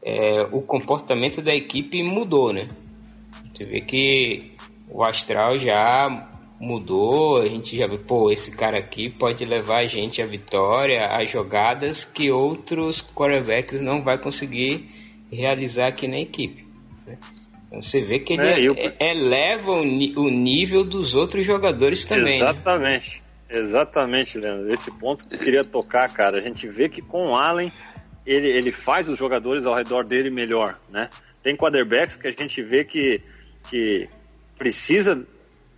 é, 0.03 0.43
o 0.53 0.63
comportamento 0.63 1.43
da 1.43 1.55
equipe 1.55 2.03
mudou, 2.03 2.53
né? 2.53 2.69
Você 3.53 3.65
vê 3.65 3.81
que 3.81 4.53
o 4.89 5.03
astral 5.03 5.59
já 5.59 6.29
mudou, 6.61 7.39
a 7.39 7.49
gente 7.49 7.77
já 7.77 7.87
vê, 7.87 7.99
pô, 7.99 8.31
esse 8.31 8.55
cara 8.55 8.79
aqui 8.79 9.09
pode 9.09 9.45
levar 9.45 9.79
a 9.79 9.87
gente 9.87 10.21
à 10.21 10.27
vitória, 10.27 11.09
a 11.09 11.25
jogadas 11.25 12.05
que 12.05 12.31
outros 12.31 13.03
quarterbacks 13.03 13.81
não 13.81 14.03
vai 14.03 14.19
conseguir 14.19 14.89
realizar 15.33 15.89
aqui 15.89 16.07
na 16.07 16.21
equipe. 16.21 16.67
Né? 17.07 17.19
Você 17.73 18.01
vê 18.01 18.19
que 18.19 18.35
ele 18.35 18.47
é, 18.47 18.61
eu... 18.61 18.75
eleva 18.99 19.73
o, 19.73 19.81
o, 19.81 20.31
nível 20.31 20.85
dos 20.85 21.15
outros 21.15 21.47
jogadores 21.47 22.05
também. 22.05 22.41
Né? 22.41 22.51
Exatamente. 22.51 23.17
Né? 23.17 23.30
Exatamente, 23.51 24.39
Leandro. 24.39 24.73
Esse 24.73 24.91
ponto 24.93 25.27
que 25.27 25.35
eu 25.35 25.39
queria 25.39 25.65
tocar, 25.65 26.09
cara. 26.13 26.39
A 26.39 26.41
gente 26.41 26.69
vê 26.69 26.89
que 26.89 27.03
com 27.03 27.31
o 27.31 27.35
Allen 27.35 27.73
ele, 28.25 28.49
ele 28.49 28.71
faz 28.71 29.09
os 29.09 29.19
jogadores 29.19 29.67
ao 29.67 29.75
redor 29.75 30.05
dele 30.05 30.31
melhor, 30.31 30.79
né? 30.89 31.11
Tem 31.43 31.57
quarterbacks 31.57 32.17
que 32.17 32.29
a 32.29 32.31
gente 32.31 32.63
vê 32.63 32.85
que, 32.85 33.21
que 33.69 34.09
precisa, 34.57 35.27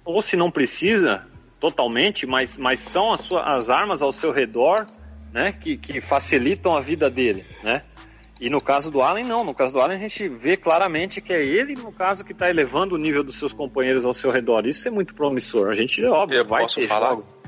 ou 0.04 0.20
se 0.20 0.36
não 0.36 0.50
precisa 0.50 1.24
totalmente, 1.60 2.26
mas, 2.26 2.56
mas 2.58 2.80
são 2.80 3.12
as, 3.12 3.20
suas, 3.20 3.46
as 3.46 3.70
armas 3.70 4.02
ao 4.02 4.12
seu 4.12 4.32
redor, 4.32 4.86
né? 5.32 5.52
Que, 5.52 5.76
que 5.78 6.00
facilitam 6.00 6.76
a 6.76 6.80
vida 6.80 7.08
dele, 7.08 7.44
né? 7.62 7.84
E 8.40 8.50
no 8.50 8.60
caso 8.60 8.90
do 8.90 9.00
Allen, 9.00 9.24
não. 9.24 9.44
No 9.44 9.54
caso 9.54 9.72
do 9.72 9.80
Allen, 9.80 9.96
a 9.96 10.00
gente 10.00 10.28
vê 10.28 10.56
claramente 10.56 11.20
que 11.20 11.32
é 11.32 11.42
ele, 11.42 11.76
no 11.76 11.92
caso, 11.92 12.24
que 12.24 12.32
está 12.32 12.50
elevando 12.50 12.96
o 12.96 12.98
nível 12.98 13.22
dos 13.22 13.36
seus 13.38 13.52
companheiros 13.52 14.04
ao 14.04 14.12
seu 14.12 14.30
redor. 14.32 14.66
Isso 14.66 14.86
é 14.88 14.90
muito 14.90 15.14
promissor. 15.14 15.70
A 15.70 15.74
gente, 15.74 16.04
óbvio, 16.04 16.38
Eu 16.40 16.44
vai 16.44 16.62
posso 16.62 16.80
ter 16.80 16.88
falar? 16.88 17.10
jogo. 17.10 17.41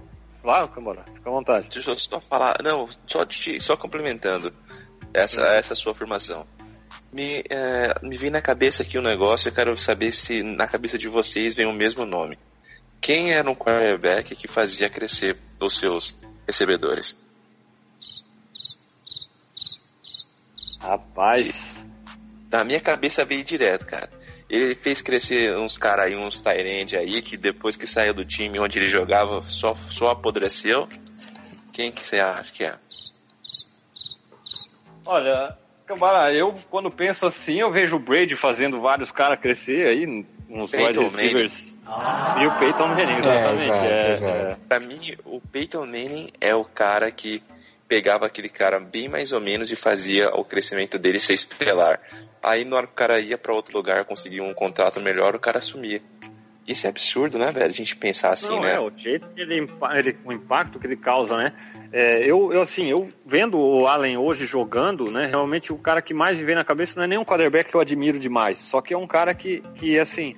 Claro, 0.45 0.69
Câmara, 0.69 1.05
fica 1.05 1.31
à 1.31 1.33
vontade. 1.33 1.69
Deixa 1.71 1.91
eu 1.91 1.97
só 1.97 2.21
falar. 2.21 2.59
Não, 2.63 2.87
só, 3.07 3.25
te, 3.25 3.59
só 3.63 3.79
complementando 3.79 4.53
essa, 5.15 5.41
essa 5.41 5.75
sua 5.75 5.93
afirmação. 5.93 6.47
Me, 7.11 7.43
é, 7.49 7.95
me 8.03 8.15
vem 8.19 8.29
na 8.29 8.43
cabeça 8.43 8.83
aqui 8.83 8.99
um 8.99 9.03
negócio, 9.03 9.49
eu 9.49 9.55
quero 9.55 9.75
saber 9.75 10.13
se 10.13 10.43
na 10.43 10.69
cabeça 10.69 10.99
de 10.99 11.09
vocês 11.09 11.55
vem 11.55 11.65
o 11.65 11.73
mesmo 11.73 12.05
nome. 12.05 12.39
Quem 13.01 13.33
era 13.33 13.51
um 13.51 13.55
quarterback 13.55 14.37
que 14.37 14.47
fazia 14.47 14.91
crescer 14.91 15.35
os 15.59 15.79
seus 15.79 16.15
recebedores? 16.47 17.17
Rapaz. 20.79 21.87
Na 22.53 22.65
minha 22.65 22.81
cabeça 22.81 23.25
veio 23.25 23.43
direto, 23.43 23.87
cara. 23.87 24.11
Ele 24.55 24.75
fez 24.75 25.03
crescer 25.03 25.57
uns 25.57 25.77
caras 25.77 26.07
aí, 26.07 26.17
uns 26.17 26.41
Tyrande 26.41 26.97
aí, 26.97 27.21
que 27.21 27.37
depois 27.37 27.77
que 27.77 27.87
saiu 27.87 28.15
do 28.15 28.25
time 28.25 28.61
onde 28.61 28.79
ele 28.79 28.87
jogava, 28.87 29.43
só, 29.43 29.75
só 29.75 30.11
apodreceu. 30.11 30.89
Quem 31.73 31.91
que 31.91 32.05
você 32.05 32.21
acha 32.21 32.53
que 32.53 32.65
é? 32.65 32.75
Olha, 35.05 35.59
Câmara, 35.87 36.33
eu 36.33 36.55
quando 36.71 36.91
penso 36.91 37.27
assim, 37.27 37.61
eu 37.61 37.71
vejo 37.71 37.97
o 37.97 37.99
Brady 37.99 38.37
fazendo 38.37 38.81
vários 38.81 39.11
caras 39.11 39.41
crescer 39.41 39.87
aí, 39.87 40.07
uns 40.49 40.73
wide 40.73 40.99
receivers. 41.01 41.77
E 42.41 42.47
o 42.47 42.59
Peyton 42.59 42.87
Manning, 42.87 43.19
exatamente. 43.19 43.63
exato, 43.63 43.85
é, 43.85 44.11
exato. 44.13 44.37
é. 44.37 44.57
Pra 44.69 44.81
mim, 44.81 45.01
o 45.25 45.41
Peyton 45.41 45.85
Manning 45.85 46.31
é 46.41 46.55
o 46.55 46.65
cara 46.65 47.11
que 47.11 47.43
pegava 47.95 48.27
aquele 48.27 48.49
cara 48.49 48.81
bem 48.81 49.09
mais 49.09 49.31
ou 49.31 49.41
menos 49.41 49.71
e 49.71 49.77
fazia 49.77 50.29
o 50.35 50.45
crescimento 50.45 50.99
dele 50.99 51.21
ser 51.21 51.35
estelar. 51.35 52.01
Aí 52.43 52.65
na 52.65 52.77
hora 52.77 52.87
que 52.89 52.93
o 52.93 52.97
cara 52.97 53.21
ia 53.21 53.39
pra 53.39 53.55
outro 53.55 53.77
lugar, 53.77 54.05
conseguia 54.05 54.43
um 54.43 54.53
contrato 54.53 55.01
melhor, 55.01 55.37
o 55.37 55.39
cara 55.39 55.61
sumia. 55.61 56.03
Isso 56.67 56.87
é 56.89 56.91
absurdo, 56.91 57.39
né, 57.39 57.51
velho? 57.53 57.67
A 57.67 57.73
gente 57.73 57.95
pensar 57.95 58.31
assim, 58.33 58.49
Não, 58.49 58.63
né? 58.63 58.75
é, 58.75 58.81
o 58.81 58.91
jeito 58.97 59.29
que 59.29 59.41
ele, 59.41 59.69
ele- 59.95 60.17
o 60.25 60.33
impacto 60.33 60.81
que 60.81 60.87
ele 60.89 60.97
causa, 60.97 61.37
né? 61.37 61.53
É, 61.93 62.25
eu, 62.29 62.53
eu, 62.53 62.63
assim, 62.63 62.87
eu 62.91 63.09
vendo 63.25 63.57
o 63.61 63.87
Allen 63.87 64.17
hoje 64.17 64.45
jogando, 64.45 65.13
né? 65.13 65.27
Realmente 65.27 65.73
o 65.73 65.79
cara 65.79 66.03
que 66.03 66.13
mais 66.13 66.37
me 66.37 66.43
vem 66.45 66.57
na 66.57 66.65
cabeça 66.65 66.95
não 66.97 67.05
é 67.05 67.07
nem 67.07 67.19
um 67.19 67.25
quarterback 67.25 67.71
que 67.71 67.77
eu 67.77 67.81
admiro 67.81 68.19
demais, 68.19 68.59
só 68.59 68.81
que 68.81 68.93
é 68.93 68.99
um 68.99 69.07
cara 69.07 69.33
que, 69.35 69.63
que 69.77 69.99
assim, 70.01 70.35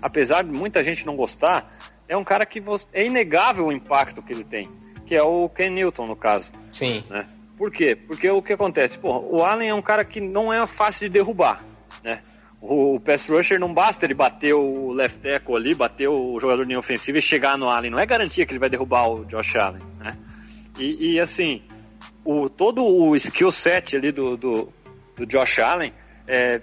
apesar 0.00 0.44
de 0.44 0.52
muita 0.52 0.80
gente 0.84 1.04
não 1.04 1.16
gostar, 1.16 1.76
é 2.06 2.16
um 2.16 2.22
cara 2.24 2.46
que 2.46 2.62
é 2.92 3.04
inegável 3.04 3.66
o 3.66 3.72
impacto 3.72 4.22
que 4.22 4.32
ele 4.32 4.44
tem, 4.44 4.70
que 5.10 5.16
é 5.16 5.22
o 5.24 5.48
Ken 5.48 5.70
Newton, 5.70 6.06
no 6.06 6.14
caso. 6.14 6.52
Sim. 6.70 7.02
né? 7.10 7.26
Por 7.58 7.72
quê? 7.72 7.96
Porque 7.96 8.30
o 8.30 8.40
que 8.40 8.52
acontece? 8.52 8.96
Porra, 8.96 9.18
o 9.18 9.42
Allen 9.42 9.68
é 9.68 9.74
um 9.74 9.82
cara 9.82 10.04
que 10.04 10.20
não 10.20 10.52
é 10.52 10.64
fácil 10.68 11.08
de 11.08 11.14
derrubar, 11.14 11.64
né? 12.04 12.20
O, 12.60 12.94
o 12.94 13.00
pass 13.00 13.28
rusher 13.28 13.58
não 13.58 13.74
basta 13.74 14.06
ele 14.06 14.14
bater 14.14 14.54
o 14.54 14.92
left 14.92 15.18
tackle 15.18 15.56
ali, 15.56 15.74
bater 15.74 16.06
o 16.06 16.38
jogador 16.38 16.64
de 16.64 16.76
ofensiva 16.76 17.18
e 17.18 17.22
chegar 17.22 17.58
no 17.58 17.68
Allen. 17.68 17.90
Não 17.90 17.98
é 17.98 18.06
garantia 18.06 18.46
que 18.46 18.52
ele 18.52 18.60
vai 18.60 18.70
derrubar 18.70 19.10
o 19.10 19.24
Josh 19.24 19.56
Allen, 19.56 19.82
né? 19.98 20.16
E, 20.78 21.14
e, 21.14 21.20
assim, 21.20 21.60
o, 22.24 22.48
todo 22.48 22.84
o 22.84 23.16
skill 23.16 23.50
set 23.50 23.96
ali 23.96 24.12
do, 24.12 24.36
do, 24.36 24.72
do 25.16 25.26
Josh 25.26 25.58
Allen 25.58 25.92
é, 26.24 26.60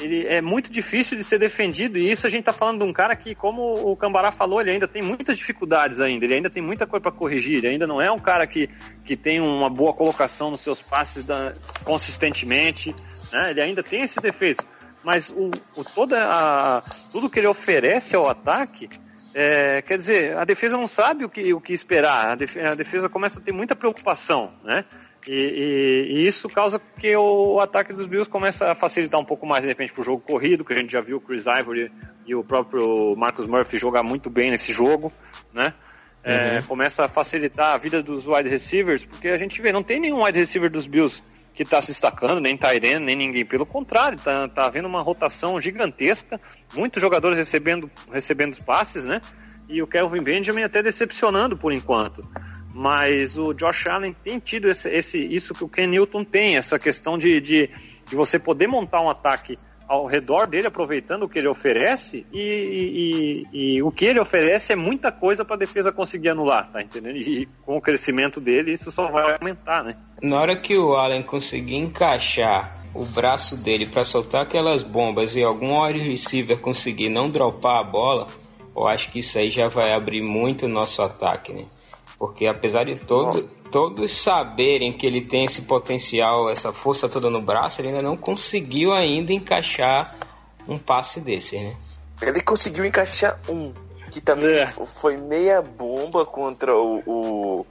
ele 0.00 0.26
é 0.26 0.40
muito 0.40 0.70
difícil 0.70 1.16
de 1.16 1.22
ser 1.22 1.38
defendido 1.38 1.98
e 1.98 2.10
isso 2.10 2.26
a 2.26 2.30
gente 2.30 2.44
tá 2.44 2.52
falando 2.52 2.78
de 2.78 2.84
um 2.84 2.92
cara 2.92 3.14
que, 3.14 3.34
como 3.34 3.90
o 3.90 3.96
Cambará 3.96 4.32
falou, 4.32 4.60
ele 4.60 4.70
ainda 4.70 4.88
tem 4.88 5.02
muitas 5.02 5.36
dificuldades 5.36 6.00
ainda, 6.00 6.24
ele 6.24 6.34
ainda 6.34 6.50
tem 6.50 6.62
muita 6.62 6.86
coisa 6.86 7.02
para 7.02 7.12
corrigir, 7.12 7.58
ele 7.58 7.68
ainda 7.68 7.86
não 7.86 8.00
é 8.00 8.10
um 8.10 8.18
cara 8.18 8.46
que, 8.46 8.68
que 9.04 9.16
tem 9.16 9.40
uma 9.40 9.68
boa 9.68 9.92
colocação 9.92 10.50
nos 10.50 10.62
seus 10.62 10.80
passes 10.80 11.22
da, 11.22 11.54
consistentemente, 11.84 12.94
né? 13.30 13.50
Ele 13.50 13.60
ainda 13.60 13.82
tem 13.82 14.02
esses 14.02 14.16
defeitos, 14.16 14.64
mas 15.04 15.30
o, 15.30 15.50
o 15.76 15.84
toda 15.84 16.24
a, 16.24 16.82
tudo 17.12 17.28
que 17.28 17.38
ele 17.38 17.46
oferece 17.46 18.16
ao 18.16 18.28
ataque 18.28 18.88
é, 19.34 19.82
quer 19.82 19.96
dizer, 19.96 20.36
a 20.36 20.44
defesa 20.44 20.76
não 20.76 20.88
sabe 20.88 21.24
o 21.24 21.28
que, 21.28 21.52
o 21.54 21.60
que 21.60 21.72
esperar, 21.72 22.32
a 22.32 22.34
defesa, 22.34 22.70
a 22.70 22.74
defesa 22.74 23.08
começa 23.08 23.38
a 23.38 23.42
ter 23.42 23.52
muita 23.52 23.76
preocupação, 23.76 24.52
né? 24.64 24.84
E, 25.28 25.32
e, 25.32 26.12
e, 26.14 26.26
isso 26.26 26.48
causa 26.48 26.80
que 26.98 27.14
o, 27.14 27.60
ataque 27.60 27.92
dos 27.92 28.06
Bills 28.06 28.28
comece 28.28 28.64
a 28.64 28.74
facilitar 28.74 29.20
um 29.20 29.24
pouco 29.24 29.46
mais, 29.46 29.62
de 29.62 29.68
repente, 29.68 29.92
para 29.92 30.00
o 30.00 30.04
jogo 30.04 30.22
corrido, 30.22 30.64
que 30.64 30.72
a 30.72 30.76
gente 30.76 30.92
já 30.92 31.00
viu 31.00 31.18
o 31.18 31.20
Chris 31.20 31.44
Ivory 31.46 31.92
e 32.26 32.34
o 32.34 32.42
próprio 32.42 33.14
Marcus 33.16 33.46
Murphy 33.46 33.76
jogar 33.76 34.02
muito 34.02 34.30
bem 34.30 34.50
nesse 34.50 34.72
jogo, 34.72 35.12
né? 35.52 35.74
É, 36.22 36.56
uhum. 36.56 36.62
começa 36.64 37.04
a 37.04 37.08
facilitar 37.08 37.72
a 37.72 37.78
vida 37.78 38.02
dos 38.02 38.26
wide 38.26 38.48
receivers, 38.48 39.04
porque 39.04 39.28
a 39.28 39.38
gente 39.38 39.60
vê, 39.60 39.72
não 39.72 39.82
tem 39.82 39.98
nenhum 39.98 40.22
wide 40.22 40.38
receiver 40.38 40.70
dos 40.70 40.86
Bills 40.86 41.22
que 41.54 41.62
está 41.62 41.80
se 41.80 41.88
destacando, 41.88 42.40
nem 42.40 42.56
Tyrene, 42.56 43.04
nem 43.04 43.16
ninguém. 43.16 43.44
Pelo 43.44 43.66
contrário, 43.66 44.16
está 44.16 44.48
tá 44.48 44.66
havendo 44.66 44.88
uma 44.88 45.02
rotação 45.02 45.60
gigantesca, 45.60 46.40
muitos 46.74 47.00
jogadores 47.00 47.36
recebendo, 47.36 47.90
recebendo 48.10 48.56
passes, 48.64 49.04
né? 49.04 49.20
E 49.68 49.82
o 49.82 49.86
Kelvin 49.86 50.22
Benjamin 50.22 50.62
até 50.62 50.82
decepcionando 50.82 51.56
por 51.56 51.72
enquanto. 51.72 52.26
Mas 52.72 53.36
o 53.36 53.52
Josh 53.52 53.86
Allen 53.86 54.14
tem 54.22 54.38
tido 54.38 54.68
esse, 54.68 54.88
esse 54.88 55.18
isso 55.18 55.54
que 55.54 55.64
o 55.64 55.68
Ken 55.68 55.86
Newton 55.86 56.24
tem, 56.24 56.56
essa 56.56 56.78
questão 56.78 57.18
de, 57.18 57.40
de, 57.40 57.70
de 58.08 58.14
você 58.14 58.38
poder 58.38 58.68
montar 58.68 59.00
um 59.00 59.10
ataque 59.10 59.58
ao 59.90 60.06
redor 60.06 60.46
dele, 60.46 60.68
aproveitando 60.68 61.24
o 61.24 61.28
que 61.28 61.36
ele 61.36 61.48
oferece, 61.48 62.24
e, 62.32 63.44
e, 63.52 63.76
e 63.76 63.82
o 63.82 63.90
que 63.90 64.04
ele 64.04 64.20
oferece 64.20 64.72
é 64.72 64.76
muita 64.76 65.10
coisa 65.10 65.44
para 65.44 65.56
a 65.56 65.58
defesa 65.58 65.90
conseguir 65.90 66.28
anular, 66.28 66.70
tá 66.70 66.80
entendendo? 66.80 67.16
E 67.16 67.48
com 67.66 67.76
o 67.76 67.80
crescimento 67.80 68.40
dele, 68.40 68.72
isso 68.72 68.92
só 68.92 69.10
vai 69.10 69.34
aumentar, 69.34 69.82
né? 69.82 69.96
Na 70.22 70.40
hora 70.40 70.56
que 70.56 70.78
o 70.78 70.94
Allen 70.94 71.24
conseguir 71.24 71.74
encaixar 71.74 72.80
o 72.94 73.04
braço 73.04 73.56
dele 73.56 73.84
para 73.84 74.04
soltar 74.04 74.42
aquelas 74.42 74.84
bombas 74.84 75.34
e 75.34 75.42
algum 75.42 75.82
wide 75.82 75.98
receiver 76.08 76.60
conseguir 76.60 77.08
não 77.08 77.28
dropar 77.28 77.80
a 77.80 77.84
bola, 77.84 78.28
eu 78.76 78.86
acho 78.86 79.10
que 79.10 79.18
isso 79.18 79.38
aí 79.38 79.50
já 79.50 79.66
vai 79.66 79.92
abrir 79.92 80.22
muito 80.22 80.66
o 80.66 80.68
nosso 80.68 81.02
ataque, 81.02 81.52
né? 81.52 81.66
Porque 82.20 82.46
apesar 82.46 82.84
de 82.84 82.96
todo, 82.96 83.48
todos 83.72 84.12
saberem 84.12 84.92
que 84.92 85.06
ele 85.06 85.22
tem 85.22 85.46
esse 85.46 85.62
potencial, 85.62 86.50
essa 86.50 86.70
força 86.70 87.08
toda 87.08 87.30
no 87.30 87.40
braço, 87.40 87.80
ele 87.80 87.88
ainda 87.88 88.02
não 88.02 88.14
conseguiu 88.14 88.92
ainda 88.92 89.32
encaixar 89.32 90.18
um 90.68 90.78
passe 90.78 91.18
desse, 91.18 91.56
né? 91.56 91.74
Ele 92.20 92.42
conseguiu 92.42 92.84
encaixar 92.84 93.40
um, 93.48 93.72
que 94.12 94.20
também 94.20 94.50
é. 94.50 94.66
foi 94.66 95.16
meia 95.16 95.62
bomba 95.62 96.26
contra 96.26 96.76
o, 96.76 96.98
o, 97.06 97.66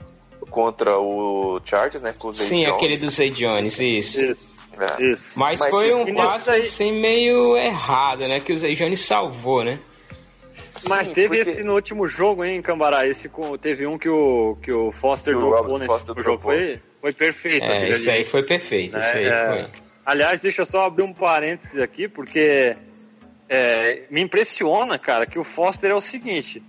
contra 0.50 0.98
o 0.98 1.60
Chargers, 1.64 2.02
né? 2.02 2.12
Com 2.18 2.26
o 2.26 2.32
Zay 2.32 2.46
Sim, 2.48 2.60
Jones. 2.62 2.74
aquele 2.74 2.96
do 2.96 3.08
Zay 3.08 3.30
Jones, 3.30 3.78
isso. 3.78 4.20
Isso. 4.20 4.58
É. 4.76 5.12
isso. 5.12 5.38
Mas, 5.38 5.60
Mas, 5.60 5.70
foi 5.70 5.94
um 5.94 6.12
passe 6.12 6.50
assim 6.50 6.90
meio 6.90 7.56
errado, 7.56 8.26
né? 8.26 8.40
Que 8.40 8.52
o 8.52 8.58
Zay 8.58 8.74
Jones 8.74 9.00
salvou, 9.00 9.62
né? 9.62 9.78
Mas 10.88 11.08
Sim, 11.08 11.14
teve 11.14 11.36
porque... 11.36 11.50
esse 11.50 11.62
no 11.62 11.74
último 11.74 12.08
jogo, 12.08 12.44
hein, 12.44 12.62
Cambará? 12.62 13.06
Esse 13.06 13.28
com, 13.28 13.56
teve 13.56 13.86
um 13.86 13.98
que 13.98 14.08
o, 14.08 14.56
que 14.62 14.72
o 14.72 14.90
Foster 14.90 15.36
o 15.36 15.40
dropou 15.40 15.78
nesse 15.78 15.86
Foster 15.86 16.08
jogo. 16.08 16.22
Dropou. 16.22 16.52
Foi, 16.52 16.80
foi 17.00 17.12
perfeito. 17.12 17.64
É, 17.64 17.90
isso 17.90 18.10
aí 18.10 18.24
foi 18.24 18.44
perfeito. 18.44 18.98
Isso 18.98 19.16
aí 19.16 19.26
é, 19.26 19.46
foi. 19.46 19.82
Aliás, 20.04 20.40
deixa 20.40 20.62
eu 20.62 20.66
só 20.66 20.82
abrir 20.82 21.04
um 21.04 21.12
parênteses 21.12 21.78
aqui, 21.78 22.08
porque 22.08 22.76
é, 23.48 24.04
me 24.10 24.20
impressiona, 24.20 24.98
cara, 24.98 25.26
que 25.26 25.38
o 25.38 25.44
Foster 25.44 25.90
é 25.90 25.94
o 25.94 26.00
seguinte. 26.00 26.62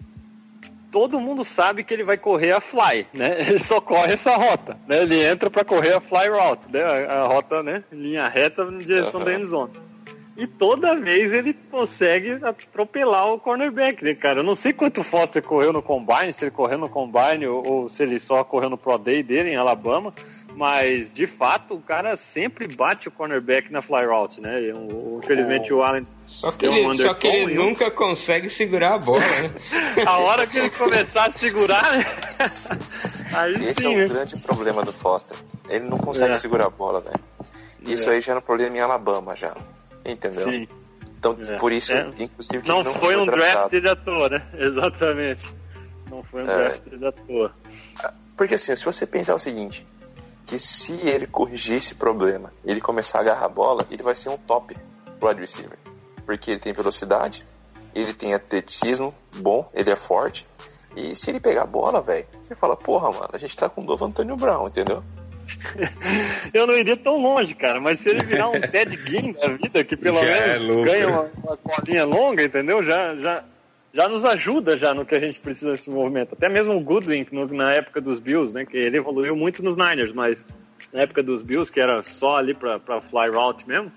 Todo 0.92 1.22
mundo 1.22 1.44
sabe 1.44 1.84
que 1.84 1.94
ele 1.94 2.04
vai 2.04 2.18
correr 2.18 2.52
a 2.52 2.60
fly, 2.60 3.08
né? 3.14 3.38
Ele 3.48 3.60
só 3.60 3.80
corre 3.80 4.12
essa 4.12 4.36
rota, 4.36 4.78
né? 4.86 5.04
Ele 5.04 5.24
entra 5.24 5.50
para 5.50 5.64
correr 5.64 5.94
a 5.94 6.02
fly 6.02 6.28
route, 6.28 6.70
né? 6.70 6.84
A, 6.84 7.22
a 7.22 7.28
rota, 7.28 7.64
né? 7.64 7.82
Linha 7.90 8.28
reta 8.28 8.66
na 8.70 8.78
direção 8.80 9.22
uhum. 9.22 9.26
da 9.26 9.34
endzone. 9.34 9.72
E 10.42 10.48
toda 10.48 10.96
vez 10.96 11.32
ele 11.32 11.54
consegue 11.54 12.40
atropelar 12.44 13.32
o 13.32 13.40
cornerback, 13.40 14.04
né, 14.04 14.16
cara? 14.16 14.40
Eu 14.40 14.44
não 14.44 14.56
sei 14.56 14.74
quanto 14.74 15.02
o 15.02 15.04
Foster 15.04 15.44
correu 15.44 15.72
no 15.72 15.84
combine, 15.84 16.34
se 16.34 16.46
ele 16.46 16.50
correu 16.50 16.80
no 16.80 16.90
combine 16.90 17.46
ou, 17.46 17.64
ou 17.64 17.88
se 17.88 18.02
ele 18.02 18.20
só 18.20 18.44
correu 18.44 18.68
no 18.68 18.76
Pro 18.76 18.98
Day 18.98 19.22
dele 19.22 19.52
em 19.52 19.56
Alabama, 19.56 20.12
mas 20.56 21.14
de 21.14 21.28
fato 21.28 21.76
o 21.76 21.80
cara 21.80 22.18
sempre 22.18 22.68
bate 22.68 23.08
o 23.08 23.12
cornerback 23.12 23.72
na 23.72 23.84
fly 23.84 24.04
route, 24.04 24.42
né? 24.42 24.60
infelizmente 25.20 25.72
o 25.72 25.84
Allen. 25.84 26.08
Só 26.26 26.52
que 26.52 26.66
ele, 26.66 26.88
um 26.88 26.94
só 26.96 27.14
que 27.14 27.28
ele 27.28 27.54
nunca 27.54 27.92
consegue 27.92 28.50
segurar 28.50 28.96
a 28.96 28.98
bola, 28.98 29.20
né? 29.20 29.52
a 30.08 30.18
hora 30.18 30.48
que 30.48 30.58
ele 30.58 30.72
começar 30.72 31.28
a 31.28 31.32
segurar, 31.32 31.84
né? 31.96 32.04
Aí 33.38 33.54
Esse 33.58 33.82
sim, 33.82 33.86
é 33.86 33.90
um 33.90 33.98
né? 34.00 34.08
grande 34.08 34.38
problema 34.38 34.84
do 34.84 34.92
Foster. 34.92 35.38
Ele 35.70 35.86
não 35.88 36.00
consegue 36.00 36.32
é. 36.32 36.34
segurar 36.34 36.66
a 36.66 36.72
bola, 36.72 37.00
velho. 37.00 37.20
Isso 37.86 38.10
é. 38.10 38.14
aí 38.14 38.22
já 38.22 38.32
era 38.32 38.40
um 38.40 38.44
problema 38.44 38.76
em 38.76 38.80
Alabama 38.80 39.36
já. 39.36 39.56
Entendeu? 40.06 40.50
Sim. 40.50 40.68
Então, 41.18 41.38
é. 41.40 41.58
por 41.58 41.72
isso, 41.72 41.94
é. 41.94 42.04
inclusive, 42.20 42.68
não, 42.68 42.84
não 42.84 42.94
foi 42.96 43.16
um 43.16 43.26
draft 43.26 43.70
de 43.70 43.88
à 43.88 43.96
toa, 43.96 44.30
né? 44.30 44.44
Exatamente. 44.58 45.54
Não 46.10 46.24
foi 46.24 46.44
um 46.44 46.50
é. 46.50 46.58
draft 46.58 46.82
de 46.90 47.06
à 47.06 47.12
toa. 47.12 47.54
Porque 48.36 48.56
assim, 48.56 48.76
se 48.76 48.84
você 48.84 49.06
pensar 49.06 49.36
o 49.36 49.40
seguinte, 49.40 49.86
que 50.48 50.58
se 50.58 50.94
ele 51.08 51.28
corrigir 51.28 51.78
esse 51.78 51.96
problema, 51.96 52.52
ele 52.66 52.82
começar 52.82 53.20
a 53.20 53.22
agarrar 53.22 53.46
a 53.46 53.50
bola, 53.50 53.86
ele 53.92 54.02
vai 54.02 54.16
ser 54.16 54.30
um 54.30 54.38
top 54.38 54.76
wide 55.22 55.40
receiver. 55.40 55.78
Porque 56.26 56.52
ele 56.52 56.60
tem 56.60 56.74
velocidade, 56.74 57.46
ele 57.94 58.14
tem 58.14 58.34
atleticismo 58.34 59.14
bom, 59.36 59.70
ele 59.74 59.92
é 59.92 59.96
forte. 59.96 60.48
E 60.96 61.16
se 61.16 61.30
ele 61.30 61.40
pegar 61.40 61.64
a 61.64 61.66
bola, 61.66 62.02
velho, 62.02 62.26
você 62.42 62.56
fala, 62.56 62.76
porra, 62.76 63.12
mano, 63.12 63.30
a 63.32 63.38
gente 63.38 63.56
tá 63.56 63.70
com 63.70 63.82
o 63.82 63.84
novo 63.84 64.04
Antônio 64.04 64.36
Brown, 64.36 64.68
entendeu? 64.68 65.04
eu 66.54 66.68
não 66.68 66.78
iria 66.78 66.98
tão 66.98 67.22
longe, 67.22 67.54
cara, 67.56 67.80
mas 67.80 68.00
se 68.00 68.10
ele 68.10 68.24
virar 68.24 68.50
um 68.50 68.60
Ted 68.70 68.98
Ginn 69.06 69.34
da 69.34 69.48
vida, 69.50 69.84
que 69.84 69.98
pelo 69.98 70.22
já 70.22 70.30
é 70.30 70.60
menos 70.60 70.78
é 70.78 70.82
ganha 70.84 71.08
uma, 71.10 71.32
uma 71.44 71.58
colinha 71.58 72.06
longa, 72.06 72.44
entendeu? 72.44 72.84
Já, 72.84 73.16
já, 73.16 73.44
já 73.94 74.08
nos 74.08 74.24
ajuda 74.26 74.78
já 74.78 74.94
no 74.94 75.06
que 75.06 75.16
a 75.16 75.20
gente 75.20 75.40
precisa 75.40 75.72
nesse 75.72 75.90
movimento. 75.90 76.34
Até 76.34 76.50
mesmo 76.50 76.74
o 76.76 76.80
Goodwin, 76.80 77.26
no, 77.32 77.48
na 77.48 77.74
época 77.74 78.00
dos 78.00 78.20
Bills, 78.20 78.54
né? 78.54 78.66
Que 78.66 78.78
ele 78.78 78.98
evoluiu 78.98 79.36
muito 79.36 79.64
nos 79.64 79.76
Niners, 79.76 80.12
mas 80.12 80.44
na 80.94 81.02
época 81.02 81.22
dos 81.22 81.42
Bills, 81.42 81.72
que 81.72 81.80
era 81.80 82.02
só 82.04 82.38
ali 82.38 82.54
pra, 82.54 82.80
pra 82.80 83.02
fly 83.02 83.30
route 83.30 83.68
mesmo. 83.68 83.92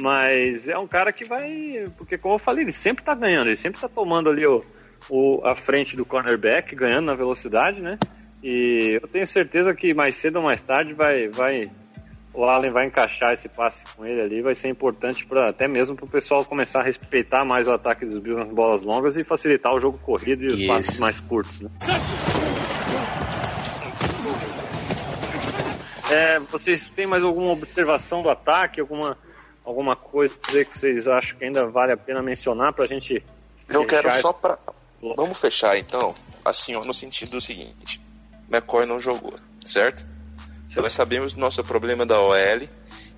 Mas 0.00 0.68
é 0.68 0.78
um 0.78 0.86
cara 0.86 1.12
que 1.12 1.24
vai. 1.24 1.84
Porque, 1.96 2.18
como 2.18 2.34
eu 2.34 2.38
falei, 2.38 2.64
ele 2.64 2.72
sempre 2.72 3.04
tá 3.04 3.14
ganhando, 3.14 3.48
ele 3.48 3.56
sempre 3.56 3.80
tá 3.80 3.88
tomando 3.88 4.30
ali 4.30 4.46
o, 4.46 4.62
o, 5.08 5.40
a 5.44 5.54
frente 5.54 5.96
do 5.96 6.04
cornerback, 6.04 6.74
ganhando 6.74 7.06
na 7.06 7.14
velocidade, 7.14 7.82
né? 7.82 7.98
E 8.42 8.98
eu 9.02 9.08
tenho 9.08 9.26
certeza 9.26 9.74
que 9.74 9.92
mais 9.92 10.14
cedo 10.14 10.36
ou 10.36 10.42
mais 10.42 10.60
tarde 10.60 10.94
vai, 10.94 11.28
vai 11.28 11.70
o 12.32 12.44
Allen 12.44 12.70
vai 12.70 12.86
encaixar 12.86 13.32
esse 13.32 13.48
passe 13.48 13.84
com 13.96 14.06
ele 14.06 14.20
ali, 14.20 14.40
vai 14.40 14.54
ser 14.54 14.68
importante 14.68 15.26
para 15.26 15.50
até 15.50 15.66
mesmo 15.66 15.96
para 15.96 16.04
o 16.04 16.08
pessoal 16.08 16.44
começar 16.44 16.80
a 16.80 16.84
respeitar 16.84 17.44
mais 17.44 17.66
o 17.66 17.72
ataque 17.72 18.06
dos 18.06 18.20
Bills 18.20 18.40
nas 18.40 18.50
bolas 18.50 18.82
longas 18.82 19.16
e 19.16 19.24
facilitar 19.24 19.74
o 19.74 19.80
jogo 19.80 19.98
corrido 19.98 20.44
e 20.44 20.52
os 20.52 20.60
Isso. 20.60 20.68
passes 20.68 21.00
mais 21.00 21.18
curtos. 21.20 21.60
Né? 21.60 21.70
É, 26.10 26.38
vocês 26.38 26.88
têm 26.88 27.06
mais 27.06 27.24
alguma 27.24 27.52
observação 27.52 28.22
do 28.22 28.30
ataque, 28.30 28.80
alguma, 28.80 29.18
alguma 29.64 29.96
coisa 29.96 30.34
que 30.64 30.78
vocês 30.78 31.08
acham 31.08 31.36
que 31.36 31.44
ainda 31.44 31.66
vale 31.66 31.92
a 31.92 31.96
pena 31.96 32.22
mencionar 32.22 32.72
para 32.72 32.84
a 32.84 32.88
gente? 32.88 33.22
Eu 33.68 33.84
quero 33.84 34.10
só 34.12 34.32
para 34.32 34.58
vamos 35.16 35.40
fechar 35.40 35.76
então, 35.76 36.14
assim, 36.44 36.74
ó, 36.76 36.84
no 36.84 36.94
sentido 36.94 37.32
do 37.32 37.40
seguinte 37.40 38.00
McCoy 38.50 38.86
não 38.86 38.98
jogou, 38.98 39.34
certo? 39.64 40.06
certo? 40.68 40.82
Nós 40.82 40.92
sabemos 40.92 41.32
do 41.32 41.40
nosso 41.40 41.62
problema 41.64 42.04
da 42.04 42.20
OL. 42.20 42.68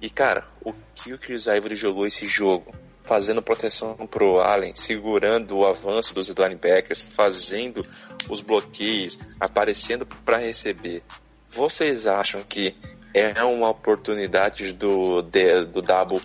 E, 0.01 0.09
cara, 0.11 0.47
o 0.65 0.73
que 0.95 1.13
o 1.13 1.19
Chris 1.19 1.47
Ivory 1.47 1.77
jogou 1.77 2.07
esse 2.07 2.27
jogo? 2.27 2.75
Fazendo 3.05 3.43
proteção 3.43 3.95
pro 4.07 4.39
Allen, 4.39 4.75
segurando 4.75 5.57
o 5.57 5.67
avanço 5.67 6.15
dos 6.15 6.29
linebackers, 6.29 7.03
fazendo 7.03 7.85
os 8.29 8.41
bloqueios, 8.41 9.19
aparecendo 9.41 10.07
para 10.07 10.37
receber. 10.37 11.03
Vocês 11.49 12.07
acham 12.07 12.43
que 12.43 12.77
é 13.13 13.43
uma 13.43 13.69
oportunidade 13.69 14.73
do, 14.73 15.23
do 15.23 15.83
Double 15.83 16.21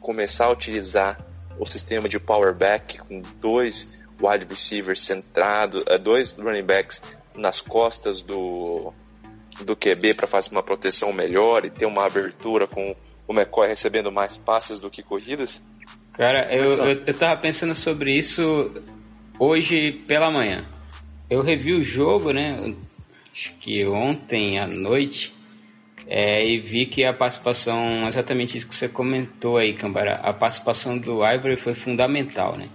começar 0.00 0.46
a 0.46 0.50
utilizar 0.50 1.20
o 1.58 1.66
sistema 1.66 2.08
de 2.08 2.18
power 2.18 2.54
back 2.54 2.98
com 2.98 3.20
dois 3.38 3.92
wide 4.20 4.46
receivers 4.48 5.02
centrados, 5.02 5.82
eh, 5.86 5.98
dois 5.98 6.32
running 6.38 6.62
backs 6.62 7.02
nas 7.40 7.60
costas 7.60 8.22
do, 8.22 8.92
do 9.64 9.74
QB 9.74 10.14
para 10.14 10.26
fazer 10.26 10.50
uma 10.50 10.62
proteção 10.62 11.12
melhor 11.12 11.64
e 11.64 11.70
ter 11.70 11.86
uma 11.86 12.04
abertura 12.04 12.66
com 12.66 12.94
o 13.26 13.32
McCoy 13.32 13.68
recebendo 13.68 14.12
mais 14.12 14.36
passes 14.36 14.78
do 14.78 14.90
que 14.90 15.02
corridas? 15.02 15.62
Cara, 16.12 16.54
eu, 16.54 16.84
eu, 16.84 17.02
eu 17.06 17.14
tava 17.14 17.40
pensando 17.40 17.74
sobre 17.74 18.12
isso 18.12 18.72
hoje 19.38 19.92
pela 19.92 20.30
manhã. 20.30 20.66
Eu 21.28 21.42
revi 21.42 21.72
o 21.72 21.82
jogo, 21.82 22.32
né? 22.32 22.74
Acho 23.32 23.54
que 23.54 23.86
ontem 23.86 24.58
à 24.58 24.66
noite. 24.66 25.32
é, 26.06 26.44
e 26.44 26.58
vi 26.58 26.86
que 26.86 27.04
a 27.04 27.12
participação, 27.12 28.06
exatamente 28.08 28.56
isso 28.56 28.68
que 28.68 28.74
você 28.74 28.88
comentou 28.88 29.56
aí, 29.56 29.72
Cambara, 29.74 30.16
a 30.16 30.32
participação 30.32 30.98
do 30.98 31.24
Ivory 31.24 31.56
foi 31.56 31.74
fundamental, 31.74 32.56
né? 32.56 32.68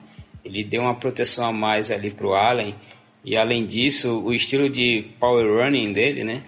Ele 0.43 0.63
deu 0.63 0.83
uma 0.83 0.95
proteção 0.95 1.45
a 1.45 1.51
mais 1.51 1.91
ali 1.91 2.13
para 2.13 2.27
o 2.27 2.33
Allen 2.33 2.75
e 3.25 3.35
além 3.35 3.65
disso, 3.65 4.21
o 4.23 4.31
estilo 4.31 4.69
de 4.69 5.07
power 5.19 5.63
running 5.63 5.91
dele, 5.91 6.23
né? 6.23 6.43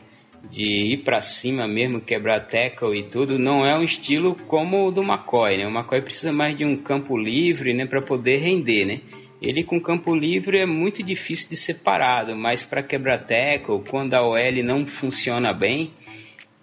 De 0.47 0.63
ir 0.63 0.97
para 0.97 1.19
cima 1.19 1.67
mesmo, 1.67 1.99
quebrar 1.99 2.41
tackle 2.41 2.95
e 2.95 3.03
tudo, 3.03 3.39
não 3.39 3.65
é 3.65 3.75
um 3.75 3.84
estilo 3.84 4.36
como 4.47 4.88
o 4.88 4.91
do 4.91 5.01
McCoy, 5.01 5.57
né? 5.57 5.65
O 5.65 5.71
McCoy 5.71 6.03
precisa 6.03 6.32
mais 6.32 6.55
de 6.55 6.63
um 6.63 6.78
campo 6.78 7.17
livre, 7.17 7.73
né? 7.73 7.88
Para 7.88 8.01
poder 8.01 8.38
render, 8.38 8.86
né? 8.86 9.01
Ele 9.41 9.63
com 9.63 9.82
campo 9.82 10.15
livre 10.15 10.59
é 10.59 10.67
muito 10.67 11.01
difícil 11.01 11.49
de 11.49 11.55
ser 11.55 11.75
parado, 11.80 12.36
mas 12.36 12.63
para 12.63 12.84
quebrar 12.84 13.25
tackle, 13.25 13.82
quando 13.89 14.13
a 14.13 14.21
OL 14.21 14.63
não 14.63 14.86
funciona 14.86 15.51
bem, 15.53 15.91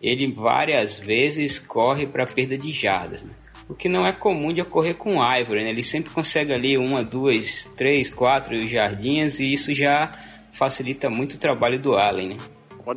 ele 0.01 0.33
várias 0.33 0.99
vezes 0.99 1.59
corre 1.59 2.07
para 2.07 2.25
perda 2.25 2.57
de 2.57 2.71
jardas. 2.71 3.23
Né? 3.23 3.31
O 3.69 3.75
que 3.75 3.89
não 3.89 4.07
é 4.07 4.13
comum 4.13 4.53
de 4.53 4.61
ocorrer 4.61 4.95
com 4.95 5.17
o 5.17 5.37
Ivory, 5.37 5.65
né? 5.65 5.71
ele 5.71 5.83
sempre 5.83 6.11
consegue 6.11 6.53
ali 6.53 6.77
uma, 6.77 7.03
duas, 7.03 7.65
três, 7.77 8.11
quatro 8.11 8.61
jardinhas 8.69 9.41
e 9.41 9.53
isso 9.53 9.73
já 9.73 10.13
facilita 10.53 11.09
muito 11.09 11.35
o 11.35 11.39
trabalho 11.39 11.79
do 11.79 11.97
Allen. 11.97 12.29
Né? 12.29 12.37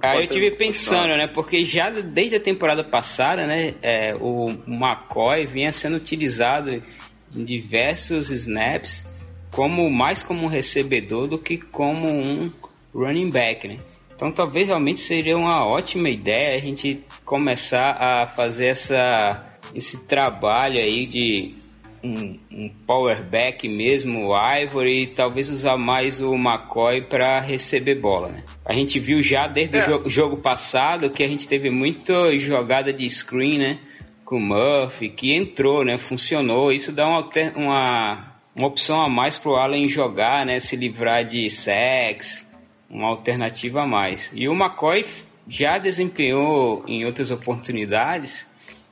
Aí 0.04 0.24
eu 0.24 0.28
tive 0.28 0.52
pensando, 0.52 1.16
né? 1.16 1.28
Porque 1.28 1.64
já 1.64 1.90
desde 1.90 2.36
a 2.36 2.40
temporada 2.42 2.84
passada, 2.84 3.48
né? 3.48 3.74
É, 3.82 4.14
o 4.16 4.50
McCoy 4.68 5.46
vinha 5.46 5.72
sendo 5.72 5.96
utilizado 5.96 6.84
em 7.34 7.44
diversos 7.44 8.30
snaps 8.30 9.06
como 9.50 9.90
mais 9.90 10.22
como 10.22 10.44
um 10.44 10.48
recebedor 10.48 11.28
do 11.28 11.40
que 11.40 11.58
como 11.58 12.10
um 12.10 12.52
running 12.94 13.30
back, 13.30 13.68
né? 13.68 13.80
Então 14.14 14.32
talvez 14.32 14.68
realmente 14.68 15.00
seria 15.00 15.38
uma 15.38 15.66
ótima 15.66 16.10
ideia 16.10 16.58
a 16.58 16.62
gente 16.62 17.04
começar 17.24 17.92
a 17.92 18.26
fazer 18.26 18.66
essa, 18.66 19.47
esse 19.74 20.06
trabalho 20.06 20.80
aí 20.80 21.06
de 21.06 21.56
um, 22.04 22.38
um 22.52 22.70
power 22.86 23.24
back 23.24 23.68
mesmo, 23.68 24.28
o 24.28 24.56
Ivory, 24.58 25.04
e 25.04 25.08
talvez 25.08 25.50
usar 25.50 25.78
mais 25.78 26.22
o 26.22 26.36
McCoy 26.36 27.02
para 27.02 27.40
receber 27.40 27.96
bola. 27.96 28.30
Né? 28.30 28.44
A 28.66 28.74
gente 28.74 29.00
viu 29.00 29.22
já 29.22 29.48
desde 29.48 29.78
é. 29.78 29.80
o 29.80 29.84
jogo, 29.84 30.10
jogo 30.10 30.42
passado 30.42 31.10
que 31.10 31.24
a 31.24 31.28
gente 31.28 31.48
teve 31.48 31.70
muita 31.70 32.38
jogada 32.38 32.94
de 32.94 33.10
screen, 33.10 33.58
né? 33.58 33.80
Com 34.24 34.38
o 34.38 34.42
Murphy, 34.42 35.10
que 35.10 35.34
entrou, 35.34 35.86
né? 35.86 35.98
Funcionou. 35.98 36.72
Isso 36.72 36.92
dá 36.92 37.08
uma, 37.08 37.30
uma 37.56 38.38
uma 38.58 38.68
opção 38.68 39.00
a 39.00 39.08
mais 39.08 39.38
para 39.38 39.52
o 39.52 39.56
Allen 39.56 39.88
jogar, 39.88 40.44
né, 40.44 40.60
se 40.60 40.76
livrar 40.76 41.24
de 41.24 41.48
sex, 41.48 42.44
uma 42.90 43.10
alternativa 43.10 43.84
a 43.84 43.88
mais. 43.88 44.32
E 44.34 44.50
o 44.50 44.54
McCoy 44.54 45.06
já 45.48 45.78
desempenhou 45.78 46.84
em 46.88 47.06
outras 47.06 47.30
oportunidades 47.30 48.48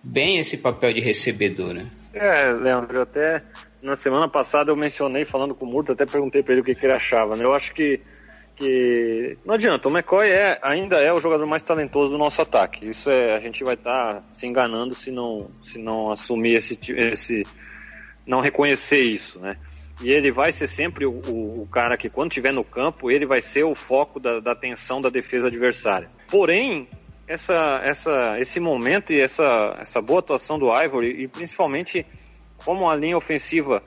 bem 0.05 0.37
esse 0.37 0.57
papel 0.57 0.93
de 0.93 1.01
recebedor, 1.01 1.73
né? 1.73 1.87
É, 2.13 2.51
Leandro, 2.51 3.01
até 3.01 3.41
na 3.81 3.95
semana 3.95 4.29
passada 4.29 4.71
eu 4.71 4.75
mencionei 4.75 5.25
falando 5.25 5.55
com 5.55 5.65
o 5.65 5.67
Murto, 5.67 5.91
até 5.91 6.05
perguntei 6.05 6.43
para 6.43 6.53
ele 6.53 6.61
o 6.61 6.63
que, 6.63 6.75
que, 6.75 6.85
ele 6.85 6.93
achava, 6.93 7.35
né? 7.35 7.43
Eu 7.43 7.53
acho 7.53 7.73
que, 7.73 7.99
que 8.55 9.37
não 9.43 9.55
adianta, 9.55 9.89
o 9.89 9.91
McCoy 9.91 10.29
é, 10.29 10.59
ainda 10.61 10.97
é 10.97 11.11
o 11.11 11.19
jogador 11.19 11.45
mais 11.45 11.63
talentoso 11.63 12.11
do 12.11 12.17
nosso 12.17 12.41
ataque. 12.41 12.87
Isso 12.87 13.09
é, 13.09 13.35
a 13.35 13.39
gente 13.39 13.63
vai 13.63 13.73
estar 13.73 14.15
tá 14.15 14.23
se 14.29 14.45
enganando 14.45 14.93
se 14.95 15.11
não, 15.11 15.49
se 15.61 15.77
não 15.77 16.11
assumir 16.11 16.55
esse, 16.55 16.79
esse 16.93 17.45
não 18.25 18.39
reconhecer 18.39 19.01
isso, 19.01 19.39
né? 19.39 19.57
E 20.01 20.11
ele 20.11 20.29
vai 20.29 20.51
ser 20.51 20.67
sempre 20.67 21.05
o, 21.05 21.11
o, 21.11 21.61
o 21.63 21.67
cara 21.67 21.97
que, 21.97 22.09
quando 22.09 22.31
estiver 22.31 22.51
no 22.51 22.63
campo, 22.63 23.09
ele 23.09 23.25
vai 23.25 23.39
ser 23.39 23.63
o 23.63 23.73
foco 23.73 24.19
da, 24.19 24.39
da 24.39 24.51
atenção 24.51 24.99
da 24.99 25.09
defesa 25.09 25.47
adversária. 25.47 26.09
Porém, 26.29 26.89
essa, 27.27 27.81
essa, 27.83 28.39
esse 28.39 28.59
momento 28.59 29.11
e 29.11 29.19
essa, 29.19 29.77
essa 29.79 30.01
boa 30.01 30.19
atuação 30.19 30.59
do 30.59 30.71
Ivory, 30.71 31.23
e 31.23 31.27
principalmente 31.27 32.05
como 32.63 32.89
a 32.89 32.95
linha 32.95 33.17
ofensiva 33.17 33.81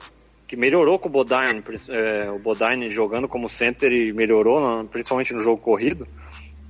que 0.47 0.55
melhorou 0.55 0.97
com 0.97 1.07
o 1.07 1.11
Bodine, 1.11 1.63
é, 1.89 2.29
o 2.31 2.39
Bodine 2.39 2.89
jogando 2.89 3.27
como 3.27 3.47
center 3.47 3.91
e 3.91 4.11
melhorou, 4.11 4.83
principalmente 4.85 5.33
no 5.33 5.41
jogo 5.41 5.61
corrido. 5.61 6.07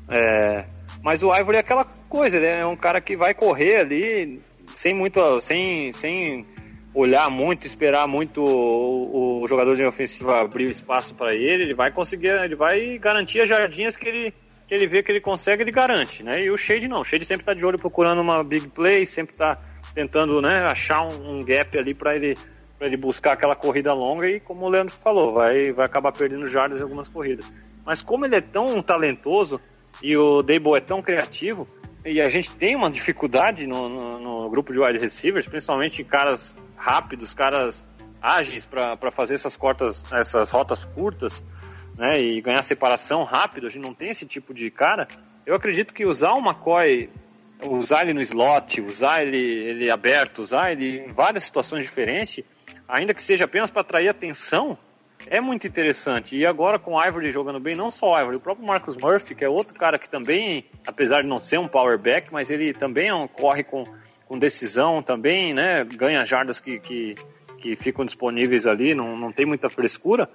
É, 0.10 0.66
mas 1.02 1.24
o 1.24 1.34
Ivory 1.34 1.58
é 1.58 1.60
aquela 1.62 1.86
coisa, 2.10 2.38
ele 2.38 2.46
é 2.46 2.66
um 2.66 2.76
cara 2.76 3.00
que 3.00 3.16
vai 3.16 3.34
correr 3.34 3.78
ali 3.78 4.42
sem 4.76 4.94
muito, 4.94 5.40
sem, 5.40 5.92
sem 5.94 6.46
olhar 6.94 7.30
muito, 7.30 7.66
esperar 7.66 8.08
muito 8.08 8.42
o, 8.42 9.42
o 9.42 9.48
jogador 9.48 9.76
de 9.76 9.86
ofensiva 9.86 10.42
abrir 10.42 10.68
espaço 10.68 11.14
para 11.14 11.34
ele, 11.34 11.64
ele 11.64 11.74
vai 11.74 11.92
conseguir, 11.92 12.30
ele 12.30 12.56
vai 12.56 12.98
garantir 12.98 13.42
as 13.42 13.50
jardinhas 13.50 13.96
que 13.96 14.08
ele, 14.08 14.34
que 14.70 14.76
ele 14.76 14.86
vê 14.86 15.02
que 15.02 15.12
ele 15.12 15.20
consegue, 15.20 15.64
ele 15.64 15.72
garante, 15.72 16.22
né? 16.22 16.44
E 16.44 16.52
o 16.52 16.56
Shade 16.56 16.88
não, 16.88 17.02
o 17.02 17.04
Shade 17.04 17.26
sempre 17.26 17.42
está 17.42 17.56
de 17.56 17.66
olho 17.66 17.80
procurando 17.80 18.22
uma 18.22 18.44
big 18.44 18.68
play, 18.68 19.04
sempre 19.04 19.34
está 19.34 19.58
tentando, 19.96 20.40
né, 20.44 20.60
achar 20.60 21.02
um, 21.02 21.40
um 21.40 21.44
gap 21.44 21.76
ali 21.76 21.96
para 21.96 22.16
ele 22.16 22.38
para 22.78 22.88
ele 22.88 22.96
buscar 22.96 23.34
aquela 23.34 23.56
corrida 23.56 23.92
longa 23.94 24.30
e 24.30 24.40
como 24.40 24.66
o 24.66 24.70
Leandro 24.70 24.94
falou, 24.96 25.34
vai 25.34 25.72
vai 25.72 25.88
acabar 25.88 26.12
perdendo 26.12 26.46
jardas 26.46 26.80
em 26.80 26.84
algumas 26.84 27.10
corridas. 27.10 27.52
Mas 27.84 28.00
como 28.00 28.26
ele 28.26 28.36
é 28.36 28.42
tão 28.42 28.80
talentoso 28.80 29.60
e 30.04 30.16
o 30.16 30.44
Dable 30.44 30.76
é 30.76 30.80
tão 30.80 31.02
criativo, 31.02 31.68
e 32.06 32.22
a 32.22 32.30
gente 32.30 32.52
tem 32.52 32.76
uma 32.76 32.92
dificuldade 32.92 33.66
no, 33.66 33.90
no, 33.90 34.20
no 34.20 34.50
grupo 34.52 34.72
de 34.72 34.80
wide 34.80 35.00
receivers, 35.00 35.48
principalmente 35.48 36.04
caras 36.04 36.56
rápidos, 36.78 37.34
caras 37.34 37.84
ágeis 38.22 38.66
para 38.66 39.10
fazer 39.10 39.34
essas 39.34 39.58
cortas, 39.58 40.06
essas 40.14 40.52
rotas 40.52 40.86
curtas, 40.86 41.44
né, 42.00 42.20
e 42.20 42.42
ganhar 42.42 42.64
separação 42.64 43.24
rápido. 43.24 43.68
A 43.68 43.70
gente 43.70 43.84
não 43.84 43.94
tem 43.94 44.10
esse 44.10 44.26
tipo 44.26 44.54
de 44.54 44.72
cara. 44.72 45.08
Eu 45.46 45.54
acredito 45.56 45.94
que 45.94 46.06
usar 46.06 46.34
o 46.34 46.40
McCoy, 46.40 47.10
usar 47.70 48.02
ele 48.02 48.14
no 48.14 48.22
slot, 48.22 48.82
usar 48.82 49.22
ele, 49.22 49.38
ele 49.38 49.92
aberto, 49.92 50.40
usar 50.40 50.72
ele 50.72 51.00
em 51.00 51.12
várias 51.12 51.44
situações 51.44 51.84
diferentes, 51.84 52.44
ainda 52.88 53.14
que 53.14 53.22
seja 53.22 53.46
apenas 53.46 53.70
para 53.70 53.82
atrair 53.82 54.10
atenção, 54.10 54.78
é 55.28 55.40
muito 55.40 55.68
interessante. 55.68 56.36
E 56.36 56.46
agora 56.46 56.80
com 56.80 56.94
o 56.94 57.04
Ivory 57.04 57.32
jogando 57.32 57.60
bem, 57.60 57.76
não 57.76 57.92
só 57.92 58.14
o 58.14 58.20
Ivory, 58.20 58.38
o 58.38 58.40
próprio 58.40 58.66
Marcus 58.66 58.96
Murphy, 58.96 59.36
que 59.36 59.44
é 59.44 59.50
outro 59.50 59.78
cara 59.78 60.00
que 60.00 60.10
também, 60.10 60.66
apesar 60.88 61.22
de 61.22 61.28
não 61.28 61.38
ser 61.38 61.60
um 61.60 61.68
power 61.68 62.00
back, 62.00 62.32
mas 62.32 62.50
ele 62.50 62.74
também 62.74 63.10
é 63.10 63.28
corre 63.28 63.64
com 63.64 63.86
com 64.30 64.38
decisão 64.38 65.02
também, 65.02 65.56
né? 65.56 65.84
Ganha 65.84 66.24
jardas 66.24 66.60
que, 66.60 66.80
que, 66.80 67.16
que 67.60 67.76
ficam 67.76 68.06
disponíveis 68.06 68.68
ali, 68.68 68.94
não, 68.94 69.18
não 69.18 69.32
tem 69.32 69.44
muita 69.44 69.72
frescura. 69.72 70.30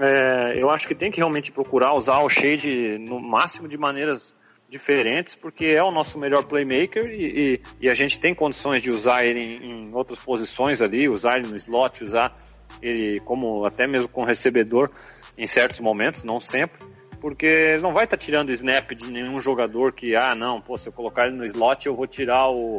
É, 0.00 0.54
eu 0.58 0.70
acho 0.70 0.88
que 0.88 0.94
tem 0.94 1.10
que 1.10 1.18
realmente 1.18 1.52
procurar 1.52 1.94
usar 1.94 2.20
o 2.20 2.28
Shade 2.28 2.96
no 2.98 3.20
máximo 3.20 3.68
de 3.68 3.76
maneiras 3.76 4.34
diferentes, 4.66 5.34
porque 5.34 5.66
é 5.66 5.82
o 5.82 5.90
nosso 5.90 6.18
melhor 6.18 6.44
playmaker 6.44 7.04
e, 7.04 7.26
e, 7.54 7.60
e 7.82 7.88
a 7.88 7.92
gente 7.92 8.18
tem 8.18 8.34
condições 8.34 8.80
de 8.80 8.90
usar 8.90 9.26
ele 9.26 9.40
em, 9.40 9.88
em, 9.88 9.94
outras 9.94 10.18
posições 10.18 10.80
ali, 10.80 11.06
usar 11.06 11.36
ele 11.36 11.48
no 11.48 11.56
slot, 11.56 12.02
usar 12.02 12.34
ele 12.80 13.20
como 13.20 13.66
até 13.66 13.86
mesmo 13.86 14.08
com 14.08 14.24
recebedor 14.24 14.90
em 15.36 15.46
certos 15.46 15.80
momentos, 15.80 16.24
não 16.24 16.40
sempre, 16.40 16.80
porque 17.20 17.76
não 17.82 17.92
vai 17.92 18.04
estar 18.04 18.16
tá 18.16 18.24
tirando 18.24 18.52
snap 18.52 18.92
de 18.92 19.10
nenhum 19.10 19.38
jogador 19.38 19.92
que, 19.92 20.16
ah, 20.16 20.34
não, 20.34 20.62
pô, 20.62 20.78
se 20.78 20.88
eu 20.88 20.92
colocar 20.94 21.26
ele 21.26 21.36
no 21.36 21.44
slot 21.44 21.86
eu 21.86 21.94
vou 21.94 22.06
tirar 22.06 22.48
o, 22.48 22.78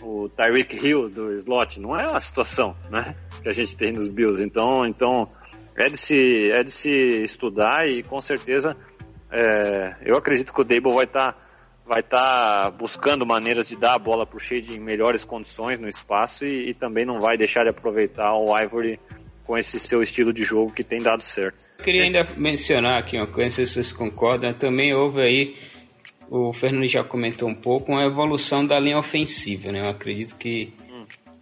o 0.00 0.28
Tyreek 0.30 0.74
Hill 0.74 1.10
do 1.10 1.32
slot. 1.34 1.78
Não 1.80 1.98
é 1.98 2.04
a 2.04 2.20
situação 2.20 2.74
né, 2.88 3.14
que 3.42 3.48
a 3.48 3.52
gente 3.52 3.76
tem 3.76 3.92
nos 3.92 4.08
Bills. 4.08 4.42
Então, 4.42 4.86
então 4.86 5.28
é, 5.76 5.88
de 5.88 5.96
se, 5.96 6.50
é 6.50 6.62
de 6.62 6.70
se 6.70 7.22
estudar 7.22 7.88
e 7.88 8.02
com 8.02 8.20
certeza 8.20 8.76
é, 9.30 9.96
eu 10.04 10.16
acredito 10.16 10.52
que 10.52 10.60
o 10.60 10.64
Dable 10.64 10.92
vai 10.92 11.04
estar 11.04 11.32
tá, 11.32 11.38
vai 11.86 12.02
tá 12.02 12.70
buscando 12.70 13.24
maneiras 13.24 13.68
de 13.68 13.76
dar 13.76 13.94
a 13.94 13.98
bola 13.98 14.26
para 14.26 14.36
o 14.36 14.40
Shade 14.40 14.74
em 14.74 14.80
melhores 14.80 15.24
condições 15.24 15.78
no 15.78 15.88
espaço 15.88 16.44
e, 16.44 16.70
e 16.70 16.74
também 16.74 17.04
não 17.04 17.18
vai 17.18 17.36
deixar 17.36 17.64
de 17.64 17.70
aproveitar 17.70 18.34
o 18.34 18.56
Ivory 18.58 19.00
com 19.44 19.56
esse 19.56 19.80
seu 19.80 20.02
estilo 20.02 20.32
de 20.32 20.44
jogo 20.44 20.72
que 20.72 20.84
tem 20.84 21.00
dado 21.00 21.22
certo. 21.22 21.66
Eu 21.78 21.84
queria 21.84 22.04
ainda 22.04 22.26
mencionar 22.36 22.98
aqui 22.98 23.16
uma 23.16 23.26
coisa, 23.26 23.50
se 23.50 23.66
vocês 23.66 23.92
concordam, 23.92 24.52
também 24.52 24.94
houve 24.94 25.20
aí 25.20 25.56
o 26.34 26.50
Fernando 26.50 26.88
já 26.88 27.04
comentou 27.04 27.46
um 27.46 27.54
pouco, 27.54 27.92
uma 27.92 28.06
evolução 28.06 28.66
da 28.66 28.80
linha 28.80 28.96
ofensiva, 28.96 29.70
né? 29.70 29.80
Eu 29.80 29.90
acredito 29.90 30.34
que 30.36 30.72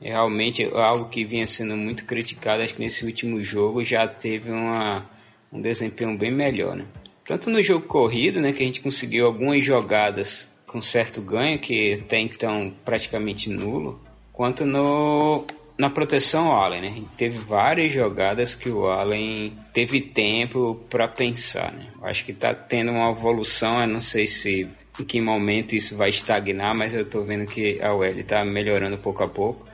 realmente 0.01 0.65
algo 0.65 1.09
que 1.09 1.25
vinha 1.25 1.47
sendo 1.47 1.77
muito 1.77 2.07
criticado, 2.07 2.63
acho 2.63 2.75
que 2.75 2.81
nesse 2.81 3.05
último 3.05 3.43
jogo 3.43 3.85
já 3.85 4.09
teve 4.09 4.51
uma, 4.51 5.09
um 5.53 5.61
desempenho 5.61 6.17
bem 6.17 6.33
melhor, 6.33 6.77
né? 6.77 6.87
Tanto 7.25 7.51
no 7.51 7.63
jogo 7.63 7.87
corrido, 7.87 8.41
né, 8.41 8.53
que 8.53 8.63
a 8.63 8.67
gente 8.67 8.81
conseguiu 8.81 9.27
algumas 9.27 9.63
jogadas 9.65 10.49
com 10.67 10.81
certo 10.81 11.21
ganho, 11.21 11.59
que 11.59 11.95
até 11.95 12.19
então 12.19 12.73
praticamente 12.85 13.51
nulo, 13.51 14.01
quanto 14.33 14.65
no 14.65 15.45
na 15.77 15.89
proteção 15.89 16.49
ao 16.49 16.63
Allen, 16.63 16.83
né? 16.83 17.03
Teve 17.17 17.39
várias 17.39 17.91
jogadas 17.91 18.55
que 18.55 18.69
o 18.69 18.87
Allen 18.87 19.57
teve 19.73 20.03
tempo 20.03 20.79
para 20.91 21.09
pensar, 21.09 21.73
né? 21.73 21.87
Acho 22.03 22.25
que 22.25 22.33
está 22.33 22.55
tendo 22.55 22.93
uma 22.93 23.11
evolução, 23.11 23.81
eu 23.81 23.87
não 23.87 24.01
sei 24.01 24.27
se 24.27 24.69
em 25.01 25.05
que 25.05 25.21
momento 25.21 25.75
isso 25.75 25.97
vai 25.97 26.11
estagnar, 26.11 26.75
mas 26.77 26.93
eu 26.93 27.03
estou 27.03 27.25
vendo 27.25 27.47
que 27.47 27.81
a 27.81 27.95
UL 27.95 28.05
está 28.05 28.45
melhorando 28.45 28.99
pouco 28.99 29.25
a 29.25 29.29
pouco. 29.29 29.67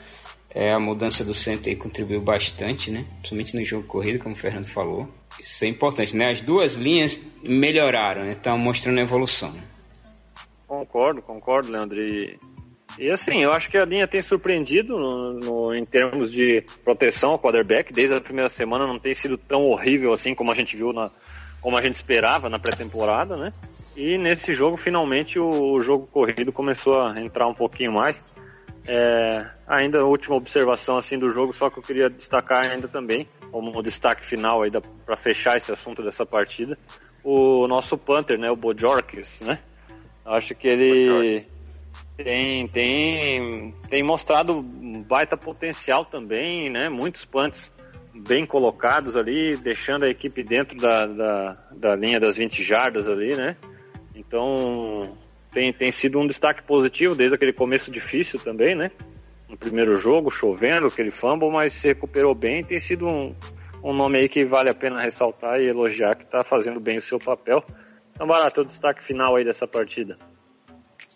É, 0.58 0.72
a 0.72 0.80
mudança 0.80 1.22
do 1.22 1.34
center 1.34 1.76
contribuiu 1.76 2.18
bastante, 2.18 2.90
né? 2.90 3.04
Principalmente 3.18 3.54
no 3.54 3.62
jogo 3.62 3.86
corrido, 3.86 4.18
como 4.18 4.34
o 4.34 4.38
Fernando 4.38 4.64
falou. 4.66 5.06
Isso 5.38 5.62
é 5.62 5.68
importante, 5.68 6.16
né? 6.16 6.30
As 6.30 6.40
duas 6.40 6.76
linhas 6.76 7.20
melhoraram, 7.42 8.24
né? 8.24 8.32
Estão 8.32 8.56
mostrando 8.56 8.98
evolução. 8.98 9.52
Concordo, 10.66 11.20
concordo, 11.20 11.70
Leandro. 11.70 12.00
E, 12.00 12.38
e 12.98 13.10
assim, 13.10 13.42
eu 13.42 13.52
acho 13.52 13.68
que 13.70 13.76
a 13.76 13.84
linha 13.84 14.08
tem 14.08 14.22
surpreendido 14.22 14.98
no, 14.98 15.32
no- 15.34 15.74
em 15.74 15.84
termos 15.84 16.32
de 16.32 16.64
proteção 16.82 17.32
ao 17.32 17.38
quarterback. 17.38 17.92
Desde 17.92 18.14
a 18.14 18.20
primeira 18.20 18.48
semana 18.48 18.86
não 18.86 18.98
tem 18.98 19.12
sido 19.12 19.36
tão 19.36 19.66
horrível 19.66 20.10
assim 20.12 20.34
como 20.34 20.50
a 20.50 20.54
gente 20.54 20.74
viu 20.74 20.90
na, 20.90 21.10
como 21.60 21.76
a 21.76 21.82
gente 21.82 21.96
esperava 21.96 22.48
na 22.48 22.58
pré-temporada, 22.58 23.36
né? 23.36 23.52
E 23.94 24.16
nesse 24.16 24.54
jogo, 24.54 24.76
finalmente, 24.78 25.38
o 25.38 25.78
jogo 25.80 26.06
corrido 26.06 26.50
começou 26.50 26.98
a 27.00 27.20
entrar 27.20 27.46
um 27.46 27.54
pouquinho 27.54 27.92
mais. 27.92 28.22
É, 28.88 29.46
ainda 29.66 29.98
a 30.00 30.04
última 30.04 30.36
observação 30.36 30.96
assim 30.96 31.18
do 31.18 31.30
jogo, 31.30 31.52
só 31.52 31.68
que 31.68 31.78
eu 31.78 31.82
queria 31.82 32.08
destacar 32.08 32.66
ainda 32.66 32.86
também, 32.86 33.28
como 33.50 33.82
destaque 33.82 34.24
final 34.24 34.62
aí 34.62 34.70
para 35.04 35.16
fechar 35.16 35.56
esse 35.56 35.72
assunto 35.72 36.02
dessa 36.02 36.24
partida, 36.24 36.78
o 37.24 37.66
nosso 37.66 37.98
punter, 37.98 38.38
né, 38.38 38.50
o 38.50 38.56
Bojorquez, 38.56 39.40
né? 39.40 39.58
Acho 40.24 40.54
que 40.54 40.68
ele 40.68 41.44
tem, 42.16 42.66
tem, 42.68 43.74
tem 43.88 44.02
mostrado 44.02 44.58
um 44.58 45.02
baita 45.02 45.36
potencial 45.36 46.04
também, 46.04 46.70
né? 46.70 46.88
Muitos 46.88 47.24
punts 47.24 47.72
bem 48.14 48.46
colocados 48.46 49.16
ali, 49.16 49.56
deixando 49.56 50.04
a 50.04 50.08
equipe 50.08 50.42
dentro 50.42 50.78
da, 50.78 51.06
da, 51.06 51.56
da 51.72 51.96
linha 51.96 52.18
das 52.18 52.36
20 52.36 52.62
jardas 52.62 53.08
ali, 53.08 53.36
né? 53.36 53.56
Então 54.14 55.16
tem, 55.56 55.72
tem 55.72 55.90
sido 55.90 56.20
um 56.20 56.26
destaque 56.26 56.62
positivo 56.64 57.14
desde 57.14 57.34
aquele 57.34 57.52
começo 57.54 57.90
difícil 57.90 58.38
também, 58.38 58.74
né? 58.74 58.90
No 59.48 59.56
primeiro 59.56 59.96
jogo, 59.96 60.30
chovendo, 60.30 60.86
aquele 60.86 61.10
fumble, 61.10 61.50
mas 61.50 61.72
se 61.72 61.88
recuperou 61.88 62.34
bem. 62.34 62.62
Tem 62.62 62.78
sido 62.78 63.08
um, 63.08 63.34
um 63.82 63.94
nome 63.94 64.18
aí 64.18 64.28
que 64.28 64.44
vale 64.44 64.68
a 64.68 64.74
pena 64.74 65.00
ressaltar 65.00 65.58
e 65.58 65.66
elogiar, 65.66 66.14
que 66.14 66.24
está 66.24 66.44
fazendo 66.44 66.78
bem 66.78 66.98
o 66.98 67.00
seu 67.00 67.18
papel. 67.18 67.64
Então, 68.12 68.26
Barato, 68.26 68.60
o 68.60 68.64
destaque 68.66 69.02
final 69.02 69.34
aí 69.34 69.46
dessa 69.46 69.66
partida. 69.66 70.18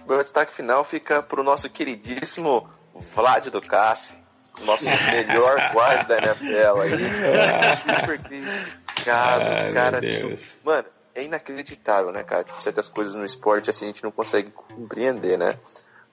Meu 0.08 0.16
destaque 0.16 0.54
final 0.54 0.84
fica 0.84 1.22
pro 1.22 1.42
nosso 1.42 1.68
queridíssimo 1.68 2.66
Vlad 2.94 3.46
Ducassi, 3.48 4.22
nosso 4.64 4.86
melhor 5.12 5.70
guarda 5.74 6.18
da 6.18 6.18
NFL 6.18 6.80
aí. 6.80 7.76
Super 7.76 8.18
criticado, 8.22 9.44
Ai, 9.44 9.72
cara. 9.74 10.00
meu 10.00 10.10
tipo, 10.10 10.28
Deus. 10.28 10.56
mano, 10.64 10.88
é 11.14 11.22
inacreditável, 11.24 12.12
né, 12.12 12.22
cara? 12.22 12.44
Tipo, 12.44 12.62
certas 12.62 12.88
coisas 12.88 13.14
no 13.14 13.24
esporte 13.24 13.70
assim 13.70 13.86
a 13.86 13.88
gente 13.88 14.02
não 14.02 14.10
consegue 14.10 14.50
compreender, 14.50 15.38
né? 15.38 15.58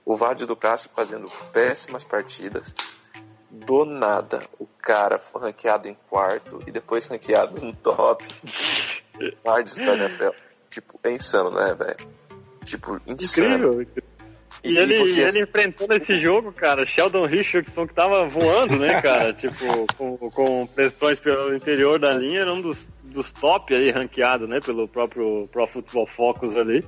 O 0.06 0.16
Vlad 0.16 0.41
Ducassi 0.43 0.89
fazendo 0.95 1.30
péssimas 1.52 2.04
partidas. 2.04 2.74
Do 3.50 3.86
nada, 3.86 4.41
o 4.60 4.66
cara 4.66 5.18
foi 5.18 5.41
ranqueado 5.41 5.88
em 5.88 5.98
quarto 6.10 6.62
e 6.68 6.72
depois 6.72 7.08
ranqueado 7.08 7.64
no 7.66 7.74
top 7.74 8.26
guards 9.43 9.76
da. 9.76 10.34
Tipo, 10.70 11.00
é 11.04 11.12
insano, 11.12 11.52
né, 11.52 11.74
velho? 11.74 11.98
Tipo, 12.66 13.02
insano. 13.08 13.82
Incrível. 13.82 14.16
E, 14.64 14.76
ele, 14.78 14.97
você- 14.99 15.22
ele 15.22 15.41
enfrentando 15.43 15.93
esse 15.93 16.18
jogo, 16.18 16.51
cara, 16.51 16.86
Sheldon 16.86 17.26
Richardson 17.26 17.86
que 17.88 17.93
tava 17.93 18.26
voando, 18.28 18.78
né, 18.78 18.99
cara? 19.01 19.32
tipo, 19.34 19.86
com, 19.97 20.18
com 20.18 20.68
pressões 20.68 21.20
pelo 21.20 21.55
interior 21.55 21.99
da 21.99 22.12
linha, 22.14 22.41
era 22.41 22.53
um 22.53 22.60
dos, 22.62 22.89
dos 23.03 23.32
top 23.32 23.74
aí 23.74 23.89
ranqueado, 23.91 24.47
né, 24.47 24.60
pelo 24.60 24.88
próprio 24.88 25.47
Pro 25.51 25.66
Football 25.68 26.08
Focus 26.08 26.58
ali. 26.58 26.84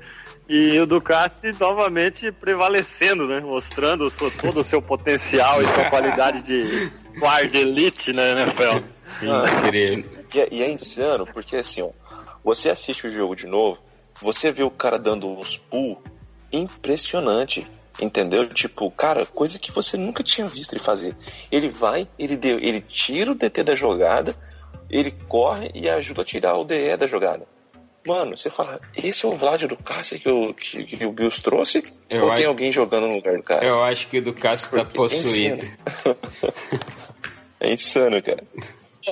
E 0.48 0.80
o 0.80 0.88
Ducati 0.88 1.54
novamente 1.60 2.32
prevalecendo, 2.32 3.28
né, 3.28 3.40
mostrando 3.40 4.06
o 4.06 4.10
seu- 4.10 4.32
todo 4.32 4.62
o 4.62 4.64
seu 4.64 4.82
potencial 4.82 5.62
e 5.62 5.68
sua 5.68 5.90
qualidade 5.90 6.42
de 6.42 6.90
guard 7.20 7.54
elite, 7.54 8.12
né, 8.12 8.32
NFL. 8.42 8.84
Incrível. 9.22 10.06
E 10.34 10.40
é, 10.40 10.48
e 10.52 10.64
é 10.64 10.70
insano, 10.72 11.26
porque 11.28 11.56
assim, 11.56 11.82
ó, 11.82 11.90
você 12.44 12.70
assiste 12.70 13.08
o 13.08 13.10
jogo 13.10 13.36
de 13.36 13.46
novo, 13.48 13.78
você 14.22 14.52
vê 14.52 14.64
o 14.64 14.72
cara 14.72 14.98
dando 14.98 15.28
uns 15.28 15.56
pull 15.58 16.02
impressionante. 16.52 17.68
Entendeu? 18.02 18.48
Tipo, 18.48 18.90
cara, 18.92 19.26
coisa 19.26 19.60
que 19.60 19.72
você 19.74 19.98
nunca 19.98 20.24
tinha 20.24 20.48
visto 20.48 20.72
ele 20.74 20.80
fazer. 20.82 21.16
Ele 21.52 21.68
vai, 21.68 22.08
ele 22.18 22.38
deu, 22.38 22.58
ele 22.58 22.80
tira 22.80 23.32
o 23.32 23.36
DT 23.36 23.62
da 23.64 23.76
jogada, 23.76 24.34
ele 24.90 25.12
corre 25.12 25.70
e 25.76 25.90
ajuda 25.90 26.22
a 26.22 26.26
tirar 26.26 26.56
o 26.58 26.64
DE 26.64 26.96
da 26.96 27.06
jogada. 27.08 27.46
Mano, 28.08 28.38
você 28.38 28.50
fala, 28.50 28.80
esse 28.96 29.26
é 29.26 29.28
o 29.28 29.34
Vlad 29.34 29.64
do 29.64 29.76
Cássio 29.76 30.18
que, 30.18 30.30
o- 30.30 30.54
que, 30.54 30.86
que 30.86 31.06
o 31.06 31.12
Bills 31.12 31.42
trouxe? 31.42 31.84
Eu 32.10 32.22
ou 32.24 32.28
tem 32.30 32.38
acho- 32.40 32.48
alguém 32.48 32.72
jogando 32.72 33.08
no 33.08 33.16
lugar 33.16 33.36
do 33.36 33.44
cara? 33.44 33.66
Eu 33.66 33.84
acho 33.84 34.08
que 34.08 34.20
o 34.20 34.22
do 34.22 34.34
Cássio 34.34 34.70
tá 34.72 34.78
Porque 34.86 34.96
é 34.96 34.98
possuído. 34.98 35.64
insano. 35.66 36.18
É 37.60 37.74
insano, 37.74 38.24
cara. 38.24 38.42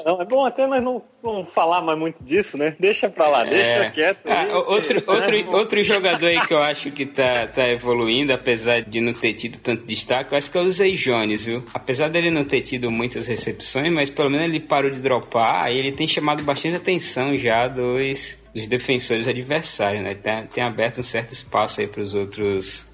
Não, 0.05 0.21
é 0.21 0.25
bom 0.25 0.45
até 0.45 0.67
nós 0.67 0.83
não, 0.83 1.01
não 1.23 1.45
falar 1.45 1.81
mais 1.81 1.97
muito 1.97 2.23
disso, 2.23 2.57
né? 2.57 2.75
Deixa 2.79 3.09
pra 3.09 3.29
lá, 3.29 3.43
deixa 3.43 3.67
É. 3.67 3.89
quieto. 3.89 4.19
Ah, 4.25 4.45
outro, 4.67 5.01
outro, 5.07 5.57
outro 5.57 5.83
jogador 5.83 6.27
aí 6.27 6.39
que 6.45 6.53
eu 6.53 6.59
acho 6.59 6.91
que 6.91 7.05
tá, 7.05 7.47
tá 7.47 7.67
evoluindo, 7.67 8.33
apesar 8.33 8.81
de 8.81 8.99
não 8.99 9.13
ter 9.13 9.33
tido 9.33 9.57
tanto 9.59 9.85
destaque, 9.85 10.33
eu 10.33 10.38
acho 10.38 10.51
que 10.51 10.57
é 10.57 10.61
o 10.61 10.69
Zay 10.69 10.93
Jones, 10.93 11.45
viu? 11.45 11.63
Apesar 11.73 12.09
dele 12.09 12.29
não 12.29 12.43
ter 12.43 12.61
tido 12.61 12.91
muitas 12.91 13.27
recepções, 13.27 13.91
mas 13.91 14.09
pelo 14.09 14.29
menos 14.29 14.47
ele 14.47 14.59
parou 14.59 14.91
de 14.91 14.99
dropar 14.99 15.71
e 15.71 15.77
ele 15.77 15.91
tem 15.91 16.07
chamado 16.07 16.43
bastante 16.43 16.75
atenção 16.75 17.38
já 17.38 17.67
dos, 17.67 18.38
dos 18.53 18.67
defensores 18.67 19.27
adversários, 19.27 20.03
né? 20.03 20.15
Tem, 20.15 20.47
tem 20.47 20.63
aberto 20.63 20.99
um 20.99 21.03
certo 21.03 21.33
espaço 21.33 21.81
aí 21.81 21.88
para 21.88 22.01
os 22.01 22.13
outros 22.13 22.88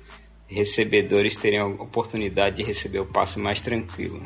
recebedores 0.48 1.36
terem 1.36 1.60
a 1.60 1.66
oportunidade 1.66 2.58
de 2.58 2.64
receber 2.64 3.00
o 3.00 3.06
passe 3.06 3.40
mais 3.40 3.62
tranquilo. 3.62 4.22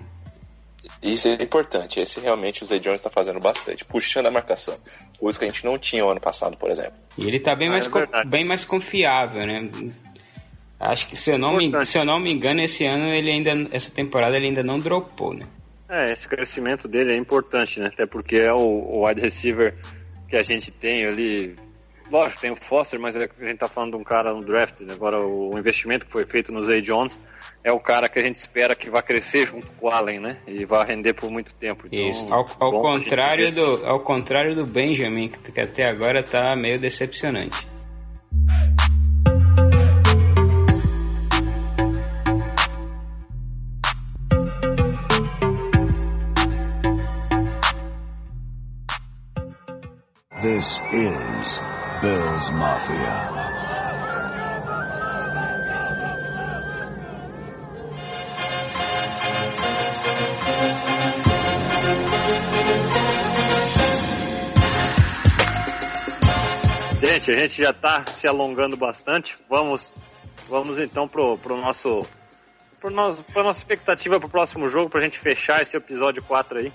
Isso 1.02 1.28
é 1.28 1.34
importante. 1.42 2.00
Esse 2.00 2.20
realmente 2.20 2.64
o 2.64 2.66
Zay 2.66 2.80
Jones 2.80 3.00
está 3.00 3.10
fazendo 3.10 3.40
bastante, 3.40 3.86
puxando 3.86 4.28
a 4.28 4.32
marcação. 4.32 4.78
Coisa 5.20 5.38
que 5.40 5.46
a 5.46 5.48
gente 5.48 5.64
não 5.66 5.78
tinha 5.78 6.06
o 6.06 6.10
ano 6.10 6.20
passado, 6.22 6.58
por 6.58 6.70
exemplo. 6.70 6.94
E 7.18 7.28
ele 7.28 7.40
tá 7.40 7.56
bem, 7.56 7.68
Ah, 7.68 7.72
mais, 7.72 7.88
é 7.88 7.90
co- 7.90 8.00
verdade. 8.00 8.30
bem 8.30 8.46
mais 8.46 8.66
confiável, 8.66 9.46
né? 9.46 9.70
Acho 10.80 11.08
que 11.08 11.16
se 11.16 11.32
eu, 11.32 11.38
não 11.40 11.56
me, 11.58 11.86
se 11.86 11.98
eu 11.98 12.06
não 12.06 12.20
me 12.20 12.32
engano, 12.32 12.62
esse 12.62 12.86
ano 12.86 13.08
ele 13.14 13.32
ainda. 13.32 13.52
Essa 13.72 13.90
temporada 13.90 14.36
ele 14.38 14.48
ainda 14.48 14.62
não 14.64 14.78
dropou, 14.78 15.34
né? 15.34 15.46
É, 15.90 16.12
esse 16.12 16.28
crescimento 16.28 16.88
dele 16.88 17.14
é 17.14 17.18
importante, 17.18 17.80
né? 17.80 17.88
Até 17.88 18.06
porque 18.06 18.36
é 18.36 18.54
o, 18.54 18.58
o 18.60 19.08
wide 19.08 19.22
receiver 19.22 19.76
que 20.30 20.36
a 20.36 20.44
gente 20.44 20.70
tem 20.70 21.06
ali. 21.06 21.56
Lógico, 22.10 22.42
tem 22.42 22.52
o 22.52 22.56
Foster, 22.56 23.00
mas 23.00 23.16
a 23.18 23.20
gente 23.20 23.58
tá 23.58 23.68
falando 23.68 23.92
de 23.92 23.98
um 23.98 24.04
cara 24.04 24.34
no 24.34 24.44
draft. 24.44 24.80
né? 24.82 24.94
Agora, 24.94 25.20
o, 25.20 25.58
investimento 25.58 26.06
que 26.06 26.12
foi 26.12 26.26
feito 26.26 26.52
no 26.52 26.62
Zay 26.64 26.82
Jones 26.82 27.20
é 27.64 27.72
o 27.72 27.80
cara 27.80 28.08
que 28.08 28.18
a 28.18 28.22
gente 28.22 28.38
espera 28.38 28.76
que 28.76 28.90
vai 28.90 29.02
crescer 29.02 29.48
junto 29.48 29.68
com 29.74 29.88
o 29.88 29.90
Allen, 29.90 30.20
né? 30.20 30.38
E 30.48 30.64
vai 30.64 30.86
render 30.86 31.14
por 31.14 31.30
muito 31.30 31.54
tempo. 31.54 31.88
Então, 31.88 32.10
Isso. 32.10 32.34
Ao, 32.34 32.46
ao 32.60 32.80
contrário 32.80 33.52
do, 33.54 33.86
ao 33.86 34.00
contrário 34.00 34.56
do 34.56 34.66
Benjamin, 34.66 35.30
que, 35.30 35.52
que 35.52 35.62
até 35.62 35.86
agora 35.86 36.24
tá 36.24 36.56
meio 36.56 36.80
decepcionante. 36.80 37.68
This 50.42 50.80
is 50.94 51.60
Bill's 52.02 52.50
Mafia. 52.52 53.48
Gente, 67.02 67.32
a 67.32 67.34
gente 67.34 67.62
já 67.62 67.72
está 67.72 68.06
se 68.06 68.28
alongando 68.28 68.78
bastante. 68.78 69.38
Vamos, 69.50 69.92
vamos 70.48 70.78
então 70.78 71.08
pro, 71.08 71.38
pro 71.40 71.58
nosso, 71.58 72.06
pro 72.80 72.92
nosso, 72.92 73.24
pra 73.24 73.42
nossa 73.42 73.60
expectativa 73.60 74.20
pro 74.20 74.30
próximo 74.30 74.70
jogo, 74.70 74.90
pra 74.90 75.02
gente 75.02 75.18
fechar 75.18 75.64
esse 75.64 75.76
episódio 75.76 76.22
4 76.22 76.60
aí. 76.60 76.74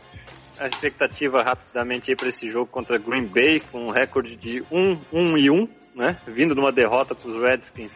A 0.63 0.69
expectativa 0.69 1.43
rapidamente 1.43 2.15
para 2.15 2.29
esse 2.29 2.49
jogo 2.49 2.67
contra 2.67 2.97
Green 2.97 3.25
Bay, 3.25 3.59
com 3.59 3.87
um 3.87 3.91
recorde 3.91 4.37
de 4.37 4.63
1, 4.71 4.99
1 5.13 5.37
e 5.39 5.51
1, 5.51 5.69
né? 5.93 6.17
Vindo 6.25 6.55
de 6.55 6.61
uma 6.61 6.71
derrota 6.71 7.17
para 7.17 7.29
os 7.29 7.43
Redskins, 7.43 7.93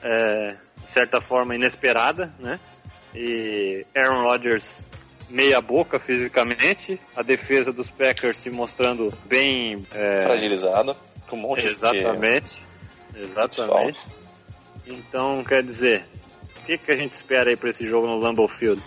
é, 0.00 0.54
de 0.80 0.88
certa 0.88 1.20
forma 1.20 1.56
inesperada, 1.56 2.32
né? 2.38 2.60
E 3.12 3.84
Aaron 3.96 4.22
Rodgers 4.22 4.84
meia 5.28 5.60
boca 5.60 5.98
fisicamente, 5.98 7.00
a 7.16 7.22
defesa 7.22 7.72
dos 7.72 7.90
Packers 7.90 8.36
se 8.36 8.48
mostrando 8.48 9.12
bem 9.26 9.84
é, 9.92 10.20
Fragilizado, 10.20 10.96
com 11.28 11.34
um 11.34 11.40
monte 11.40 11.66
Exatamente. 11.66 12.62
de 13.12 13.22
Exatamente. 13.22 14.06
Então, 14.86 15.42
quer 15.44 15.64
dizer, 15.64 16.04
o 16.60 16.64
que, 16.64 16.78
que 16.78 16.92
a 16.92 16.94
gente 16.94 17.12
espera 17.14 17.50
aí 17.50 17.56
pra 17.56 17.70
esse 17.70 17.86
jogo 17.86 18.06
no 18.06 18.18
Lambeau 18.18 18.46
Field? 18.46 18.80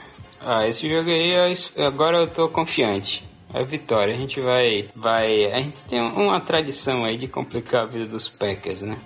Ah, 0.44 0.68
esse 0.68 0.90
jogo 0.90 1.08
aí, 1.08 1.34
agora 1.78 2.18
eu 2.18 2.28
tô 2.28 2.50
confiante. 2.50 3.24
É 3.54 3.64
vitória. 3.64 4.14
A 4.14 4.18
gente 4.18 4.42
vai. 4.42 4.90
vai 4.96 5.52
a 5.52 5.62
gente 5.62 5.84
tem 5.84 6.02
uma 6.02 6.40
tradição 6.40 7.06
aí 7.06 7.16
de 7.16 7.28
complicar 7.28 7.84
a 7.84 7.86
vida 7.86 8.08
dos 8.08 8.28
Packers, 8.28 8.82
né? 8.82 8.98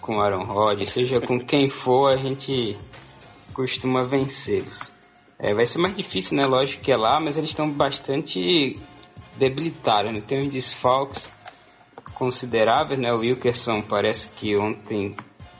Com 0.00 0.20
Aaron 0.20 0.44
Rodgers, 0.44 0.90
seja 0.90 1.20
com 1.20 1.40
quem 1.40 1.68
for, 1.68 2.12
a 2.12 2.16
gente 2.16 2.78
costuma 3.52 4.04
vencê-los. 4.04 4.92
É, 5.38 5.52
vai 5.52 5.66
ser 5.66 5.78
mais 5.78 5.96
difícil, 5.96 6.36
né? 6.36 6.46
Lógico 6.46 6.84
que 6.84 6.92
é 6.92 6.96
lá, 6.96 7.18
mas 7.18 7.36
eles 7.36 7.50
estão 7.50 7.68
bastante 7.68 8.78
debilitados, 9.36 10.12
né? 10.12 10.22
Tem 10.24 10.46
uns 10.46 10.52
desfalques 10.52 11.32
consideráveis, 12.14 13.00
né? 13.00 13.12
O 13.12 13.18
Wilkerson 13.18 13.82
parece 13.82 14.28
que 14.30 14.56
ontem 14.56 15.16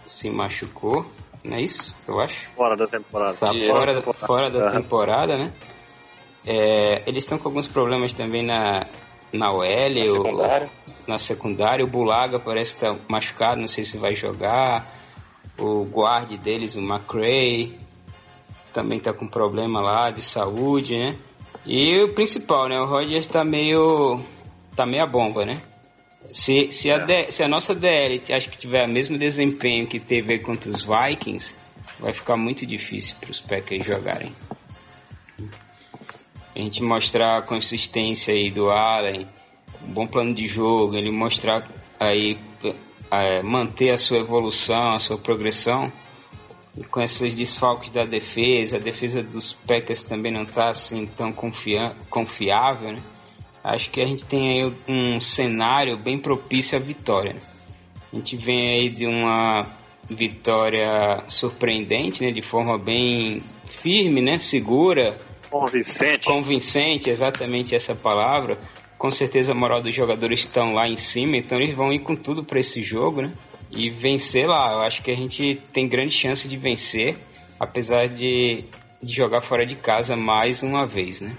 se 0.07 0.31
machucou, 0.31 1.05
não 1.45 1.57
é 1.57 1.63
isso? 1.63 1.95
Eu 2.07 2.21
acho. 2.21 2.47
Fora 2.51 2.77
da 2.77 2.87
temporada. 2.87 3.33
Tá 3.35 3.51
fora, 3.53 3.95
da- 4.01 4.13
fora 4.13 4.51
da 4.51 4.59
Aham. 4.67 4.71
temporada, 4.83 5.37
né? 5.39 5.53
É, 6.47 7.03
eles 7.07 7.25
estão 7.25 7.39
com 7.39 7.49
alguns 7.49 7.67
problemas 7.67 8.13
também 8.13 8.43
na, 8.45 8.87
na 9.33 9.53
OL, 9.53 9.65
Na 9.95 10.03
o- 10.03 10.07
secundária. 10.07 10.71
na 11.07 11.19
secundária. 11.19 11.85
O 11.85 11.89
Bulaga 11.89 12.39
parece 12.41 12.75
que 12.75 12.81
tá 12.81 12.97
machucado, 13.09 13.61
não 13.61 13.69
sei 13.69 13.85
se 13.85 13.99
vai 13.99 14.15
jogar. 14.15 14.87
O 15.59 15.85
guarde 15.85 16.39
deles, 16.39 16.77
o 16.77 16.81
McRae, 16.81 17.79
também 18.73 18.99
tá 18.99 19.13
com 19.13 19.27
problema 19.27 19.81
lá 19.81 20.11
de 20.11 20.23
saúde, 20.23 20.97
né? 20.99 21.17
E 21.67 22.03
o 22.03 22.15
principal, 22.15 22.69
né? 22.69 22.81
O 22.81 22.87
Rogers 22.87 23.27
tá 23.27 23.45
meio. 23.45 24.19
tá 24.75 24.87
meia 24.87 25.07
bomba, 25.07 25.45
né? 25.45 25.61
Se, 26.33 26.71
se, 26.71 26.91
a, 26.91 26.99
D- 26.99 27.33
se 27.33 27.43
a 27.43 27.49
nossa 27.49 27.75
DL 27.75 28.23
acho 28.33 28.49
que 28.51 28.59
tiver 28.59 28.87
o 28.87 28.91
mesmo 28.91 29.19
desempenho 29.19 29.87
que 29.87 29.99
teve 29.99 30.39
contra 30.39 30.71
os 30.71 30.83
Vikings, 30.83 31.55
vai 31.99 32.13
ficar 32.13 32.37
muito 32.37 32.65
difícil 32.67 33.17
para 33.21 33.31
os 33.31 33.41
Packers 33.41 33.85
jogarem. 33.85 34.33
A 36.55 36.59
gente 36.59 36.83
mostrar 36.83 37.39
a 37.39 37.43
consistência 37.43 38.35
aí 38.35 38.51
do 38.51 38.71
Allen, 38.71 39.27
um 39.83 39.93
bom 39.93 40.07
plano 40.07 40.35
de 40.35 40.47
jogo, 40.47 40.95
ele 40.97 41.11
mostrar 41.11 41.67
aí 41.99 42.39
é, 43.11 43.43
manter 43.43 43.91
a 43.91 43.99
sua 43.99 44.19
evolução, 44.19 44.93
a 44.93 44.99
sua 44.99 45.19
progressão. 45.19 45.93
E 46.77 46.85
com 46.85 47.01
esses 47.01 47.35
desfalques 47.35 47.91
da 47.91 48.05
defesa, 48.05 48.77
a 48.77 48.81
defesa 48.81 49.23
dos 49.23 49.53
Packers 49.53 50.05
também 50.05 50.31
não 50.33 50.43
está 50.43 50.69
assim 50.71 51.07
tão 51.07 51.33
confia 51.33 51.97
confiável, 52.09 52.93
né? 52.93 53.03
Acho 53.63 53.91
que 53.91 54.01
a 54.01 54.07
gente 54.07 54.25
tem 54.25 54.65
aí 54.65 54.73
um 54.89 55.21
cenário 55.21 55.99
bem 55.99 56.19
propício 56.19 56.77
à 56.79 56.81
vitória. 56.81 57.37
A 58.13 58.17
gente 58.17 58.37
vem 58.37 58.71
aí 58.71 58.89
de 58.89 59.07
uma 59.07 59.67
vitória 60.09 61.23
surpreendente, 61.29 62.25
né? 62.25 62.33
De 62.33 62.43
forma 62.43 62.79
bem 62.79 63.43
firme, 63.65 64.21
né? 64.21 64.39
Segura, 64.39 65.17
Convincente. 65.51 66.27
convincente, 66.27 67.11
exatamente 67.11 67.75
essa 67.75 67.95
palavra. 67.95 68.59
Com 68.99 69.11
certeza 69.11 69.53
a 69.53 69.55
moral 69.55 69.83
dos 69.83 69.95
jogadores 69.95 70.41
estão 70.41 70.75
lá 70.75 70.89
em 70.89 70.97
cima, 70.97 71.37
então 71.37 71.59
eles 71.59 71.75
vão 71.75 71.93
ir 71.93 72.01
com 72.01 72.15
tudo 72.15 72.45
para 72.45 72.61
esse 72.61 72.83
jogo, 72.83 73.23
né? 73.23 73.33
E 73.71 73.89
vencer 73.89 74.49
lá. 74.49 74.73
Eu 74.73 74.81
acho 74.81 75.03
que 75.03 75.11
a 75.11 75.17
gente 75.17 75.61
tem 75.73 75.89
grande 75.89 76.13
chance 76.13 76.49
de 76.49 76.57
vencer, 76.57 77.17
apesar 77.59 78.09
de, 78.09 78.65
de 79.03 79.13
jogar 79.13 79.43
fora 79.43 79.65
de 79.65 79.77
casa 79.77 80.17
mais 80.17 80.63
uma 80.63 80.87
vez, 80.87 81.21
né? 81.21 81.37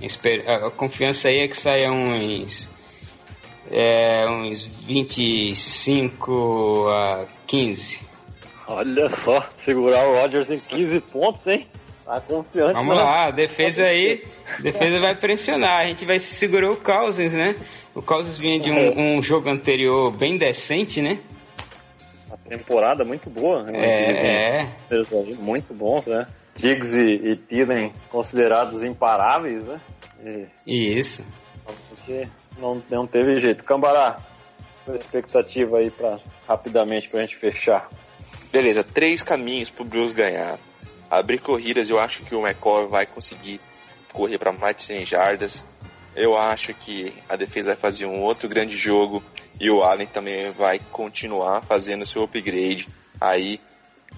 A 0.00 0.66
a 0.66 0.70
confiança 0.70 1.28
aí 1.28 1.38
é 1.38 1.48
que 1.48 1.56
saia 1.56 1.90
uns 1.90 2.68
é, 3.70 4.26
uns 4.28 4.64
25 4.64 6.86
a 6.88 7.26
15. 7.46 8.04
Olha 8.68 9.08
só, 9.08 9.48
segurar 9.56 10.06
o 10.06 10.20
Rodgers 10.20 10.50
em 10.50 10.58
15 10.58 11.00
pontos, 11.00 11.46
hein? 11.46 11.66
Tá 12.04 12.20
confiante, 12.20 12.74
Vamos 12.74 12.96
né? 12.96 13.02
lá, 13.02 13.26
a 13.26 13.30
defesa 13.30 13.84
aí, 13.84 14.24
a 14.58 14.62
defesa 14.62 15.00
vai 15.00 15.14
pressionar. 15.16 15.80
A 15.80 15.86
gente 15.86 16.04
vai 16.04 16.18
segurar 16.20 16.70
o 16.70 16.76
Cousins, 16.76 17.32
né? 17.32 17.56
O 17.94 18.02
Cousins 18.02 18.38
vinha 18.38 18.60
de 18.60 18.70
um, 18.70 19.16
um 19.16 19.22
jogo 19.22 19.48
anterior 19.48 20.12
bem 20.12 20.36
decente, 20.36 21.00
né? 21.00 21.18
Uma 22.28 22.38
temporada 22.38 23.04
muito 23.04 23.28
boa. 23.28 23.64
né? 23.64 23.72
É, 23.74 24.62
é. 24.62 24.68
Muito 25.38 25.74
bons, 25.74 26.06
né? 26.06 26.26
Diggs 26.56 26.96
e, 26.96 27.32
e 27.32 27.36
Thielen 27.36 27.92
considerados 28.10 28.82
imparáveis, 28.82 29.62
né? 29.62 29.80
E 30.66 30.98
Isso. 30.98 31.24
porque 31.88 32.28
não, 32.58 32.82
não 32.90 33.06
teve 33.06 33.38
jeito. 33.38 33.62
Cambará, 33.64 34.18
qual 34.84 34.96
a 34.96 35.00
expectativa 35.00 35.78
aí 35.78 35.90
pra, 35.90 36.18
rapidamente 36.48 37.08
pra 37.08 37.20
gente 37.20 37.36
fechar? 37.36 37.88
Beleza, 38.50 38.82
três 38.82 39.22
caminhos 39.22 39.70
pro 39.70 39.84
Bills 39.84 40.14
ganhar. 40.14 40.58
Abrir 41.10 41.40
corridas, 41.40 41.90
eu 41.90 42.00
acho 42.00 42.22
que 42.22 42.34
o 42.34 42.44
McCoy 42.44 42.86
vai 42.88 43.06
conseguir 43.06 43.60
correr 44.12 44.38
para 44.38 44.52
mais 44.52 44.76
de 44.76 44.82
100 44.84 45.04
jardas. 45.04 45.64
Eu 46.14 46.36
acho 46.36 46.72
que 46.72 47.12
a 47.28 47.36
defesa 47.36 47.70
vai 47.70 47.76
fazer 47.76 48.06
um 48.06 48.22
outro 48.22 48.48
grande 48.48 48.76
jogo 48.76 49.22
e 49.60 49.70
o 49.70 49.82
Allen 49.82 50.06
também 50.06 50.50
vai 50.50 50.80
continuar 50.90 51.62
fazendo 51.62 52.06
seu 52.06 52.22
upgrade 52.22 52.88
aí 53.20 53.60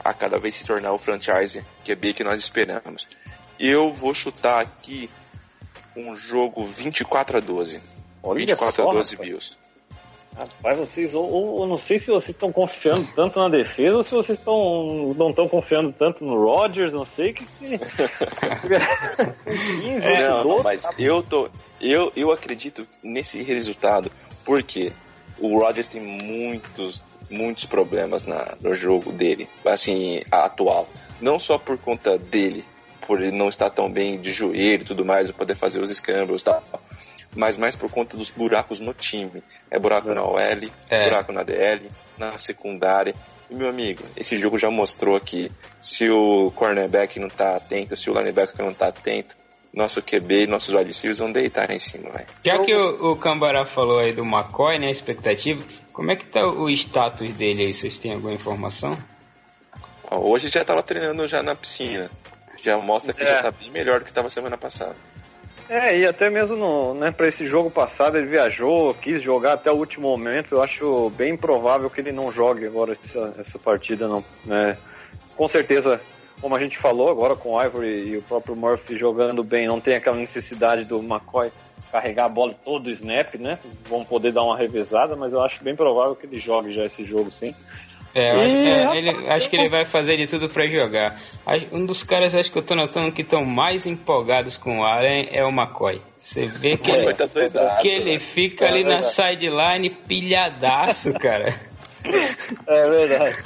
a 0.05 0.15
cada 0.15 0.39
vez 0.39 0.55
se 0.55 0.65
tornar 0.65 0.93
o 0.93 0.99
franchise 0.99 1.65
QB 1.85 2.15
que 2.15 2.25
nós 2.25 2.41
esperamos. 2.41 3.09
Eu 3.59 3.93
vou 3.93 4.15
chutar 4.15 4.61
aqui 4.61 5.11
um 5.97 6.15
jogo 6.15 6.65
24 6.65 7.39
a 7.39 7.41
12. 7.41 7.81
Olha 8.23 8.39
24 8.39 8.77
só, 8.77 8.91
a 8.91 8.95
12 8.95 9.13
rapaz. 9.15 9.29
Bills. 9.29 9.57
Rapaz, 10.37 10.79
vocês, 10.79 11.15
ou, 11.17 11.29
ou- 11.29 11.63
eu 11.63 11.67
não 11.69 11.79
sei 11.79 11.99
se 11.99 12.07
vocês 12.07 12.29
estão 12.31 12.53
confiando 12.53 13.09
tanto 13.17 13.41
na 13.41 13.49
defesa 13.49 13.97
ou 13.97 14.03
se 14.05 14.13
vocês 14.13 14.39
estão 14.39 15.13
não 15.17 15.31
estão 15.31 15.49
confiando 15.49 15.93
tanto 15.93 16.25
no 16.25 16.41
Rodgers, 16.41 16.93
não 16.93 17.05
sei 17.05 17.31
o 17.31 17.35
que. 17.35 17.45
que... 17.45 17.79
15, 19.83 20.07
É, 20.07 20.23
não, 20.29 20.37
não, 20.39 20.43
12, 20.45 20.63
mas 20.65 20.89
eu 20.99 21.23
tô. 21.23 21.49
Eu, 21.81 22.13
eu 22.15 22.31
acredito 22.31 22.87
nesse 23.03 23.43
resultado, 23.43 24.11
porque 24.45 24.93
o 25.39 25.59
Rodgers 25.59 25.89
tem 25.89 26.01
muitos, 26.01 27.03
muitos 27.31 27.65
problemas 27.67 28.25
na, 28.27 28.57
no 28.61 28.75
jogo 28.75 29.13
dele, 29.13 29.49
assim, 29.65 30.23
atual. 30.31 30.89
Não 31.21 31.39
só 31.39 31.59
por 31.59 31.79
conta 31.79 32.17
dele, 32.19 32.65
por 33.07 33.21
ele 33.21 33.33
não 33.33 33.49
estar 33.49 33.71
tão 33.71 33.91
bem 33.91 34.21
de 34.21 34.31
joelho 34.31 34.83
e 34.83 34.87
tudo 34.87 35.05
mais, 35.05 35.31
poder 35.31 35.55
fazer 35.55 35.81
os 35.81 35.91
scrambles 35.91 36.43
e 36.43 36.45
tal. 36.45 36.63
Mas 37.35 37.59
mais 37.59 37.77
por 37.77 37.91
conta 37.91 38.17
dos 38.17 38.31
buracos 38.31 38.81
no 38.81 38.95
time. 38.95 39.43
É 39.71 39.79
buraco 39.79 40.13
na 40.15 40.23
OL, 40.25 40.39
É. 40.89 41.05
buraco 41.05 41.33
na 41.33 41.43
DL, 41.43 41.91
na 42.17 42.37
secundária. 42.39 43.15
E 43.51 43.55
meu 43.55 43.69
amigo, 43.69 44.03
esse 44.17 44.37
jogo 44.37 44.59
já 44.59 44.71
mostrou 44.71 45.19
que 45.21 45.51
se 45.81 46.09
o 46.11 46.51
cornerback 46.55 47.19
não 47.19 47.29
tá 47.29 47.57
atento, 47.57 47.97
se 47.97 48.11
o 48.11 48.19
linebacker 48.19 48.65
não 48.65 48.75
tá 48.75 48.89
atento, 48.89 49.37
nosso 49.73 50.03
QB 50.03 50.45
e 50.45 50.47
nossos 50.47 50.75
wide 50.75 50.89
receivers 50.89 51.19
vão 51.19 51.31
deitar 51.31 51.71
em 51.71 51.79
cima, 51.79 52.11
velho. 52.11 52.27
Já 52.45 52.59
que 52.59 52.75
o, 52.75 53.13
o 53.13 53.17
Cambará 53.17 53.65
falou 53.65 54.01
aí 54.01 54.13
do 54.13 54.23
McCoy, 54.23 54.79
né? 54.79 54.91
Expectativa. 54.91 55.63
Como 55.99 56.13
é 56.13 56.15
que 56.15 56.27
tá 56.27 56.47
o 56.47 56.71
status 56.71 57.33
dele 57.33 57.65
aí? 57.65 57.73
Vocês 57.73 57.99
têm 57.99 58.15
alguma 58.15 58.33
informação? 58.33 58.97
Ó, 60.09 60.19
Hoje 60.21 60.47
já 60.47 60.65
tava 60.65 60.81
treinando 60.81 61.27
já 61.27 61.43
na 61.43 61.57
piscina. 61.57 62.09
Já 62.63 62.79
mostra 62.79 63.13
que 63.13 63.25
É. 63.25 63.27
já 63.27 63.43
tá 63.43 63.51
bem 63.51 63.69
melhor 63.73 63.99
do 63.99 64.05
que 64.05 64.13
tava 64.13 64.31
semana 64.31 64.57
passada. 64.57 64.95
É, 65.69 65.99
e 65.99 66.07
até 66.07 66.31
mesmo 66.31 66.57
no, 66.57 66.95
né, 66.95 67.11
para 67.11 67.27
esse 67.27 67.49
jogo 67.49 67.69
passado 67.69 68.17
ele 68.17 68.29
viajou, 68.29 68.95
quis 68.95 69.21
jogar 69.21 69.55
até 69.55 69.73
o 69.73 69.75
último 69.75 70.09
momento. 70.09 70.55
Eu 70.55 70.63
acho 70.63 71.11
bem 71.17 71.37
provável 71.37 71.91
que 71.91 72.01
ele 72.01 72.13
não 72.13 72.31
jogue 72.31 72.65
agora 72.65 72.93
essa, 72.93 73.35
essa 73.37 73.59
partida, 73.59 74.07
não. 74.07 74.23
Né? 74.45 74.79
Com 75.37 75.49
certeza, 75.49 76.01
como 76.41 76.55
a 76.55 76.61
gente 76.61 76.79
falou 76.79 77.11
agora 77.11 77.35
com 77.35 77.55
o 77.55 77.61
Ivory 77.61 78.11
e 78.11 78.17
o 78.19 78.23
próprio 78.23 78.55
Murphy 78.55 78.97
jogando 78.97 79.43
bem, 79.43 79.67
não 79.67 79.81
tem 79.81 79.97
aquela 79.97 80.17
necessidade 80.17 80.85
do 80.85 81.01
McCoy 81.01 81.51
carregar 81.91 82.27
a 82.27 82.29
bola 82.29 82.55
todo 82.65 82.87
o 82.87 82.91
snap, 82.91 83.35
né? 83.37 83.59
Vão 83.89 84.05
poder 84.05 84.33
dar 84.33 84.43
uma 84.43 84.57
revezada, 84.57 85.17
mas 85.17 85.33
eu 85.33 85.43
acho 85.43 85.63
bem 85.65 85.75
provável 85.75 86.15
que 86.15 86.27
ele 86.27 86.39
jogue 86.39 86.73
já 86.73 86.85
esse 86.85 87.05
jogo, 87.05 87.31
sim. 87.31 87.55
É, 88.15 88.33
eu 88.35 88.41
acho, 88.41 88.57
é, 88.57 88.97
ele- 88.99 89.29
acho 89.31 89.51
que 89.51 89.57
ele 89.57 89.69
vai 89.69 89.85
fazer 89.85 90.17
de 90.17 90.27
tudo 90.27 90.49
pra 90.49 90.67
jogar. 90.67 91.21
Um 91.71 91.85
dos 91.85 92.03
caras 92.03 92.35
acho 92.35 92.51
que 92.51 92.57
eu 92.59 92.63
tô 92.63 92.75
notando 92.75 93.13
que 93.13 93.21
estão 93.23 93.45
mais 93.45 93.87
empolgados 93.87 94.57
com 94.57 94.81
o 94.81 94.85
Allen 94.85 95.29
é 95.31 95.45
o 95.45 95.51
McCoy. 95.51 96.01
Você 96.17 96.47
vê 96.47 96.77
que 96.79 96.91
ele, 96.91 97.15
que 97.83 97.89
ele 97.89 98.19
fica 98.19 98.65
É 98.65 98.69
ali 98.69 98.83
na 98.83 99.03
sideline 99.03 99.91
pilhadaço, 99.91 101.13
cara. 101.15 101.55
É 102.67 102.89
verdade. 102.91 103.37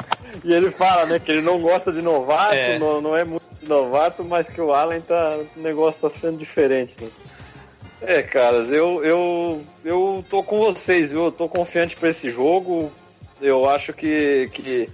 E 0.45 0.53
ele 0.53 0.71
fala, 0.71 1.07
né, 1.07 1.19
que 1.19 1.31
ele 1.33 1.41
não 1.41 1.61
gosta 1.61 1.91
de 1.91 2.01
novato, 2.03 2.55
É. 2.55 2.79
não, 2.79 3.01
não 3.01 3.17
é 3.17 3.25
muito 3.25 3.43
de 3.61 3.69
novato, 3.69 4.23
mas 4.23 4.47
que 4.49 4.61
o 4.61 4.73
Allen 4.73 5.01
tá. 5.01 5.39
O 5.57 5.61
negócio 5.61 6.01
tá 6.09 6.11
sendo 6.21 6.37
diferente, 6.37 6.95
né? 7.01 7.09
É, 8.05 8.23
caras, 8.23 8.71
eu, 8.73 9.05
eu, 9.05 9.63
eu 9.85 10.25
tô 10.29 10.43
com 10.43 10.59
vocês, 10.59 11.11
viu? 11.11 11.27
Eu 11.27 11.33
tô 11.33 11.49
confiante 11.49 11.97
pra 11.97 12.11
esse 12.11 12.31
jogo. 12.31 12.91
Eu 13.41 13.69
acho 13.69 13.93
que, 13.93 14.49
que 14.53 14.89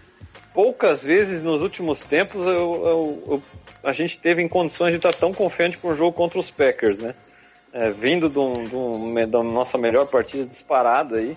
poucas 0.53 1.03
vezes 1.03 1.41
nos 1.41 1.63
últimos 1.63 2.01
tempos 2.01 2.45
eu, 2.47 2.53
eu- 2.53 3.23
eu- 3.29 3.43
a 3.83 3.93
gente 3.93 4.19
teve 4.19 4.43
em 4.43 4.49
condições 4.49 4.91
de 4.91 4.97
estar 4.97 5.15
tão 5.15 5.33
confiante 5.33 5.79
para 5.79 5.91
um 5.91 5.95
jogo 5.95 6.13
contra 6.13 6.39
os 6.39 6.51
Packers, 6.51 6.99
né? 6.99 7.15
É, 7.73 7.91
vindo 7.91 8.29
de 8.29 8.39
um- 8.39 9.27
da 9.29 9.43
nossa 9.43 9.79
melhor 9.79 10.07
partida 10.07 10.45
disparada 10.45 11.17
aí. 11.17 11.37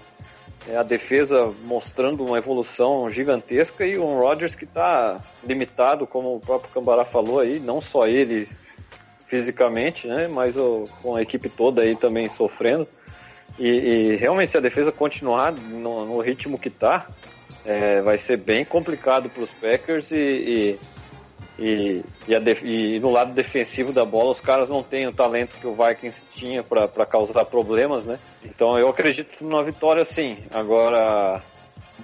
É, 0.69 0.75
a 0.77 0.83
defesa 0.83 1.53
mostrando 1.63 2.23
uma 2.23 2.37
evolução 2.37 3.09
gigantesca 3.09 3.85
e 3.85 3.97
um 3.97 4.19
Rodgers 4.19 4.55
que 4.55 4.65
está 4.65 5.19
limitado, 5.43 6.05
como 6.05 6.35
o 6.35 6.39
próprio 6.39 6.71
Cambará 6.73 7.03
falou 7.03 7.39
aí, 7.39 7.59
não 7.59 7.81
só 7.81 8.07
ele 8.07 8.47
fisicamente, 9.31 10.07
né, 10.07 10.27
mas 10.27 10.57
o, 10.57 10.83
com 11.01 11.15
a 11.15 11.21
equipe 11.21 11.47
toda 11.47 11.83
aí 11.83 11.95
também 11.95 12.27
sofrendo. 12.27 12.85
E, 13.57 13.67
e 13.67 14.15
realmente 14.17 14.51
se 14.51 14.57
a 14.57 14.61
defesa 14.61 14.91
continuar 14.91 15.53
no, 15.53 16.05
no 16.05 16.19
ritmo 16.19 16.59
que 16.59 16.67
está, 16.67 17.07
vai 18.03 18.17
ser 18.17 18.37
bem 18.37 18.65
complicado 18.65 19.29
para 19.29 19.43
os 19.43 19.51
Packers 19.51 20.11
e, 20.11 20.77
e, 21.57 22.03
e, 22.27 22.39
def- 22.39 22.63
e 22.65 22.99
no 22.99 23.09
lado 23.09 23.33
defensivo 23.33 23.93
da 23.93 24.03
bola 24.03 24.31
os 24.31 24.41
caras 24.41 24.67
não 24.67 24.83
têm 24.83 25.07
o 25.07 25.13
talento 25.13 25.57
que 25.59 25.67
o 25.67 25.75
Vikings 25.75 26.25
tinha 26.33 26.61
para 26.63 27.05
causar 27.05 27.45
problemas, 27.45 28.03
né? 28.03 28.19
Então 28.43 28.77
eu 28.77 28.89
acredito 28.89 29.41
numa 29.43 29.63
vitória 29.63 30.03
sim. 30.03 30.37
Agora 30.53 31.41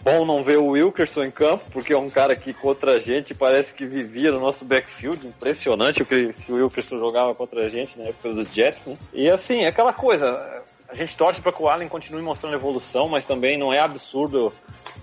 Bom 0.04 0.26
não 0.26 0.43
ver 0.43 0.58
o 0.58 0.68
Wilkerson 0.68 1.26
em 1.26 1.32
campo, 1.32 1.66
porque 1.72 1.93
é 1.93 1.98
um 1.98 2.10
cara 2.10 2.36
que 2.36 2.54
contra 2.54 2.93
a 2.93 3.00
gente 3.00 3.34
parece 3.34 3.74
que 3.74 3.86
vivia 3.86 4.32
no 4.32 4.39
nosso 4.39 4.66
backfield. 4.66 5.28
Impressionante 5.28 6.02
o 6.02 6.06
que 6.06 6.34
o 6.50 6.56
Wilkerson 6.56 7.00
jogava 7.00 7.34
contra 7.36 7.66
a 7.66 7.70
gente 7.70 7.98
na 7.98 8.06
época 8.06 8.34
dos 8.34 8.54
Jets, 8.54 8.86
né? 8.86 8.98
E 9.14 9.30
assim, 9.30 9.64
é 9.64 9.68
aquela 9.68 9.93
coisa. 9.93 10.64
A 10.89 10.95
gente 10.95 11.18
torce 11.18 11.41
para 11.41 11.52
que 11.52 11.62
o 11.62 11.68
Allen 11.68 11.89
continue 11.89 12.22
mostrando 12.22 12.56
evolução, 12.56 13.10
mas 13.10 13.26
também 13.26 13.58
não 13.58 13.74
é 13.74 13.80
absurdo 13.80 14.54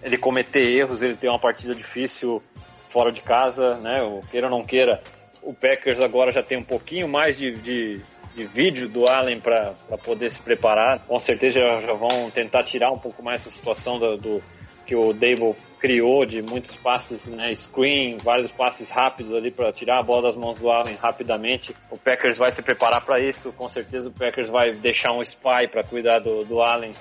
ele 0.03 0.19
cometer 0.19 0.61
erros, 0.61 1.03
ele 1.03 1.17
ter 1.17 1.29
uma 1.29 1.39
partida 1.39 1.75
difícil 1.75 2.43
fora 2.89 3.11
de 3.11 3.21
casa, 3.21 3.77
né? 3.77 4.03
O 4.03 4.23
queira 4.31 4.47
ou 4.47 4.51
não 4.51 4.65
queira, 4.65 5.03
o 5.43 5.53
Packers 5.53 6.01
agora 6.01 6.31
já 6.31 6.43
tem 6.43 6.57
um 6.59 6.65
pouquinho 6.65 7.09
mais 7.09 7.37
de, 7.37 7.53
de, 7.57 8.01
de 8.35 8.45
vídeo 8.45 8.89
do 8.89 9.09
Allen 9.09 9.41
para 9.41 9.75
poder 10.03 10.31
se 10.31 10.41
preparar. 10.41 11.01
Com 11.01 11.19
certeza 11.19 11.61
já, 11.61 11.81
já, 11.81 11.93
vão 11.93 12.31
tentar 12.31 12.63
tirar 12.65 12.91
um 12.91 12.99
pouco 12.99 13.23
mais 13.23 13.41
essa 13.41 13.51
situação 13.51 13.99
do, 13.99 14.17
do 14.17 14.43
que 14.87 14.95
o 14.95 15.13
Dable 15.13 15.55
criou 15.79 16.25
de 16.25 16.41
muitos 16.41 16.75
passes, 16.77 17.27
né, 17.27 17.55
screen, 17.55 18.17
vários 18.17 18.51
passes 18.51 18.89
rápidos 18.89 19.35
ali 19.35 19.51
para 19.51 19.73
tirar 19.73 20.01
a 20.01 20.03
bola 20.03 20.23
das 20.23 20.37
mãos 20.37 20.59
do 20.59 20.71
Allen 20.71 20.97
rapidamente. 20.97 21.75
O 21.91 21.99
Packers 21.99 22.39
vai 22.39 22.51
se 22.53 22.63
preparar 22.63 23.05
para 23.05 23.21
isso, 23.21 23.53
com 23.53 23.69
certeza 23.69 24.09
o 24.09 24.13
Packers 24.13 24.49
vai 24.49 24.73
deixar 24.73 25.13
um 25.13 25.21
spy 25.21 25.69
para 25.71 25.85
cuidar 25.85 26.21
do, 26.21 26.45
do 26.45 26.63
Allen, 26.63 26.93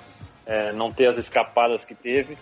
é, 0.46 0.72
não 0.72 0.92
ter 0.92 1.08
as 1.08 1.16
escapadas 1.16 1.84
que 1.84 1.94
teve. 1.94 2.36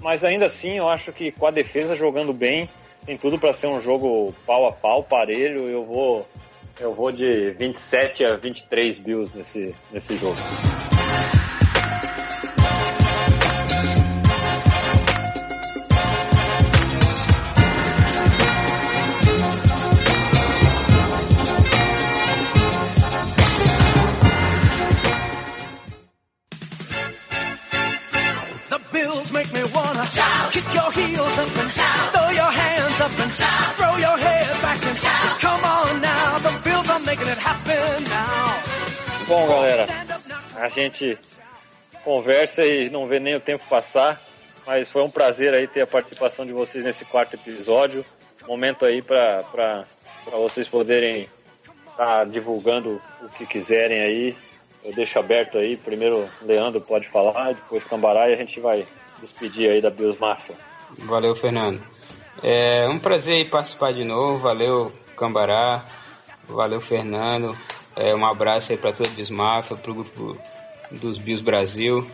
Mas 0.00 0.24
ainda 0.24 0.46
assim, 0.46 0.78
eu 0.78 0.88
acho 0.88 1.12
que 1.12 1.32
com 1.32 1.46
a 1.46 1.50
defesa 1.50 1.96
jogando 1.96 2.32
bem, 2.32 2.68
tem 3.04 3.16
tudo 3.16 3.38
para 3.38 3.52
ser 3.52 3.66
um 3.66 3.80
jogo 3.80 4.34
pau 4.46 4.68
a 4.68 4.72
pau, 4.72 5.02
parelho. 5.02 5.66
Eu 5.68 5.84
vou, 5.84 6.28
eu 6.78 6.92
vou 6.94 7.10
de 7.10 7.50
27 7.52 8.24
a 8.24 8.36
23 8.36 8.98
Bills 8.98 9.36
nesse, 9.36 9.74
nesse 9.90 10.16
jogo. 10.16 10.36
A 40.68 40.70
gente 40.70 41.18
conversa 42.04 42.64
e 42.64 42.90
não 42.90 43.06
vê 43.06 43.18
nem 43.18 43.34
o 43.34 43.40
tempo 43.40 43.64
passar, 43.70 44.20
mas 44.66 44.90
foi 44.90 45.02
um 45.02 45.10
prazer 45.10 45.54
aí 45.54 45.66
ter 45.66 45.80
a 45.80 45.86
participação 45.86 46.44
de 46.44 46.52
vocês 46.52 46.84
nesse 46.84 47.06
quarto 47.06 47.34
episódio. 47.34 48.04
Momento 48.46 48.84
aí 48.84 49.00
para 49.00 49.86
vocês 50.30 50.68
poderem 50.68 51.26
estar 51.90 52.26
divulgando 52.26 53.00
o 53.22 53.28
que 53.30 53.46
quiserem 53.46 54.00
aí. 54.00 54.36
Eu 54.84 54.94
deixo 54.94 55.18
aberto 55.18 55.56
aí. 55.56 55.76
Primeiro, 55.76 56.28
Leandro 56.42 56.82
pode 56.82 57.08
falar, 57.08 57.54
depois 57.54 57.84
Cambará 57.84 58.28
e 58.28 58.34
a 58.34 58.36
gente 58.36 58.60
vai 58.60 58.86
despedir 59.20 59.70
aí 59.70 59.80
da 59.80 59.88
Bills 59.88 60.20
Mafia. 60.20 60.54
Valeu, 60.98 61.34
Fernando. 61.34 61.82
É 62.42 62.86
um 62.88 62.98
prazer 62.98 63.48
participar 63.48 63.92
de 63.92 64.04
novo. 64.04 64.38
Valeu, 64.38 64.92
Cambará. 65.16 65.82
Valeu, 66.46 66.80
Fernando. 66.80 67.56
É, 67.96 68.14
um 68.14 68.24
abraço 68.24 68.70
aí 68.70 68.78
para 68.78 68.92
todo 68.92 69.08
o 69.08 69.10
Bismafia, 69.10 69.76
para 69.76 69.90
o 69.90 69.94
grupo 69.94 70.38
dos 70.90 71.18
Bios 71.18 71.40
Brasil. 71.40 72.06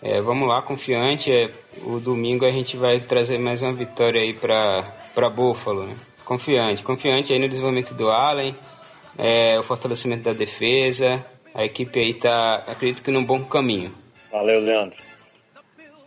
É, 0.00 0.20
vamos 0.20 0.48
lá, 0.48 0.62
confiante. 0.62 1.32
É, 1.32 1.50
o 1.82 1.98
domingo 1.98 2.44
a 2.44 2.50
gente 2.50 2.76
vai 2.76 3.00
trazer 3.00 3.38
mais 3.38 3.62
uma 3.62 3.72
vitória 3.72 4.20
aí 4.20 4.32
para 4.32 5.30
Buffalo. 5.30 5.86
Né? 5.86 5.96
Confiante, 6.24 6.82
confiante 6.82 7.32
aí 7.32 7.38
no 7.38 7.48
desenvolvimento 7.48 7.94
do 7.94 8.08
Allen, 8.10 8.56
é, 9.16 9.58
o 9.58 9.62
fortalecimento 9.62 10.22
da 10.22 10.32
defesa. 10.32 11.24
A 11.54 11.64
equipe 11.64 11.98
aí 11.98 12.14
tá, 12.14 12.56
acredito 12.66 13.02
que 13.02 13.10
num 13.10 13.24
bom 13.24 13.44
caminho. 13.44 13.92
Valeu, 14.30 14.60
Leandro. 14.60 14.98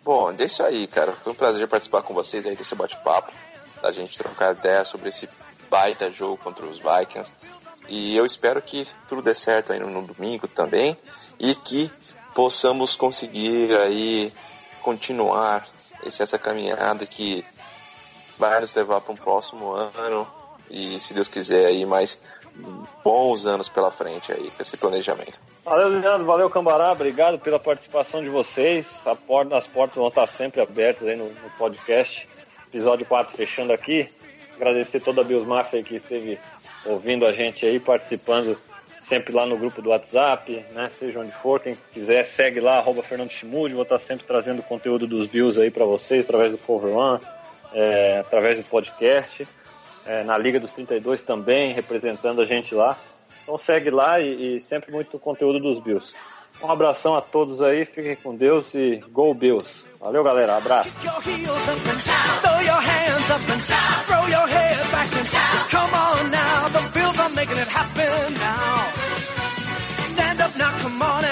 Bom, 0.03 0.31
é 0.31 0.45
isso 0.45 0.63
aí, 0.63 0.87
cara. 0.87 1.11
Foi 1.11 1.33
um 1.33 1.35
prazer 1.35 1.67
participar 1.67 2.01
com 2.03 2.13
vocês 2.13 2.45
aí 2.45 2.55
desse 2.55 2.73
bate-papo, 2.75 3.31
da 3.81 3.91
gente 3.91 4.17
trocar 4.17 4.55
ideia 4.55 4.85
sobre 4.85 5.09
esse 5.09 5.27
baita 5.69 6.09
jogo 6.09 6.37
contra 6.37 6.65
os 6.65 6.79
Vikings. 6.79 7.31
E 7.89 8.15
eu 8.15 8.25
espero 8.25 8.61
que 8.61 8.87
tudo 9.07 9.21
dê 9.21 9.35
certo 9.35 9.73
aí 9.73 9.79
no, 9.79 9.89
no 9.89 10.01
domingo 10.01 10.47
também 10.47 10.97
e 11.41 11.55
que 11.55 11.91
possamos 12.35 12.95
conseguir 12.95 13.75
aí 13.75 14.31
continuar 14.83 15.65
essa 16.05 16.37
caminhada 16.37 17.05
que 17.05 17.43
vai 18.37 18.61
nos 18.61 18.73
levar 18.75 19.01
para 19.01 19.13
um 19.13 19.17
próximo 19.17 19.71
ano 19.71 20.27
e, 20.69 20.99
se 20.99 21.13
Deus 21.13 21.27
quiser, 21.27 21.65
aí 21.65 21.85
mais 21.85 22.23
bons 23.03 23.45
anos 23.45 23.67
pela 23.69 23.91
frente 23.91 24.31
aí 24.31 24.51
com 24.51 24.61
esse 24.61 24.77
planejamento. 24.77 25.39
Valeu, 25.65 25.89
Leandro. 25.89 26.25
Valeu, 26.25 26.49
Cambará. 26.49 26.91
Obrigado 26.91 27.39
pela 27.39 27.59
participação 27.59 28.21
de 28.21 28.29
vocês. 28.29 29.03
Porta, 29.27 29.57
as 29.57 29.67
portas 29.67 29.97
vão 29.97 30.07
estar 30.07 30.27
sempre 30.27 30.61
abertas 30.61 31.07
aí 31.07 31.15
no, 31.15 31.25
no 31.25 31.49
podcast. 31.57 32.27
Episódio 32.69 33.05
4 33.05 33.35
fechando 33.35 33.73
aqui. 33.73 34.09
Agradecer 34.55 35.01
toda 35.01 35.21
a 35.21 35.23
Bills 35.23 35.47
Mafia 35.47 35.83
que 35.83 35.95
esteve 35.95 36.39
ouvindo 36.85 37.25
a 37.25 37.31
gente 37.31 37.65
aí, 37.65 37.79
participando 37.79 38.57
sempre 39.11 39.33
lá 39.33 39.45
no 39.45 39.57
grupo 39.57 39.81
do 39.81 39.89
WhatsApp, 39.89 40.65
né? 40.71 40.87
Seja 40.89 41.19
onde 41.19 41.33
for, 41.33 41.59
quem 41.59 41.77
quiser, 41.93 42.23
segue 42.23 42.61
lá, 42.61 42.77
arroba 42.77 43.03
Fernando 43.03 43.29
Chimude. 43.29 43.73
Vou 43.73 43.83
estar 43.83 43.99
sempre 43.99 44.25
trazendo 44.25 44.63
conteúdo 44.63 45.05
dos 45.05 45.27
Bills 45.27 45.61
aí 45.61 45.69
para 45.69 45.83
vocês, 45.83 46.23
através 46.23 46.53
do 46.53 46.57
Cover 46.57 46.95
One, 46.95 47.21
é, 47.73 48.19
através 48.19 48.57
do 48.57 48.63
podcast. 48.63 49.45
É, 50.05 50.23
na 50.23 50.37
Liga 50.37 50.61
dos 50.61 50.71
32 50.71 51.21
também, 51.23 51.73
representando 51.73 52.41
a 52.41 52.45
gente 52.45 52.73
lá. 52.73 52.97
Então 53.43 53.57
segue 53.57 53.89
lá 53.89 54.21
e, 54.21 54.55
e 54.55 54.61
sempre 54.61 54.93
muito 54.93 55.19
conteúdo 55.19 55.59
dos 55.59 55.77
Bills. 55.77 56.15
Um 56.63 56.71
abração 56.71 57.13
a 57.13 57.21
todos 57.21 57.61
aí, 57.61 57.83
fiquem 57.83 58.15
com 58.15 58.33
Deus 58.33 58.73
e 58.73 59.03
Go 59.09 59.33
Bills. 59.33 59.85
Valeu, 59.99 60.23
galera. 60.23 60.55
Abraço. 60.55 60.89
Stand 71.01 71.25
up 71.25 71.30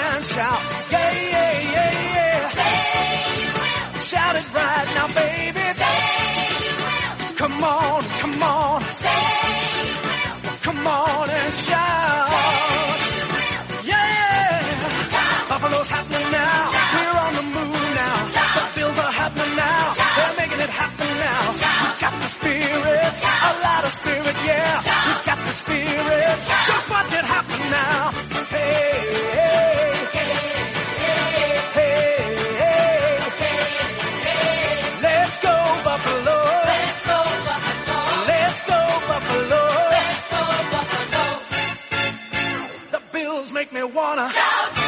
wanna 44.00 44.30
shout. 44.32 44.79